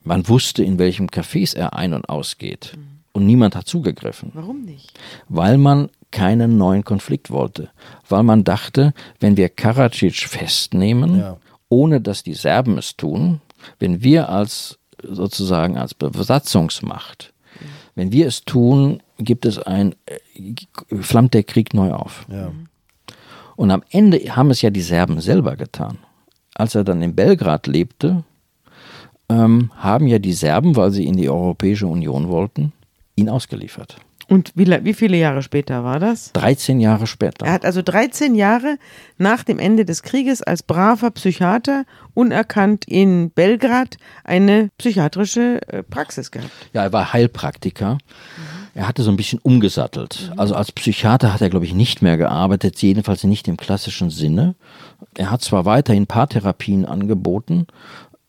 Man 0.03 0.27
wusste, 0.27 0.63
in 0.63 0.79
welchem 0.79 1.07
Cafés 1.07 1.55
er 1.55 1.73
ein- 1.73 1.93
und 1.93 2.09
ausgeht. 2.09 2.77
Und 3.13 3.25
niemand 3.25 3.55
hat 3.55 3.67
zugegriffen. 3.67 4.31
Warum 4.33 4.63
nicht? 4.63 4.91
Weil 5.29 5.57
man 5.57 5.89
keinen 6.11 6.57
neuen 6.57 6.83
Konflikt 6.83 7.31
wollte. 7.31 7.69
Weil 8.09 8.23
man 8.23 8.43
dachte, 8.43 8.93
wenn 9.19 9.37
wir 9.37 9.49
Karadzic 9.49 10.15
festnehmen, 10.15 11.19
ja. 11.19 11.37
ohne 11.69 12.01
dass 12.01 12.23
die 12.23 12.33
Serben 12.33 12.77
es 12.77 12.97
tun, 12.97 13.41
wenn 13.79 14.03
wir 14.03 14.29
als 14.29 14.79
sozusagen 15.01 15.77
als 15.77 15.93
Besatzungsmacht, 15.93 17.34
wenn 17.95 18.11
wir 18.11 18.28
es 18.28 18.43
tun, 18.45 19.01
gibt 19.17 19.45
es 19.45 19.59
ein, 19.59 19.95
äh, 20.05 20.55
flammt 21.01 21.34
der 21.34 21.43
Krieg 21.43 21.73
neu 21.73 21.91
auf. 21.91 22.25
Ja. 22.32 22.51
Und 23.56 23.72
am 23.72 23.84
Ende 23.89 24.18
haben 24.36 24.49
es 24.49 24.62
ja 24.62 24.70
die 24.70 24.82
Serben 24.82 25.20
selber 25.22 25.56
getan. 25.56 25.97
Als 26.56 26.76
er 26.76 26.84
dann 26.84 27.01
in 27.01 27.16
Belgrad 27.16 27.68
lebte, 27.68 28.24
ähm, 29.30 29.72
haben 29.76 30.08
ja 30.08 30.20
die 30.20 30.34
Serben, 30.34 30.76
weil 30.76 30.91
sie 30.91 31.06
in 31.06 31.18
die 31.18 31.30
Europäische 31.30 31.88
Union 31.88 32.30
wollten, 32.30 32.74
ihn 33.16 33.30
ausgeliefert. 33.30 33.97
Und 34.30 34.51
wie, 34.56 34.68
wie, 34.84 34.93
viele 34.93 35.18
Jahre 35.18 35.43
später 35.43 35.84
war 35.84 35.99
das? 35.99 36.32
13 36.34 36.80
Jahre 36.80 37.08
später. 37.08 37.45
Er 37.45 37.54
hat 37.54 37.66
also 37.66 37.82
13 37.82 38.36
Jahre 38.36 38.78
nach 39.18 39.43
dem 39.43 39.60
Ende 39.60 39.86
des 39.86 40.01
Krieges 40.01 40.41
als 40.41 40.64
braver 40.64 41.12
Psychiater 41.12 41.84
unerkannt 42.14 42.86
in 42.86 43.32
Belgrad 43.32 43.97
eine 44.24 44.70
psychiatrische 44.78 45.62
äh, 45.68 45.84
Praxis 45.84 46.32
gehabt. 46.32 46.51
Ja, 46.74 46.84
er 46.84 46.93
war 46.93 47.12
Heilpraktiker. 47.14 47.97
Er 48.76 48.88
hatte 48.88 49.03
so 49.03 49.11
ein 49.11 49.17
bisschen 49.17 49.39
umgesattelt. 49.43 50.32
Mhm. 50.34 50.39
Also 50.39 50.55
als 50.55 50.71
Psychiater 50.71 51.34
hat 51.34 51.41
er, 51.41 51.49
glaube 51.49 51.65
ich, 51.65 51.74
nicht 51.74 52.01
mehr 52.01 52.17
gearbeitet, 52.17 52.82
jedenfalls 52.82 53.24
nicht 53.24 53.47
im 53.47 53.57
klassischen 53.57 54.09
Sinne. 54.09 54.55
Er 55.15 55.30
hat 55.30 55.41
zwar 55.41 55.65
weiterhin 55.65 56.07
Paartherapien 56.07 56.86
angeboten, 56.86 57.67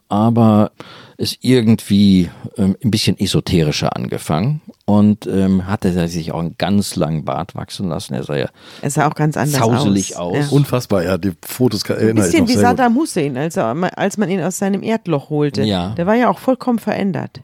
aber 0.08 0.72
ist 1.16 1.38
irgendwie 1.42 2.28
ähm, 2.58 2.76
ein 2.84 2.90
bisschen 2.90 3.18
esoterischer 3.18 3.96
angefangen 3.96 4.60
und 4.84 5.26
ähm, 5.26 5.66
hatte 5.66 6.08
sich 6.08 6.32
auch 6.32 6.40
einen 6.40 6.56
ganz 6.58 6.96
langen 6.96 7.24
Bart 7.24 7.54
wachsen 7.54 7.88
lassen. 7.88 8.14
Er 8.14 8.24
sah 8.24 8.36
ja 8.36 8.48
Er 8.82 8.90
sah 8.90 9.08
auch 9.08 9.14
ganz 9.14 9.36
anders 9.36 9.60
zauselig 9.60 10.16
aus. 10.16 10.36
aus. 10.36 10.50
Ja. 10.50 10.56
Unfassbar, 10.56 11.04
ja, 11.04 11.16
die 11.16 11.32
Fotos 11.40 11.84
Ein 11.88 11.96
erinnere 11.96 12.26
ich 12.26 12.32
bisschen 12.32 12.44
noch 12.44 12.50
wie. 12.50 12.56
Saddam 12.56 12.96
Hussein, 12.96 13.36
also 13.36 13.60
als 13.62 14.18
man 14.18 14.28
ihn 14.28 14.42
aus 14.42 14.58
seinem 14.58 14.82
Erdloch 14.82 15.30
holte. 15.30 15.62
Ja. 15.62 15.90
Der 15.90 16.06
war 16.06 16.14
ja 16.14 16.28
auch 16.28 16.38
vollkommen 16.38 16.80
verändert. 16.80 17.40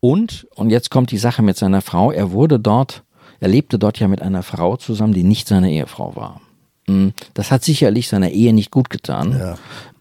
Und, 0.00 0.46
und 0.54 0.70
jetzt 0.70 0.90
kommt 0.90 1.10
die 1.10 1.18
Sache 1.18 1.42
mit 1.42 1.56
seiner 1.56 1.80
Frau, 1.82 2.12
er 2.12 2.30
wurde 2.32 2.60
dort, 2.60 3.02
er 3.40 3.48
lebte 3.48 3.78
dort 3.78 3.98
ja 3.98 4.08
mit 4.08 4.22
einer 4.22 4.42
Frau 4.42 4.76
zusammen, 4.76 5.12
die 5.12 5.24
nicht 5.24 5.48
seine 5.48 5.70
Ehefrau 5.72 6.14
war. 6.16 6.40
Mm, 6.86 7.08
Das 7.34 7.50
hat 7.50 7.64
sicherlich 7.64 8.08
seiner 8.08 8.30
Ehe 8.30 8.52
nicht 8.52 8.70
gut 8.70 8.90
getan. 8.90 9.36
Ja. 9.38 9.58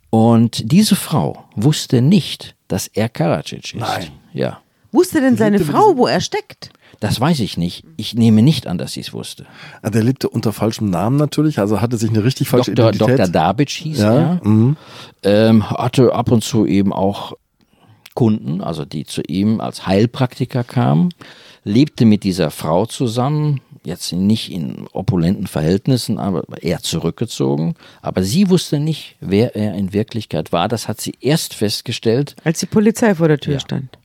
Und 0.10 0.72
diese 0.72 0.96
Frau 0.96 1.44
wusste 1.56 2.02
nicht, 2.02 2.56
dass 2.68 2.88
er 2.88 3.10
Karadzic 3.10 3.74
ist. 3.74 3.80
Nein. 3.80 4.08
Ja. 4.34 4.60
Wusste 4.92 5.20
denn 5.20 5.36
seine 5.36 5.60
Frau, 5.60 5.98
wo 5.98 6.08
er 6.08 6.22
steckt? 6.22 6.70
Das 7.00 7.20
weiß 7.20 7.42
ich 7.42 7.58
nicht. 7.58 7.84
Ich 7.98 8.16
nehme 8.16 8.42
nicht 8.42 8.66
an, 8.68 8.78
dass 8.78 8.94
sie 8.94 9.02
es 9.02 9.14
wusste. 9.14 9.46
Ah, 9.82 9.90
Der 9.90 10.04
lebte 10.04 10.30
unter 10.30 10.54
falschem 10.54 10.90
Namen 10.90 11.18
natürlich, 11.18 11.60
also 11.60 11.82
hatte 11.82 11.98
sich 11.98 12.10
eine 12.10 12.24
richtig 12.24 12.48
falsche 12.50 12.74
Dr. 12.74 12.90
Identität. 12.94 13.20
Dr. 13.20 13.28
Dabic 13.32 13.70
hieß 13.70 14.00
ja, 14.00 14.16
er. 14.16 14.42
mhm. 14.44 14.78
ähm, 15.24 15.70
hatte 15.70 16.14
ab 16.16 16.32
und 16.32 16.44
zu 16.44 16.66
eben 16.66 16.94
auch 16.94 17.34
Kunden, 18.18 18.62
also 18.62 18.84
die 18.84 19.06
zu 19.06 19.22
ihm 19.22 19.62
als 19.62 19.86
Heilpraktiker 19.86 20.64
kamen, 20.64 21.14
lebte 21.64 22.04
mit 22.04 22.24
dieser 22.24 22.50
Frau 22.50 22.88
zusammen, 22.88 23.62
jetzt 23.84 24.12
nicht 24.12 24.52
in 24.52 24.88
opulenten 24.92 25.46
Verhältnissen, 25.46 26.18
aber 26.18 26.44
eher 26.64 26.82
zurückgezogen. 26.82 27.76
Aber 28.02 28.24
sie 28.24 28.50
wusste 28.50 28.80
nicht, 28.80 29.18
wer 29.20 29.56
er 29.56 29.76
in 29.76 29.94
Wirklichkeit 29.94 30.52
war. 30.52 30.68
Das 30.68 30.88
hat 30.88 31.00
sie 31.00 31.14
erst 31.22 31.54
festgestellt. 31.54 32.36
Als 32.44 32.60
die 32.60 32.66
Polizei 32.66 33.14
vor 33.14 33.28
der 33.28 33.38
Tür 33.40 33.54
Ja. 33.54 33.60
stand. 33.60 34.00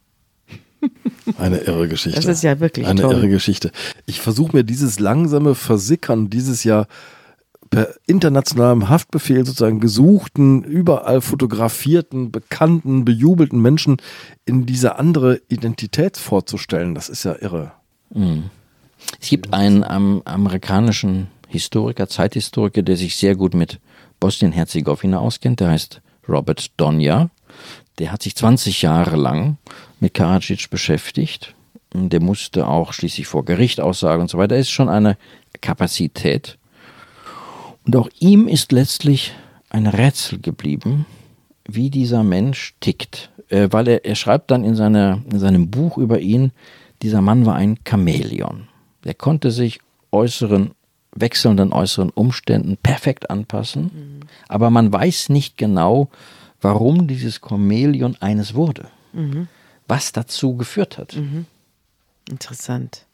Eine 1.38 1.58
irre 1.60 1.88
Geschichte. 1.88 2.20
Das 2.20 2.26
ist 2.26 2.42
ja 2.42 2.60
wirklich 2.60 2.86
Eine 2.86 3.00
toll. 3.00 3.14
irre 3.14 3.28
Geschichte. 3.30 3.70
Ich 4.04 4.20
versuche 4.20 4.54
mir 4.54 4.62
dieses 4.64 5.00
langsame 5.00 5.54
Versickern 5.54 6.28
dieses 6.28 6.64
Jahr 6.64 6.86
per 7.72 7.94
internationalem 8.06 8.90
Haftbefehl 8.90 9.46
sozusagen 9.46 9.80
gesuchten, 9.80 10.62
überall 10.62 11.22
fotografierten, 11.22 12.30
bekannten, 12.30 13.06
bejubelten 13.06 13.62
Menschen 13.62 13.96
in 14.44 14.66
diese 14.66 14.98
andere 14.98 15.40
Identität 15.48 16.18
vorzustellen. 16.18 16.94
Das 16.94 17.08
ist 17.08 17.24
ja 17.24 17.34
irre. 17.40 17.72
Es 19.20 19.30
gibt 19.30 19.54
einen 19.54 19.84
am, 19.84 20.20
amerikanischen 20.26 21.28
Historiker, 21.48 22.08
Zeithistoriker, 22.08 22.82
der 22.82 22.98
sich 22.98 23.16
sehr 23.16 23.36
gut 23.36 23.54
mit 23.54 23.80
Bosnien-Herzegowina 24.20 25.18
auskennt. 25.18 25.60
Der 25.60 25.70
heißt 25.70 26.02
Robert 26.28 26.72
Donja. 26.76 27.30
Der 27.98 28.12
hat 28.12 28.22
sich 28.22 28.36
20 28.36 28.82
Jahre 28.82 29.16
lang 29.16 29.56
mit 29.98 30.12
Karadzic 30.12 30.68
beschäftigt. 30.68 31.54
Der 31.94 32.20
musste 32.20 32.66
auch 32.68 32.92
schließlich 32.92 33.26
vor 33.26 33.46
Gericht 33.46 33.80
aussagen 33.80 34.20
und 34.20 34.28
so 34.28 34.36
weiter. 34.36 34.56
Da 34.56 34.56
ist 34.56 34.70
schon 34.70 34.90
eine 34.90 35.16
Kapazität. 35.62 36.58
Und 37.84 37.96
auch 37.96 38.08
ihm 38.18 38.48
ist 38.48 38.72
letztlich 38.72 39.32
ein 39.70 39.86
Rätsel 39.86 40.38
geblieben, 40.40 41.06
wie 41.66 41.90
dieser 41.90 42.22
Mensch 42.22 42.74
tickt. 42.80 43.30
Äh, 43.48 43.68
weil 43.70 43.88
er, 43.88 44.04
er 44.04 44.14
schreibt 44.14 44.50
dann 44.50 44.64
in, 44.64 44.74
seiner, 44.74 45.22
in 45.30 45.38
seinem 45.38 45.70
Buch 45.70 45.98
über 45.98 46.20
ihn, 46.20 46.52
dieser 47.02 47.20
Mann 47.20 47.46
war 47.46 47.54
ein 47.56 47.78
Chamäleon. 47.86 48.68
Der 49.04 49.14
konnte 49.14 49.50
sich 49.50 49.80
äußeren, 50.12 50.70
wechselnden 51.14 51.72
äußeren 51.72 52.10
Umständen 52.10 52.76
perfekt 52.76 53.30
anpassen, 53.30 54.20
aber 54.48 54.70
man 54.70 54.92
weiß 54.92 55.28
nicht 55.30 55.58
genau, 55.58 56.08
warum 56.60 57.08
dieses 57.08 57.40
Chamäleon 57.40 58.16
eines 58.20 58.54
wurde. 58.54 58.86
Was 59.88 60.12
dazu 60.12 60.56
geführt 60.56 60.96
hat. 60.96 61.14
Interessant. 62.30 63.04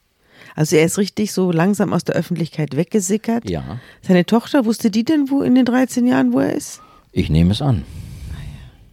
Also 0.54 0.76
er 0.76 0.84
ist 0.84 0.98
richtig 0.98 1.32
so 1.32 1.50
langsam 1.52 1.92
aus 1.92 2.04
der 2.04 2.14
Öffentlichkeit 2.14 2.76
weggesickert. 2.76 3.48
Ja, 3.48 3.80
Seine 4.02 4.24
Tochter, 4.26 4.64
wusste 4.64 4.90
die 4.90 5.04
denn, 5.04 5.30
wo 5.30 5.42
in 5.42 5.54
den 5.54 5.64
13 5.64 6.06
Jahren, 6.06 6.32
wo 6.32 6.40
er 6.40 6.52
ist? 6.52 6.80
ich 7.12 7.30
nehme 7.30 7.52
es 7.52 7.62
an. 7.62 7.84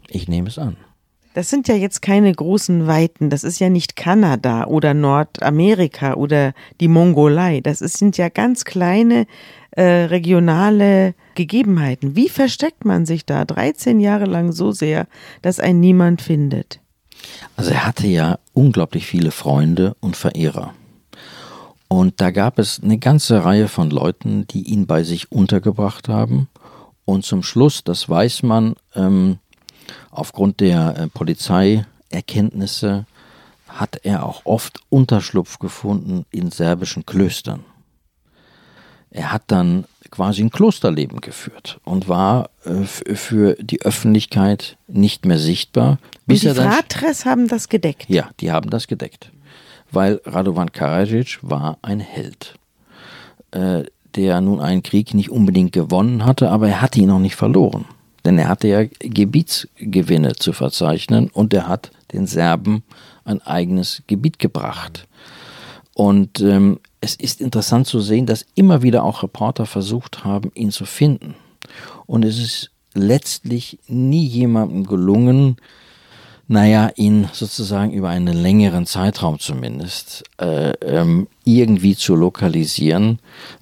Ich 0.08 0.28
nehme 0.28 0.48
es 0.48 0.58
an. 0.58 0.78
Das 1.34 1.50
sind 1.50 1.68
ja 1.68 1.76
jetzt 1.76 2.02
keine 2.02 2.32
großen 2.32 2.88
Weiten. 2.88 3.30
Das 3.30 3.44
ist 3.44 3.60
ja 3.60 3.70
nicht 3.70 3.98
Kanada 3.98 4.66
oder 4.68 4.94
Nordamerika 4.94 6.14
oder 6.14 6.54
die 6.80 6.88
Mongolei. 6.88 7.60
Das 7.60 7.80
sind 7.80 8.18
ja 8.18 8.30
ganz 8.30 8.64
kleine 8.64 9.28
äh, 9.72 10.06
regionale 10.06 11.14
Gegebenheiten. 11.36 12.16
Wie 12.16 12.30
versteckt 12.30 12.86
man 12.86 13.06
sich 13.06 13.26
da 13.26 13.44
13 13.44 14.00
Jahre 14.00 14.26
lang 14.26 14.54
so 14.54 14.72
sehr, 14.72 15.08
dass 15.42 15.60
ein 15.60 15.82
niemand 15.82 16.22
findet? 16.22 16.80
Also 17.58 17.72
er 17.72 17.86
hatte 17.86 18.08
ja 18.08 18.40
unglaublich 18.54 19.06
viele 19.06 19.32
Freunde 19.32 19.96
und 20.00 20.16
Verehrer. 20.16 20.74
Und 21.88 22.20
da 22.20 22.32
gab 22.32 22.60
es 22.60 22.82
eine 22.82 22.98
ganze 22.98 23.46
Reihe 23.46 23.68
von 23.68 23.90
Leuten, 23.90 24.48
die 24.48 24.64
ihn 24.64 24.88
bei 24.88 25.04
sich 25.04 25.32
untergebracht 25.32 26.10
haben. 26.10 26.50
Und 27.06 27.26
zum 27.26 27.44
Schluss, 27.44 27.84
das 27.84 28.10
weiß 28.10 28.44
man, 28.44 28.76
ähm, 28.96 29.38
aufgrund 30.10 30.60
der 30.60 30.98
äh, 30.98 31.08
Polizeierkenntnisse 31.08 33.06
hat 33.68 34.00
er 34.04 34.26
auch 34.26 34.42
oft 34.46 34.80
Unterschlupf 34.90 35.60
gefunden 35.60 36.26
in 36.32 36.50
serbischen 36.52 37.06
Klöstern. 37.06 37.64
Er 39.12 39.32
hat 39.32 39.44
dann 39.48 39.86
quasi 40.12 40.44
ein 40.44 40.50
Klosterleben 40.50 41.22
geführt 41.22 41.80
und 41.84 42.08
war 42.08 42.50
äh, 42.64 42.84
für 42.86 43.56
die 43.56 43.82
Öffentlichkeit 43.82 44.78
nicht 44.88 45.26
mehr 45.26 45.40
sichtbar. 45.40 46.00
Und 46.28 46.42
die 46.42 46.50
Fratres 46.50 47.26
haben 47.26 47.48
das 47.48 47.70
gedeckt. 47.70 48.10
ja, 48.10 48.30
die 48.40 48.52
haben 48.52 48.70
das 48.70 48.88
gedeckt. 48.88 49.32
Weil 49.96 50.20
Radovan 50.26 50.74
Karadzic 50.74 51.40
war 51.42 51.78
ein 51.82 52.02
Held, 52.02 52.56
äh, 53.52 53.84
der 54.16 54.42
nun 54.42 54.60
einen 54.60 54.84
Krieg 54.84 55.14
nicht 55.14 55.32
unbedingt 55.32 55.72
gewonnen 55.72 56.26
hatte, 56.26 56.52
aber 56.52 56.68
er 56.68 56.82
hatte 56.82 57.00
ihn 57.00 57.08
noch 57.08 57.20
nicht 57.20 57.38
verloren. 57.38 57.86
Denn 58.26 58.38
er 58.38 58.50
hatte 58.50 58.68
ja 58.68 58.84
Gebietsgewinne 59.00 60.36
zu 60.36 60.52
verzeichnen 60.52 61.30
und 61.30 61.54
er 61.54 61.70
hat 61.70 61.92
den 62.12 62.28
Serben 62.28 62.84
ein 63.24 63.42
eigenes 63.42 64.04
Gebiet 64.08 64.38
gebracht. 64.38 65.08
Und 65.94 66.42
ähm, 66.42 66.80
es 67.00 67.16
ist 67.16 67.40
interessant 67.40 67.88
zu 67.88 68.02
sehen, 68.02 68.26
dass 68.26 68.46
immer 68.54 68.82
wieder 68.82 69.04
auch 69.06 69.24
Reporter 69.24 69.66
versucht 69.66 70.26
haben, 70.26 70.52
ihn 70.56 70.72
zu 70.72 70.86
finden. 70.86 71.36
Und 72.06 72.26
es 72.26 72.38
ist 72.38 72.72
letztlich 72.94 73.80
nie 73.88 74.26
jemandem 74.26 74.86
gelungen, 74.86 75.56
naja, 76.48 76.92
ihn 76.96 77.28
sozusagen 77.34 77.92
über 77.92 78.10
einen 78.10 78.36
längeren 78.36 78.86
Zeitraum 78.86 79.40
zumindest 79.40 80.24
äh, 80.40 80.72
ähm, 80.82 81.28
irgendwie 81.44 81.96
zu 81.96 82.16
lokalisieren. 82.16 83.20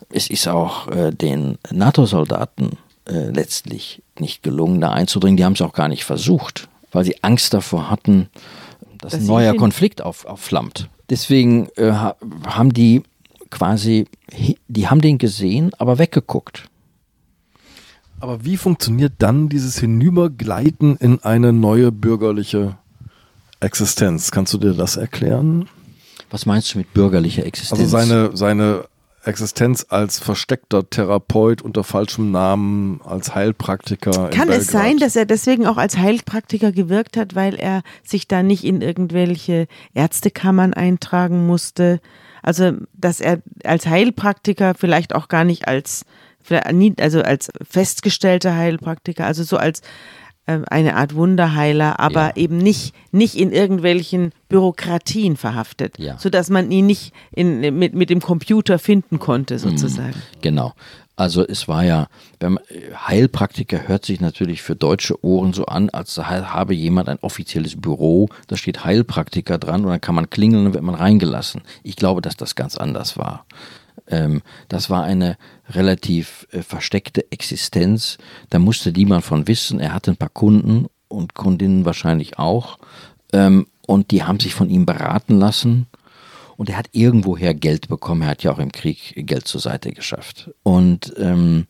Es 0.10 0.30
ist 0.30 0.48
auch 0.48 0.88
äh, 0.90 1.12
den 1.12 1.58
NATO-Soldaten 1.72 2.78
äh, 3.08 3.30
letztlich 3.30 4.02
nicht 4.20 4.44
gelungen, 4.44 4.82
da 4.82 4.92
einzudringen. 4.92 5.38
Die 5.38 5.46
haben 5.46 5.54
es 5.54 5.62
auch 5.62 5.74
gar 5.74 5.88
nicht 5.88 6.04
versucht, 6.04 6.68
weil 6.92 7.06
sie 7.06 7.24
Angst 7.24 7.54
davor 7.54 7.90
hatten, 7.90 8.30
dass, 9.00 9.14
Dass 9.14 9.22
ein 9.22 9.28
neuer 9.28 9.56
Konflikt 9.56 10.02
auf, 10.02 10.26
aufflammt. 10.26 10.90
Deswegen 11.10 11.68
äh, 11.76 11.92
ha- 11.92 12.16
haben 12.46 12.74
die 12.74 13.04
quasi, 13.50 14.06
die 14.68 14.88
haben 14.88 15.02
den 15.02 15.18
gesehen, 15.18 15.72
aber 15.78 16.00
weggeguckt. 16.00 16.66
Aber 18.24 18.46
wie 18.46 18.56
funktioniert 18.56 19.16
dann 19.18 19.50
dieses 19.50 19.78
Hinübergleiten 19.80 20.96
in 20.96 21.22
eine 21.24 21.52
neue 21.52 21.92
bürgerliche 21.92 22.78
Existenz? 23.60 24.32
Kannst 24.32 24.54
du 24.54 24.60
dir 24.60 24.72
das 24.72 24.96
erklären? 24.96 25.68
Was 26.30 26.46
meinst 26.46 26.74
du 26.74 26.78
mit 26.78 26.94
bürgerlicher 26.94 27.46
Existenz? 27.46 27.82
Also 27.82 27.92
seine, 27.92 28.30
seine 28.34 28.86
Existenz 29.26 29.86
als 29.90 30.20
versteckter 30.20 30.90
Therapeut 30.90 31.62
unter 31.62 31.84
falschem 31.84 32.32
Namen, 32.32 33.02
als 33.04 33.36
Heilpraktiker. 33.36 34.32
in 34.32 34.38
Kann 34.38 34.48
es 34.48 34.68
sein, 34.68 35.00
dass 35.00 35.18
er 35.18 35.26
deswegen 35.26 35.68
auch 35.68 35.76
als 35.76 35.98
Heilpraktiker 35.98 36.72
gewirkt 36.72 37.18
hat, 37.18 37.36
weil 37.36 37.56
er 37.56 37.82
sich 38.04 38.30
da 38.30 38.42
nicht 38.42 38.64
in 38.64 38.80
irgendwelche 38.80 39.68
Ärztekammern 39.94 40.74
eintragen 40.74 41.46
musste? 41.46 42.00
Also, 42.42 42.72
dass 42.94 43.20
er 43.20 43.42
als 43.66 43.86
Heilpraktiker 43.86 44.76
vielleicht 44.76 45.14
auch 45.14 45.28
gar 45.28 45.44
nicht 45.44 45.68
als, 45.68 46.06
also 46.98 47.22
als 47.22 47.50
festgestellter 47.68 48.56
Heilpraktiker, 48.56 49.26
also 49.26 49.44
so 49.44 49.58
als 49.58 49.82
ähm, 50.46 50.66
eine 50.70 50.96
Art 50.98 51.16
Wunderheiler, 51.16 52.00
aber 52.00 52.28
Ja. 52.28 52.36
eben 52.36 52.58
nicht, 52.58 52.94
nicht 53.12 53.36
in 53.36 53.52
irgendwelchen 53.52 54.32
Bürokratien 54.50 55.38
verhaftet, 55.38 55.98
Ja. 55.98 56.18
sodass 56.18 56.50
man 56.50 56.70
ihn 56.70 56.86
nicht 56.86 57.14
in, 57.32 57.60
mit, 57.78 57.94
mit 57.94 58.10
dem 58.10 58.20
Computer 58.20 58.78
finden 58.78 59.20
konnte, 59.20 59.58
sozusagen. 59.58 60.22
Genau. 60.42 60.74
Also 61.16 61.48
es 61.48 61.68
war 61.68 61.86
ja, 61.86 62.08
man, 62.42 62.60
Heilpraktiker 63.08 63.88
hört 63.88 64.04
sich 64.04 64.20
natürlich 64.20 64.64
für 64.64 64.76
deutsche 64.76 65.24
Ohren 65.24 65.54
so 65.54 65.66
an, 65.68 65.90
als 65.92 66.18
habe 66.18 66.74
jemand 66.74 67.08
ein 67.08 67.20
offizielles 67.22 67.80
Büro, 67.80 68.30
da 68.48 68.58
steht 68.58 68.84
Heilpraktiker 68.84 69.60
dran 69.60 69.86
und 69.86 69.92
dann 69.92 70.02
kann 70.02 70.16
man 70.16 70.30
klingeln 70.32 70.66
und 70.66 70.74
wird 70.74 70.84
man 70.84 70.96
reingelassen. 70.96 71.62
Ich 71.84 71.96
glaube, 71.96 72.22
dass 72.22 72.36
das 72.36 72.56
ganz 72.56 72.78
anders 72.78 73.16
war. 73.16 73.46
Ähm, 74.08 74.42
das 74.70 74.90
war 74.90 75.04
eine 75.04 75.38
relativ 75.70 76.48
äh, 76.52 76.62
versteckte 76.62 77.32
Existenz. 77.32 78.18
Da 78.50 78.60
musste 78.60 78.92
niemand 78.92 79.24
von 79.24 79.48
wissen. 79.48 79.80
Er 79.80 79.94
hatte 79.94 80.12
ein 80.12 80.18
paar 80.18 80.30
Kunden 80.30 80.88
und 81.08 81.34
Kundinnen 81.34 81.86
wahrscheinlich 81.86 82.40
auch. 82.40 82.78
Ähm, 83.32 83.68
und 83.86 84.12
die 84.12 84.24
haben 84.24 84.40
sich 84.40 84.54
von 84.54 84.70
ihm 84.70 84.86
beraten 84.86 85.40
lassen. 85.40 85.88
Und 86.56 86.70
er 86.70 86.78
hat 86.78 86.90
irgendwoher 86.92 87.54
Geld 87.54 87.88
bekommen. 87.88 88.22
Er 88.22 88.30
hat 88.30 88.44
ja 88.44 88.52
auch 88.52 88.60
im 88.60 88.72
Krieg 88.72 89.14
Geld 89.16 89.48
zur 89.48 89.60
Seite 89.60 89.92
geschafft. 89.92 90.52
Und 90.64 91.14
ähm, 91.18 91.68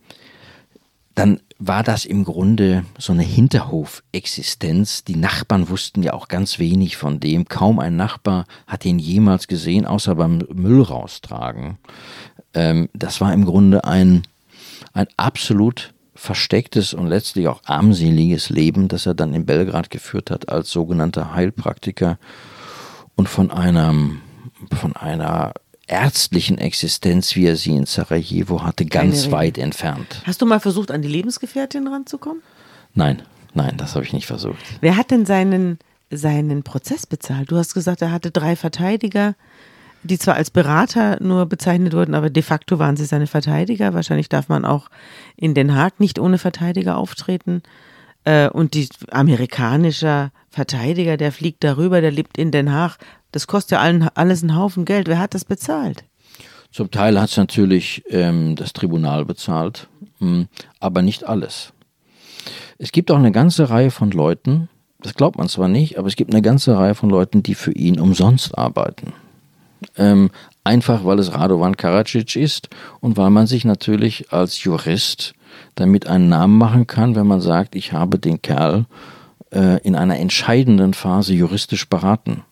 dann 1.16 1.40
war 1.68 1.84
das 1.84 2.04
im 2.04 2.26
Grunde 2.26 2.86
so 2.98 3.14
eine 3.14 3.24
Hinterhofexistenz. 3.24 5.06
Die 5.06 5.16
Nachbarn 5.16 5.70
wussten 5.70 6.04
ja 6.04 6.14
auch 6.14 6.28
ganz 6.28 6.60
wenig 6.60 6.98
von 6.98 7.20
dem. 7.20 7.46
Kaum 7.46 7.80
ein 7.80 7.96
Nachbar 7.96 8.46
hat 8.68 8.84
ihn 8.86 9.00
jemals 9.00 9.48
gesehen, 9.48 9.86
außer 9.86 10.16
beim 10.16 10.40
Müll 10.54 10.82
raustragen. 10.82 11.78
Ähm, 12.54 12.90
das 12.94 13.22
war 13.22 13.34
im 13.34 13.46
Grunde 13.46 13.86
ein, 13.86 14.24
ein 14.94 15.08
absolut 15.16 15.94
verstecktes 16.16 16.94
und 16.94 17.08
letztlich 17.08 17.48
auch 17.48 17.62
armseliges 17.66 18.50
Leben, 18.50 18.90
das 18.90 19.06
er 19.06 19.14
dann 19.14 19.34
in 19.34 19.46
Belgrad 19.46 19.90
geführt 19.90 20.32
hat 20.32 20.50
als 20.50 20.70
sogenannter 20.70 21.34
Heilpraktiker 21.34 22.20
und 23.16 23.30
von 23.30 23.52
einem 23.52 24.22
von 24.72 24.96
einer 24.96 25.54
ärztlichen 25.94 26.58
Existenz, 26.58 27.36
wie 27.36 27.46
er 27.46 27.56
sie 27.56 27.76
in 27.76 27.86
Sarajevo 27.86 28.64
hatte, 28.64 28.86
ganz 28.86 29.32
weit 29.32 29.58
entfernt. 29.58 30.22
Hast 30.26 30.42
du 30.42 30.46
mal 30.46 30.60
versucht, 30.60 30.92
an 30.92 31.02
die 31.02 31.08
Lebensgefährtin 31.08 31.88
ranzukommen? 31.88 32.42
Nein, 32.96 33.22
nein, 33.54 33.78
das 33.78 33.96
habe 33.96 34.04
ich 34.04 34.14
nicht 34.14 34.26
versucht. 34.26 34.58
Wer 34.82 34.98
hat 34.98 35.12
denn 35.12 35.26
seinen, 35.26 35.80
seinen 36.10 36.64
Prozess 36.64 37.06
bezahlt? 37.06 37.52
Du 37.52 37.58
hast 37.58 37.74
gesagt, 37.74 38.02
er 38.02 38.12
hatte 38.12 38.32
drei 38.32 38.56
Verteidiger, 38.56 39.36
die 40.04 40.18
zwar 40.18 40.36
als 40.36 40.50
Berater 40.50 41.18
nur 41.22 41.46
bezeichnet 41.46 41.94
wurden, 41.94 42.16
aber 42.16 42.30
de 42.30 42.44
facto 42.44 42.80
waren 42.80 42.98
sie 42.98 43.06
seine 43.06 43.28
Verteidiger. 43.28 43.94
Wahrscheinlich 43.94 44.30
darf 44.30 44.50
man 44.50 44.66
auch 44.66 44.90
in 45.38 45.54
Den 45.54 45.76
Haag 45.76 46.00
nicht 46.00 46.20
ohne 46.20 46.38
Verteidiger 46.38 46.98
auftreten. 46.98 47.62
Äh, 48.26 48.50
und 48.50 48.74
die 48.74 48.90
amerikanischer 49.12 50.32
Verteidiger, 50.50 51.18
der 51.18 51.32
fliegt 51.32 51.64
darüber, 51.64 52.02
der 52.02 52.12
lebt 52.12 52.38
in 52.38 52.52
Den 52.52 52.72
Haag. 52.72 52.98
Das 53.34 53.48
kostet 53.48 53.72
ja 53.72 53.80
allen, 53.80 54.08
alles 54.14 54.44
einen 54.44 54.56
Haufen 54.56 54.86
Geld. 54.86 55.08
Wer 55.10 55.20
hat 55.20 55.34
das 55.34 55.44
bezahlt? 55.44 56.06
Zum 56.72 56.90
Teil 56.90 57.20
hat 57.20 57.30
es 57.30 57.38
natürlich 57.38 58.04
ähm, 58.10 58.56
das 58.56 58.74
Tribunal 58.74 59.26
bezahlt, 59.26 59.90
mh, 60.20 60.30
hm, 60.30 60.48
aber 60.80 61.02
nicht 61.02 61.26
alles. 61.26 61.74
Es 62.78 62.92
gibt 62.92 63.12
auch 63.12 63.18
eine 63.18 63.32
ganze 63.32 63.70
Reihe 63.70 63.92
von 63.92 64.12
Leuten, 64.12 64.70
das 65.02 65.16
glaubt 65.16 65.38
man 65.38 65.50
zwar 65.50 65.68
nicht, 65.68 66.00
aber 66.00 66.08
es 66.08 66.16
gibt 66.16 66.34
eine 66.34 66.42
ganze 66.42 66.78
Reihe 66.78 66.96
von 66.96 67.10
Leuten, 67.10 67.44
die 67.44 67.56
für 67.56 67.74
ihn 67.74 68.00
umsonst 68.00 68.58
arbeiten. 68.58 69.14
Ähm, 69.98 70.32
einfach 70.64 71.04
weil 71.04 71.20
es 71.20 71.34
Radovan 71.34 71.76
Karadzic 71.76 72.36
ist 72.36 72.70
und 73.02 73.18
weil 73.18 73.30
man 73.30 73.48
sich 73.48 73.66
natürlich 73.66 74.32
als 74.32 74.64
Jurist 74.64 75.34
damit 75.76 76.08
einen 76.08 76.30
Namen 76.30 76.58
machen 76.58 76.88
kann, 76.88 77.16
wenn 77.16 77.28
man 77.28 77.42
sagt, 77.42 77.76
ich 77.76 77.94
habe 77.94 78.18
den 78.18 78.42
Kerl 78.42 78.86
äh, 79.52 79.80
in 79.82 79.96
einer 79.96 80.18
entscheidenden 80.18 80.94
Phase 80.94 81.34
juristisch 81.34 81.88
beraten. 81.88 82.44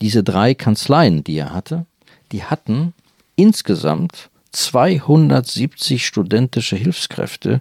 Diese 0.00 0.22
drei 0.22 0.54
Kanzleien, 0.54 1.24
die 1.24 1.38
er 1.38 1.52
hatte, 1.52 1.86
die 2.32 2.44
hatten 2.44 2.92
insgesamt 3.36 4.30
270 4.52 6.06
studentische 6.06 6.76
Hilfskräfte, 6.76 7.60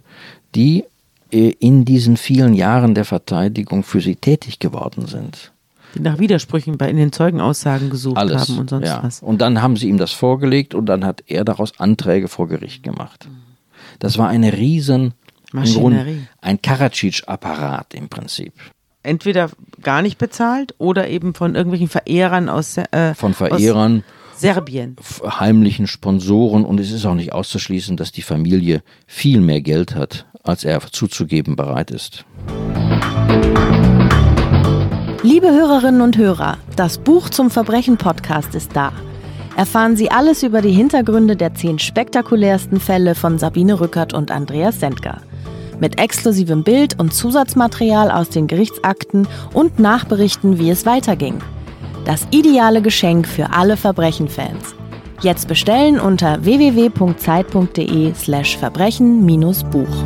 die 0.53 0.85
äh, 1.31 1.53
in 1.59 1.85
diesen 1.85 2.17
vielen 2.17 2.53
Jahren 2.53 2.95
der 2.95 3.05
Verteidigung 3.05 3.83
für 3.83 4.01
sie 4.01 4.15
tätig 4.15 4.59
geworden 4.59 5.05
sind. 5.07 5.51
Die 5.93 5.99
nach 5.99 6.19
Widersprüchen 6.19 6.77
bei 6.77 6.89
in 6.89 6.97
den 6.97 7.11
Zeugenaussagen 7.11 7.89
gesucht 7.89 8.17
Alles, 8.17 8.49
haben 8.49 8.59
und 8.59 8.69
sonst 8.69 8.87
ja. 8.87 9.01
was. 9.03 9.21
Und 9.21 9.41
dann 9.41 9.61
haben 9.61 9.77
sie 9.77 9.87
ihm 9.87 9.97
das 9.97 10.11
vorgelegt 10.11 10.73
und 10.73 10.87
dann 10.87 11.05
hat 11.05 11.23
er 11.27 11.45
daraus 11.45 11.79
Anträge 11.79 12.27
vor 12.27 12.47
Gericht 12.47 12.83
gemacht. 12.83 13.27
Das 13.99 14.17
war 14.17 14.27
eine 14.27 14.53
riesen 14.53 15.13
Maschinerie. 15.53 16.27
ein 16.41 16.61
Karadzic-Apparat 16.61 17.93
im 17.93 18.09
Prinzip 18.09 18.53
entweder 19.05 19.49
gar 19.81 20.01
nicht 20.01 20.17
bezahlt 20.17 20.75
oder 20.77 21.07
eben 21.07 21.33
von 21.33 21.55
irgendwelchen 21.55 21.87
Verehrern 21.87 22.49
aus, 22.49 22.77
äh, 22.77 23.13
von 23.13 23.33
Verehrern, 23.33 24.03
aus 24.33 24.39
Serbien, 24.41 24.97
heimlichen 25.23 25.87
Sponsoren 25.87 26.65
und 26.65 26.79
es 26.79 26.91
ist 26.91 27.05
auch 27.05 27.15
nicht 27.15 27.31
auszuschließen, 27.31 27.95
dass 27.95 28.11
die 28.11 28.21
Familie 28.21 28.83
viel 29.07 29.39
mehr 29.39 29.61
Geld 29.61 29.95
hat, 29.95 30.25
als 30.43 30.65
er 30.65 30.81
zuzugeben 30.81 31.55
bereit 31.55 31.91
ist. 31.91 32.25
Liebe 35.23 35.47
Hörerinnen 35.47 36.01
und 36.01 36.17
Hörer, 36.17 36.57
das 36.75 36.97
Buch 36.97 37.29
zum 37.29 37.49
Verbrechen 37.49 37.97
Podcast 37.97 38.53
ist 38.55 38.75
da. 38.75 38.91
Erfahren 39.55 39.95
Sie 39.95 40.11
alles 40.11 40.43
über 40.43 40.61
die 40.61 40.73
Hintergründe 40.73 41.37
der 41.37 41.55
zehn 41.55 41.79
spektakulärsten 41.79 42.79
Fälle 42.79 43.15
von 43.15 43.39
Sabine 43.39 43.79
Rückert 43.79 44.13
und 44.13 44.29
Andreas 44.29 44.81
Sendker 44.81 45.21
mit 45.79 45.99
exklusivem 45.99 46.63
Bild 46.63 46.99
und 46.99 47.13
Zusatzmaterial 47.13 48.11
aus 48.11 48.29
den 48.29 48.47
Gerichtsakten 48.47 49.27
und 49.53 49.79
Nachberichten, 49.79 50.59
wie 50.59 50.69
es 50.69 50.85
weiterging. 50.85 51.41
Das 52.05 52.27
ideale 52.31 52.81
Geschenk 52.81 53.27
für 53.27 53.51
alle 53.51 53.77
Verbrechenfans. 53.77 54.75
Jetzt 55.21 55.47
bestellen 55.47 55.97
unter 55.99 56.43
www.zeit.de/slash 56.43 58.57
verbrechen-buch. 58.57 60.03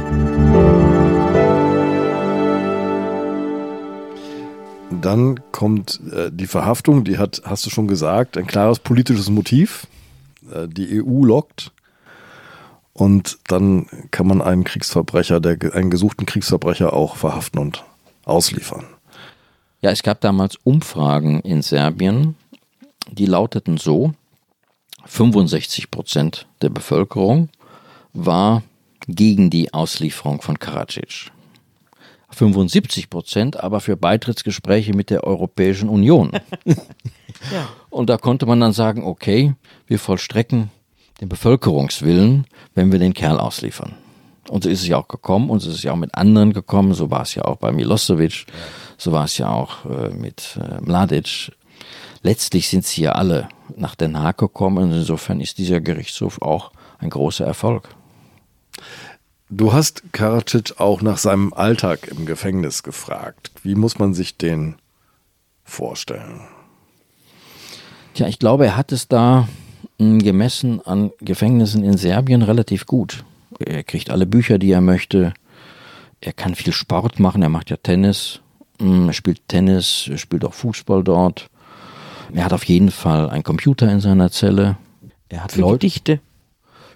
Dann 5.02 5.40
kommt 5.52 6.00
äh, 6.12 6.30
die 6.32 6.48
Verhaftung, 6.48 7.04
die 7.04 7.18
hat, 7.18 7.42
hast 7.46 7.66
du 7.66 7.70
schon 7.70 7.88
gesagt, 7.88 8.38
ein 8.38 8.48
klares 8.48 8.80
politisches 8.80 9.30
Motiv. 9.30 9.88
Äh, 10.54 10.68
die 10.68 11.02
EU 11.02 11.26
lockt. 11.26 11.72
Und 13.00 13.40
dann 13.48 13.86
kann 14.12 14.28
man 14.28 14.42
einen 14.42 14.66
Kriegsverbrecher, 14.66 15.40
der, 15.40 15.74
einen 15.74 15.90
gesuchten 15.90 16.26
Kriegsverbrecher 16.26 16.92
auch 16.92 17.16
verhaften 17.16 17.60
und 17.60 17.86
ausliefern. 18.26 18.86
Ja, 19.80 19.92
es 19.92 20.04
gab 20.04 20.20
damals 20.20 20.58
Umfragen 20.66 21.40
in 21.40 21.62
Serbien, 21.62 22.36
die 23.10 23.26
lauteten 23.26 23.78
so, 23.78 24.12
65 25.06 25.92
Prozent 25.92 26.46
der 26.62 26.68
Bevölkerung 26.68 27.48
war 28.12 28.64
gegen 29.08 29.50
die 29.50 29.74
Auslieferung 29.74 30.42
von 30.42 30.60
Karadzic. 30.60 31.32
75 32.32 33.10
Prozent 33.10 33.56
aber 33.56 33.80
für 33.80 33.96
Beitrittsgespräche 33.96 34.94
mit 34.94 35.10
der 35.10 35.24
Europäischen 35.24 35.88
Union. 35.88 36.32
ja. 36.66 37.70
Und 37.90 38.10
da 38.10 38.18
konnte 38.18 38.46
man 38.46 38.60
dann 38.60 38.74
sagen, 38.74 39.06
okay, 39.06 39.54
wir 39.88 40.00
vollstrecken 40.00 40.70
den 41.20 41.30
Bevölkerungswillen, 41.30 42.48
wenn 42.76 42.92
wir 42.92 43.00
den 43.00 43.14
Kerl 43.14 43.40
ausliefern. 43.40 43.96
Und 44.50 44.64
so 44.64 44.70
ist 44.70 44.82
es 44.82 44.88
ja 44.88 44.98
auch 44.98 45.08
gekommen 45.08 45.50
und 45.50 45.60
so 45.60 45.70
ist 45.70 45.78
es 45.78 45.84
ja 45.84 45.92
auch 45.92 45.98
mit 45.98 46.16
anderen 46.16 46.54
gekommen. 46.54 46.94
So 46.94 47.12
war 47.12 47.22
es 47.22 47.36
ja 47.36 47.46
auch 47.46 47.58
bei 47.58 47.72
Milosevic, 47.72 48.46
so 48.98 49.12
war 49.12 49.26
es 49.26 49.38
ja 49.38 49.50
auch 49.50 49.86
äh, 49.86 50.10
mit 50.10 50.60
äh, 50.60 50.82
Mladic. 50.82 51.52
Letztlich 52.24 52.68
sind 52.68 52.86
sie 52.86 53.04
ja 53.04 53.12
alle 53.14 53.48
nach 53.76 53.96
Den 53.96 54.20
Haag 54.20 54.38
gekommen 54.38 54.78
und 54.78 54.92
insofern 54.94 55.40
ist 55.40 55.58
dieser 55.58 55.82
Gerichtshof 55.82 56.42
auch 56.42 56.72
ein 56.98 57.10
großer 57.10 57.46
Erfolg. 57.46 57.90
Du 59.50 59.74
hast 59.74 60.04
Karadzic 60.12 60.80
auch 60.80 61.02
nach 61.02 61.18
seinem 61.18 61.54
Alltag 61.54 62.08
im 62.08 62.26
Gefängnis 62.26 62.84
gefragt. 62.84 63.52
Wie 63.64 63.76
muss 63.76 63.98
man 63.98 64.14
sich 64.14 64.38
den 64.38 64.76
vorstellen? 65.64 66.42
Tja, 68.14 68.28
ich 68.28 68.40
glaube, 68.40 68.66
er 68.66 68.78
hat 68.78 68.92
es 68.92 69.08
da 69.08 69.48
gemessen 70.00 70.82
an 70.86 71.12
Gefängnissen 71.20 71.84
in 71.84 71.98
Serbien 71.98 72.42
relativ 72.42 72.86
gut. 72.86 73.24
Er 73.60 73.84
kriegt 73.84 74.10
alle 74.10 74.26
Bücher, 74.26 74.58
die 74.58 74.72
er 74.72 74.82
möchte. 74.82 75.34
Er 76.22 76.34
kann 76.34 76.56
viel 76.56 76.74
Sport 76.74 77.20
machen. 77.20 77.42
Er 77.42 77.50
macht 77.50 77.70
ja 77.70 77.78
Tennis. 77.78 78.40
Er 78.80 79.14
spielt 79.14 79.46
Tennis, 79.50 80.08
er 80.10 80.18
spielt 80.18 80.46
auch 80.46 80.54
Fußball 80.54 81.04
dort. 81.04 81.50
Er 82.34 82.46
hat 82.46 82.54
auf 82.54 82.64
jeden 82.64 82.92
Fall 82.92 83.30
einen 83.30 83.44
Computer 83.44 83.92
in 83.92 84.00
seiner 84.00 84.32
Zelle. 84.32 84.78
Er 85.28 85.44
hat 85.44 85.52
Für 85.52 85.62
Leute. 85.62 85.80
Dichte. 85.80 86.20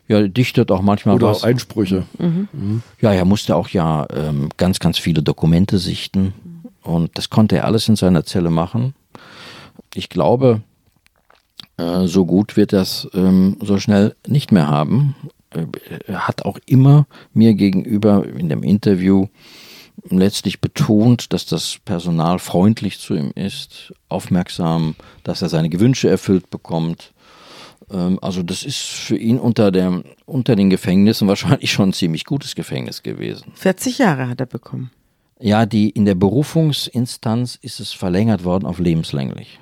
Ja, 0.08 0.28
dichtet 0.28 0.72
auch 0.72 0.82
manchmal 0.82 1.16
Oder 1.16 1.28
was. 1.30 1.43
Einsprüche. 1.43 2.06
Mhm. 2.20 2.47
Mhm. 2.54 2.84
Ja, 3.01 3.14
er 3.14 3.26
musste 3.26 3.56
auch 3.56 3.70
ja 3.70 4.06
ähm, 4.14 4.49
ganz, 4.58 4.80
ganz 4.80 4.97
viele 4.97 5.24
Dokumente 5.24 5.78
sichten. 5.78 6.34
Und 6.82 7.18
das 7.18 7.30
konnte 7.30 7.58
er 7.58 7.66
alles 7.66 7.88
in 7.89 7.95
seiner 7.95 8.26
Zelle 8.26 8.49
machen. 8.49 8.93
Ich 9.93 10.10
glaube, 10.10 10.62
äh, 11.78 12.08
so 12.08 12.26
gut 12.26 12.56
wird 12.58 12.74
das 12.74 13.08
ähm, 13.14 13.58
so 13.62 13.80
schnell 13.80 14.16
nicht 14.28 14.52
mehr 14.52 14.68
haben. 14.68 15.16
Äh, 15.50 15.66
er 16.08 16.28
hat 16.28 16.46
auch 16.46 16.60
immer 16.66 17.08
mir 17.34 17.54
gegenüber 17.54 18.26
in 18.26 18.50
dem 18.50 18.64
Interview 18.64 19.28
letztlich 20.10 20.60
betont, 20.60 21.34
dass 21.34 21.46
das 21.46 21.80
Personal 21.86 22.40
freundlich 22.40 23.00
zu 23.00 23.16
ihm 23.16 23.32
ist, 23.36 23.94
aufmerksam, 24.10 24.96
dass 25.24 25.42
er 25.42 25.50
seine 25.50 25.70
Gewünsche 25.70 26.10
erfüllt 26.10 26.50
bekommt. 26.50 27.14
Ähm, 27.92 28.20
also 28.22 28.44
das 28.44 28.64
ist 28.64 28.82
für 28.82 29.18
ihn 29.18 29.40
unter, 29.40 29.72
der, 29.72 30.04
unter 30.26 30.56
den 30.56 30.70
Gefängnissen 30.70 31.28
wahrscheinlich 31.28 31.72
schon 31.72 31.90
ein 31.90 31.94
ziemlich 31.94 32.26
gutes 32.26 32.56
Gefängnis 32.56 33.04
gewesen. 33.04 33.52
40 33.56 33.98
Jahre 33.98 34.30
hat 34.30 34.40
er 34.40 34.48
bekommen. 34.48 34.92
Ja, 35.40 35.66
die, 35.66 35.90
in 35.90 36.06
der 36.06 36.16
Berufungsinstanz 36.16 37.58
ist 37.62 37.80
es 37.80 37.92
verlängert 37.92 38.44
worden 38.44 38.66
auf 38.66 38.80
lebenslänglich 38.80 39.60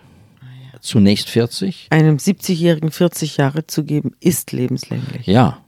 zunächst 0.82 1.29
40. 1.29 1.88
Einem 1.91 2.17
70-Jährigen 2.17 2.91
40 2.91 3.38
Jahre 3.38 3.65
zu 3.67 3.84
geben, 3.84 4.11
ist 4.19 4.51
lebenslänglich. 4.51 5.25
Ja, 5.27 5.59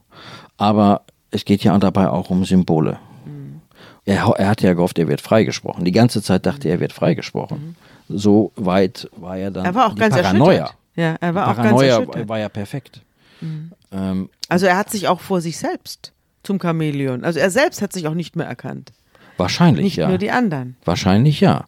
aber 0.58 1.02
es 1.32 1.46
geht 1.46 1.64
ja 1.64 1.78
dabei 1.78 2.10
auch 2.10 2.30
um 2.30 2.44
Symbole. 2.46 3.00
Mhm. 3.26 3.62
Er, 4.06 4.28
er 4.38 4.48
hat 4.50 4.62
ja 4.62 4.74
gehofft, 4.74 5.00
er 5.00 5.08
wird 5.08 5.22
freigesprochen. 5.22 5.86
Die 5.86 5.92
ganze 5.92 6.22
Zeit 6.22 6.46
dachte 6.46 6.68
er, 6.68 6.76
er 6.76 6.80
wird 6.80 6.94
freigesprochen. 6.94 7.76
Mhm. 8.10 8.18
So 8.18 8.52
weit 8.56 9.10
war 9.16 9.38
er 9.38 9.50
dann. 9.52 9.66
Er 9.66 9.76
war 9.76 9.88
auch 9.88 9.96
ganz 9.96 10.16
Paranoia. 10.16 10.52
erschüttert. 10.54 10.78
Ja, 10.96 11.16
er 11.22 11.34
war 11.36 11.46
die 11.46 11.52
auch 11.52 11.56
ganz 11.56 11.68
Paranoia 11.70 11.96
erschüttert. 12.00 12.30
war 12.30 12.40
ja 12.40 12.50
perfekt. 12.50 13.02
Mhm. 13.42 13.72
Ähm, 13.92 14.30
Also 14.50 14.66
er 14.66 14.78
hat 14.78 14.90
sich 14.90 15.08
auch 15.08 15.20
vor 15.22 15.42
sich 15.42 15.58
selbst 15.58 16.12
zum 16.44 16.60
Chamäleon. 16.60 17.24
Also 17.24 17.40
er 17.40 17.50
selbst 17.50 17.82
hat 17.82 17.94
sich 17.94 18.08
auch 18.08 18.14
nicht 18.14 18.36
mehr 18.36 18.46
erkannt. 18.46 18.92
wahrscheinlich, 19.38 19.84
Nicht 19.86 19.96
ja. 19.96 20.10
nur 20.10 20.18
die 20.18 20.30
anderen. 20.32 20.76
Wahrscheinlich 20.86 21.40
ja. 21.40 21.66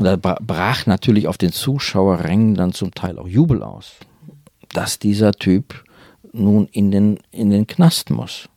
Und 0.00 0.06
da 0.06 0.16
bra- 0.16 0.38
brach 0.40 0.86
natürlich 0.86 1.28
auf 1.28 1.36
den 1.36 1.52
Zuschauerrängen 1.52 2.54
dann 2.54 2.72
zum 2.72 2.94
Teil 2.94 3.18
auch 3.18 3.28
Jubel 3.28 3.62
aus, 3.62 3.96
dass 4.72 4.98
dieser 4.98 5.32
Typ 5.32 5.84
nun 6.32 6.68
in 6.68 6.90
den, 6.90 7.18
in 7.30 7.50
den 7.50 7.66
Knast 7.66 8.08
muss. 8.08 8.48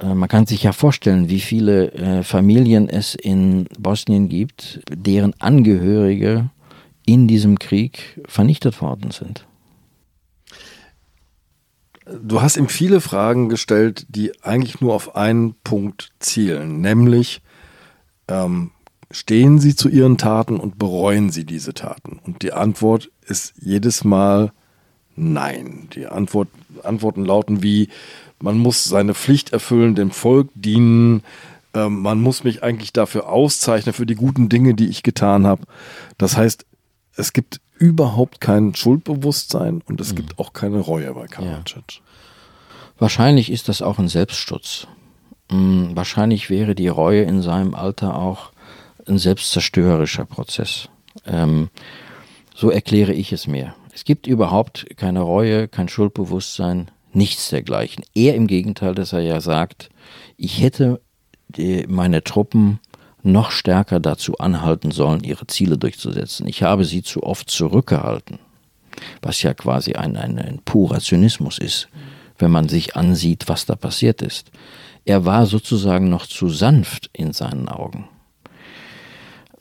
Äh, 0.00 0.14
Man 0.14 0.30
kann 0.30 0.46
sich 0.46 0.62
ja 0.62 0.72
vorstellen, 0.72 1.28
wie 1.28 1.40
viele 1.40 1.92
äh, 1.92 2.22
Familien 2.22 2.88
es 2.88 3.14
in 3.14 3.66
Bosnien 3.78 4.30
gibt, 4.30 4.80
deren 4.90 5.38
Angehörige 5.38 6.48
in 7.04 7.28
diesem 7.28 7.58
Krieg 7.58 8.22
vernichtet 8.26 8.80
worden 8.80 9.10
sind. 9.10 9.44
Du 12.06 12.40
hast 12.40 12.56
ihm 12.56 12.70
viele 12.70 13.02
Fragen 13.02 13.50
gestellt, 13.50 14.06
die 14.08 14.32
eigentlich 14.42 14.80
nur 14.80 14.94
auf 14.94 15.14
einen 15.14 15.56
Punkt 15.62 16.08
zielen, 16.20 16.80
nämlich 16.80 17.42
ähm, 18.28 18.70
stehen 19.10 19.58
sie 19.58 19.74
zu 19.74 19.88
ihren 19.88 20.18
Taten 20.18 20.58
und 20.58 20.78
bereuen 20.78 21.30
sie 21.30 21.44
diese 21.44 21.74
Taten? 21.74 22.20
Und 22.24 22.42
die 22.42 22.52
Antwort 22.52 23.10
ist 23.26 23.54
jedes 23.60 24.04
Mal 24.04 24.52
nein. 25.16 25.88
Die 25.94 26.06
Antwort, 26.06 26.48
Antworten 26.82 27.24
lauten 27.24 27.62
wie, 27.62 27.88
man 28.40 28.58
muss 28.58 28.84
seine 28.84 29.14
Pflicht 29.14 29.52
erfüllen, 29.52 29.94
dem 29.94 30.10
Volk 30.10 30.48
dienen, 30.54 31.22
ähm, 31.74 32.00
man 32.02 32.20
muss 32.20 32.44
mich 32.44 32.62
eigentlich 32.62 32.92
dafür 32.92 33.28
auszeichnen, 33.28 33.92
für 33.92 34.06
die 34.06 34.14
guten 34.14 34.48
Dinge, 34.48 34.74
die 34.74 34.88
ich 34.88 35.02
getan 35.02 35.46
habe. 35.46 35.62
Das 36.18 36.36
heißt, 36.36 36.64
es 37.16 37.32
gibt 37.32 37.60
überhaupt 37.78 38.40
kein 38.40 38.74
Schuldbewusstsein 38.74 39.82
und 39.86 40.00
es 40.00 40.14
gibt 40.14 40.38
auch 40.38 40.52
keine 40.52 40.78
Reue 40.78 41.12
bei 41.14 41.26
Karadzic. 41.26 42.02
Wahrscheinlich 42.98 43.50
ist 43.50 43.68
das 43.68 43.82
auch 43.82 43.98
ein 43.98 44.08
Selbstschutz. 44.08 44.86
Mm, 45.50 45.96
Wahrscheinlich 45.96 46.50
wäre 46.50 46.74
die 46.74 46.88
Reue 46.88 47.22
in 47.22 47.40
seinem 47.40 47.74
Alter 47.74 48.16
auch 48.16 48.52
ein 49.06 49.18
selbstzerstörerischer 49.18 50.24
Prozess. 50.24 50.88
Ähm, 51.26 51.70
so 52.54 52.70
erkläre 52.70 53.12
ich 53.12 53.32
es 53.32 53.46
mir. 53.46 53.74
Es 53.92 54.04
gibt 54.04 54.26
überhaupt 54.26 54.86
keine 54.96 55.20
Reue, 55.20 55.68
kein 55.68 55.88
Schuldbewusstsein, 55.88 56.90
nichts 57.12 57.50
dergleichen. 57.50 58.04
Eher 58.14 58.34
im 58.34 58.46
Gegenteil, 58.46 58.94
dass 58.94 59.12
er 59.12 59.20
ja 59.20 59.40
sagt, 59.40 59.90
ich 60.36 60.60
hätte 60.60 61.00
die, 61.48 61.86
meine 61.88 62.22
Truppen 62.22 62.80
noch 63.22 63.50
stärker 63.50 64.00
dazu 64.00 64.38
anhalten 64.38 64.90
sollen, 64.90 65.24
ihre 65.24 65.46
Ziele 65.46 65.76
durchzusetzen. 65.76 66.46
Ich 66.46 66.62
habe 66.62 66.84
sie 66.84 67.02
zu 67.02 67.22
oft 67.22 67.50
zurückgehalten, 67.50 68.38
was 69.22 69.42
ja 69.42 69.52
quasi 69.54 69.94
ein, 69.94 70.16
ein, 70.16 70.38
ein 70.38 70.60
purer 70.64 71.00
Zynismus 71.00 71.58
ist, 71.58 71.88
wenn 72.38 72.50
man 72.50 72.68
sich 72.68 72.96
ansieht, 72.96 73.48
was 73.48 73.66
da 73.66 73.74
passiert 73.76 74.22
ist. 74.22 74.50
Er 75.04 75.24
war 75.24 75.46
sozusagen 75.46 76.08
noch 76.08 76.26
zu 76.26 76.48
sanft 76.48 77.10
in 77.12 77.32
seinen 77.32 77.68
Augen. 77.68 78.08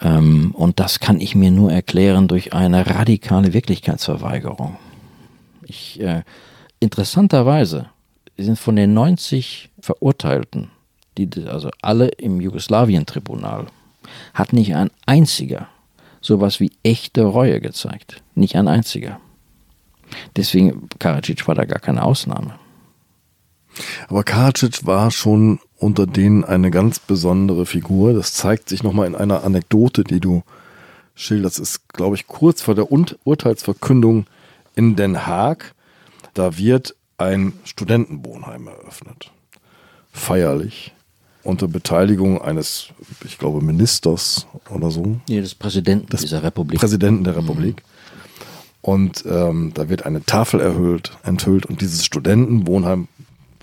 Ähm, 0.01 0.51
und 0.55 0.79
das 0.79 0.99
kann 0.99 1.19
ich 1.19 1.35
mir 1.35 1.51
nur 1.51 1.71
erklären 1.71 2.27
durch 2.27 2.53
eine 2.53 2.87
radikale 2.87 3.53
Wirklichkeitsverweigerung. 3.53 4.77
Ich, 5.63 5.99
äh, 6.01 6.23
interessanterweise 6.79 7.87
sind 8.37 8.57
von 8.57 8.75
den 8.75 8.93
90 8.93 9.69
Verurteilten, 9.81 10.71
die, 11.17 11.29
also 11.47 11.69
alle 11.81 12.07
im 12.07 12.39
Jugoslawien-Tribunal, 12.39 13.67
hat 14.33 14.53
nicht 14.53 14.75
ein 14.75 14.89
einziger 15.05 15.67
sowas 16.21 16.59
wie 16.59 16.71
echte 16.83 17.23
Reue 17.23 17.61
gezeigt. 17.61 18.21
Nicht 18.35 18.55
ein 18.55 18.67
einziger. 18.67 19.19
Deswegen, 20.35 20.89
Karadzic 20.99 21.47
war 21.47 21.55
da 21.55 21.65
gar 21.65 21.79
keine 21.79 22.03
Ausnahme. 22.03 22.55
Aber 24.09 24.23
Karadzic 24.23 24.85
war 24.87 25.11
schon 25.11 25.59
unter 25.77 26.07
denen 26.07 26.43
eine 26.43 26.71
ganz 26.71 26.99
besondere 26.99 27.65
Figur. 27.67 28.13
Das 28.13 28.33
zeigt 28.33 28.67
sich 28.67 28.81
nochmal 28.81 29.05
in 29.07 29.15
einer 29.15 29.43
Anekdote, 29.43 30.03
die 30.03 30.19
du 30.19 30.43
schilderst. 31.13 31.59
Das 31.59 31.69
ist, 31.69 31.89
glaube 31.89 32.15
ich, 32.15 32.27
kurz 32.27 32.63
vor 32.63 32.73
der 32.73 32.91
Un 32.91 33.05
Urteilsverkündung 33.23 34.25
in 34.75 34.95
Den 34.95 35.27
Haag. 35.27 35.75
Da 36.33 36.57
wird 36.57 36.95
ein 37.17 37.53
Studentenwohnheim 37.63 38.67
eröffnet. 38.67 39.31
Feierlich. 40.11 40.93
Unter 41.43 41.67
Beteiligung 41.67 42.41
eines, 42.41 42.89
ich 43.23 43.37
glaube, 43.37 43.61
Ministers 43.61 44.47
oder 44.69 44.89
so. 44.89 45.19
Nee, 45.27 45.39
des 45.39 45.55
Präsidenten 45.55 46.07
Des 46.07 46.21
dieser 46.21 46.43
Republik. 46.43 46.79
Präsidenten 46.79 47.23
der 47.23 47.37
Republik. 47.37 47.83
Und 48.81 49.23
ähm, 49.29 49.71
da 49.73 49.89
wird 49.89 50.05
eine 50.05 50.25
Tafel 50.25 50.61
erhöht, 50.61 51.11
enthüllt 51.23 51.65
und 51.65 51.81
dieses 51.81 52.05
Studentenwohnheim, 52.05 53.07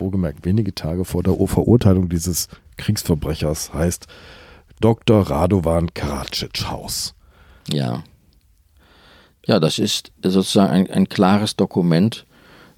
wohlgemerkt 0.00 0.44
wenige 0.44 0.74
Tage 0.74 1.04
vor 1.04 1.22
der 1.22 1.34
Verurteilung 1.46 2.08
dieses 2.08 2.48
Kriegsverbrechers, 2.76 3.72
heißt 3.72 4.06
Dr. 4.80 5.22
Radovan 5.22 5.94
Karadzic 5.94 6.68
Haus. 6.68 7.14
Ja. 7.68 8.04
Ja, 9.46 9.60
das 9.60 9.78
ist 9.78 10.12
sozusagen 10.22 10.72
ein, 10.72 10.90
ein 10.90 11.08
klares 11.08 11.56
Dokument 11.56 12.26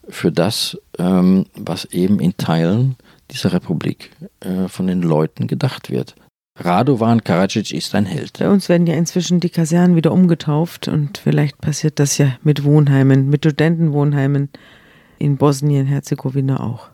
für 0.09 0.33
das, 0.33 0.79
ähm, 0.99 1.47
was 1.55 1.87
eben 1.87 2.21
in 2.21 2.37
Teilen 2.37 2.97
dieser 3.31 3.53
Republik 3.53 4.11
äh, 4.41 4.69
von 4.69 4.87
den 4.87 5.03
Leuten 5.03 5.47
gedacht 5.47 5.91
wird. 5.91 6.14
Radovan 6.61 7.23
Karadzic 7.23 7.73
ist 7.73 7.95
ein 7.95 8.05
Held. 8.05 8.39
Bei 8.39 8.49
uns 8.49 8.69
werden 8.69 8.87
ja 8.87 8.95
inzwischen 8.95 9.41
die 9.41 9.51
Kasernen 9.51 9.97
wieder 9.97 10.12
umgetauft 10.12 10.89
und 10.89 11.19
vielleicht 11.19 11.59
passiert 11.59 12.01
das 12.01 12.19
ja 12.19 12.37
mit 12.43 12.64
Wohnheimen, 12.64 13.29
mit 13.29 13.45
Studentenwohnheimen 13.45 14.51
in 15.19 15.37
Bosnien-Herzegowina 15.37 16.61
auch. 16.61 16.91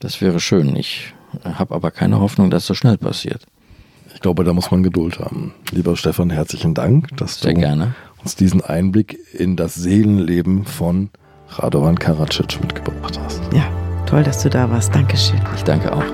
Das 0.00 0.20
wäre 0.20 0.40
schön. 0.40 0.74
Ich 0.76 1.12
habe 1.44 1.74
aber 1.74 1.90
keine 1.90 2.20
Hoffnung, 2.20 2.50
dass 2.50 2.66
das 2.66 2.76
schnell 2.76 2.96
passiert. 2.98 3.46
Ich 4.14 4.20
glaube, 4.20 4.44
da 4.44 4.52
muss 4.52 4.70
man 4.70 4.82
Geduld 4.82 5.20
haben. 5.20 5.54
Lieber 5.70 5.96
Stefan, 5.96 6.30
herzlichen 6.30 6.74
Dank, 6.74 7.16
dass 7.16 7.40
Sehr 7.40 7.54
du 7.54 7.60
gerne. 7.60 7.94
uns 8.22 8.34
diesen 8.34 8.62
Einblick 8.62 9.18
in 9.32 9.56
das 9.56 9.74
Seelenleben 9.74 10.64
von 10.64 11.10
Radovan 11.48 11.98
Karadzic 11.98 12.60
mitgebracht 12.60 13.18
hast. 13.22 13.40
Ja, 13.54 13.64
toll, 14.06 14.22
dass 14.24 14.42
du 14.42 14.50
da 14.50 14.68
warst. 14.70 14.94
Dankeschön. 14.94 15.40
Ich 15.54 15.62
danke 15.64 15.92
auch. 15.92 16.04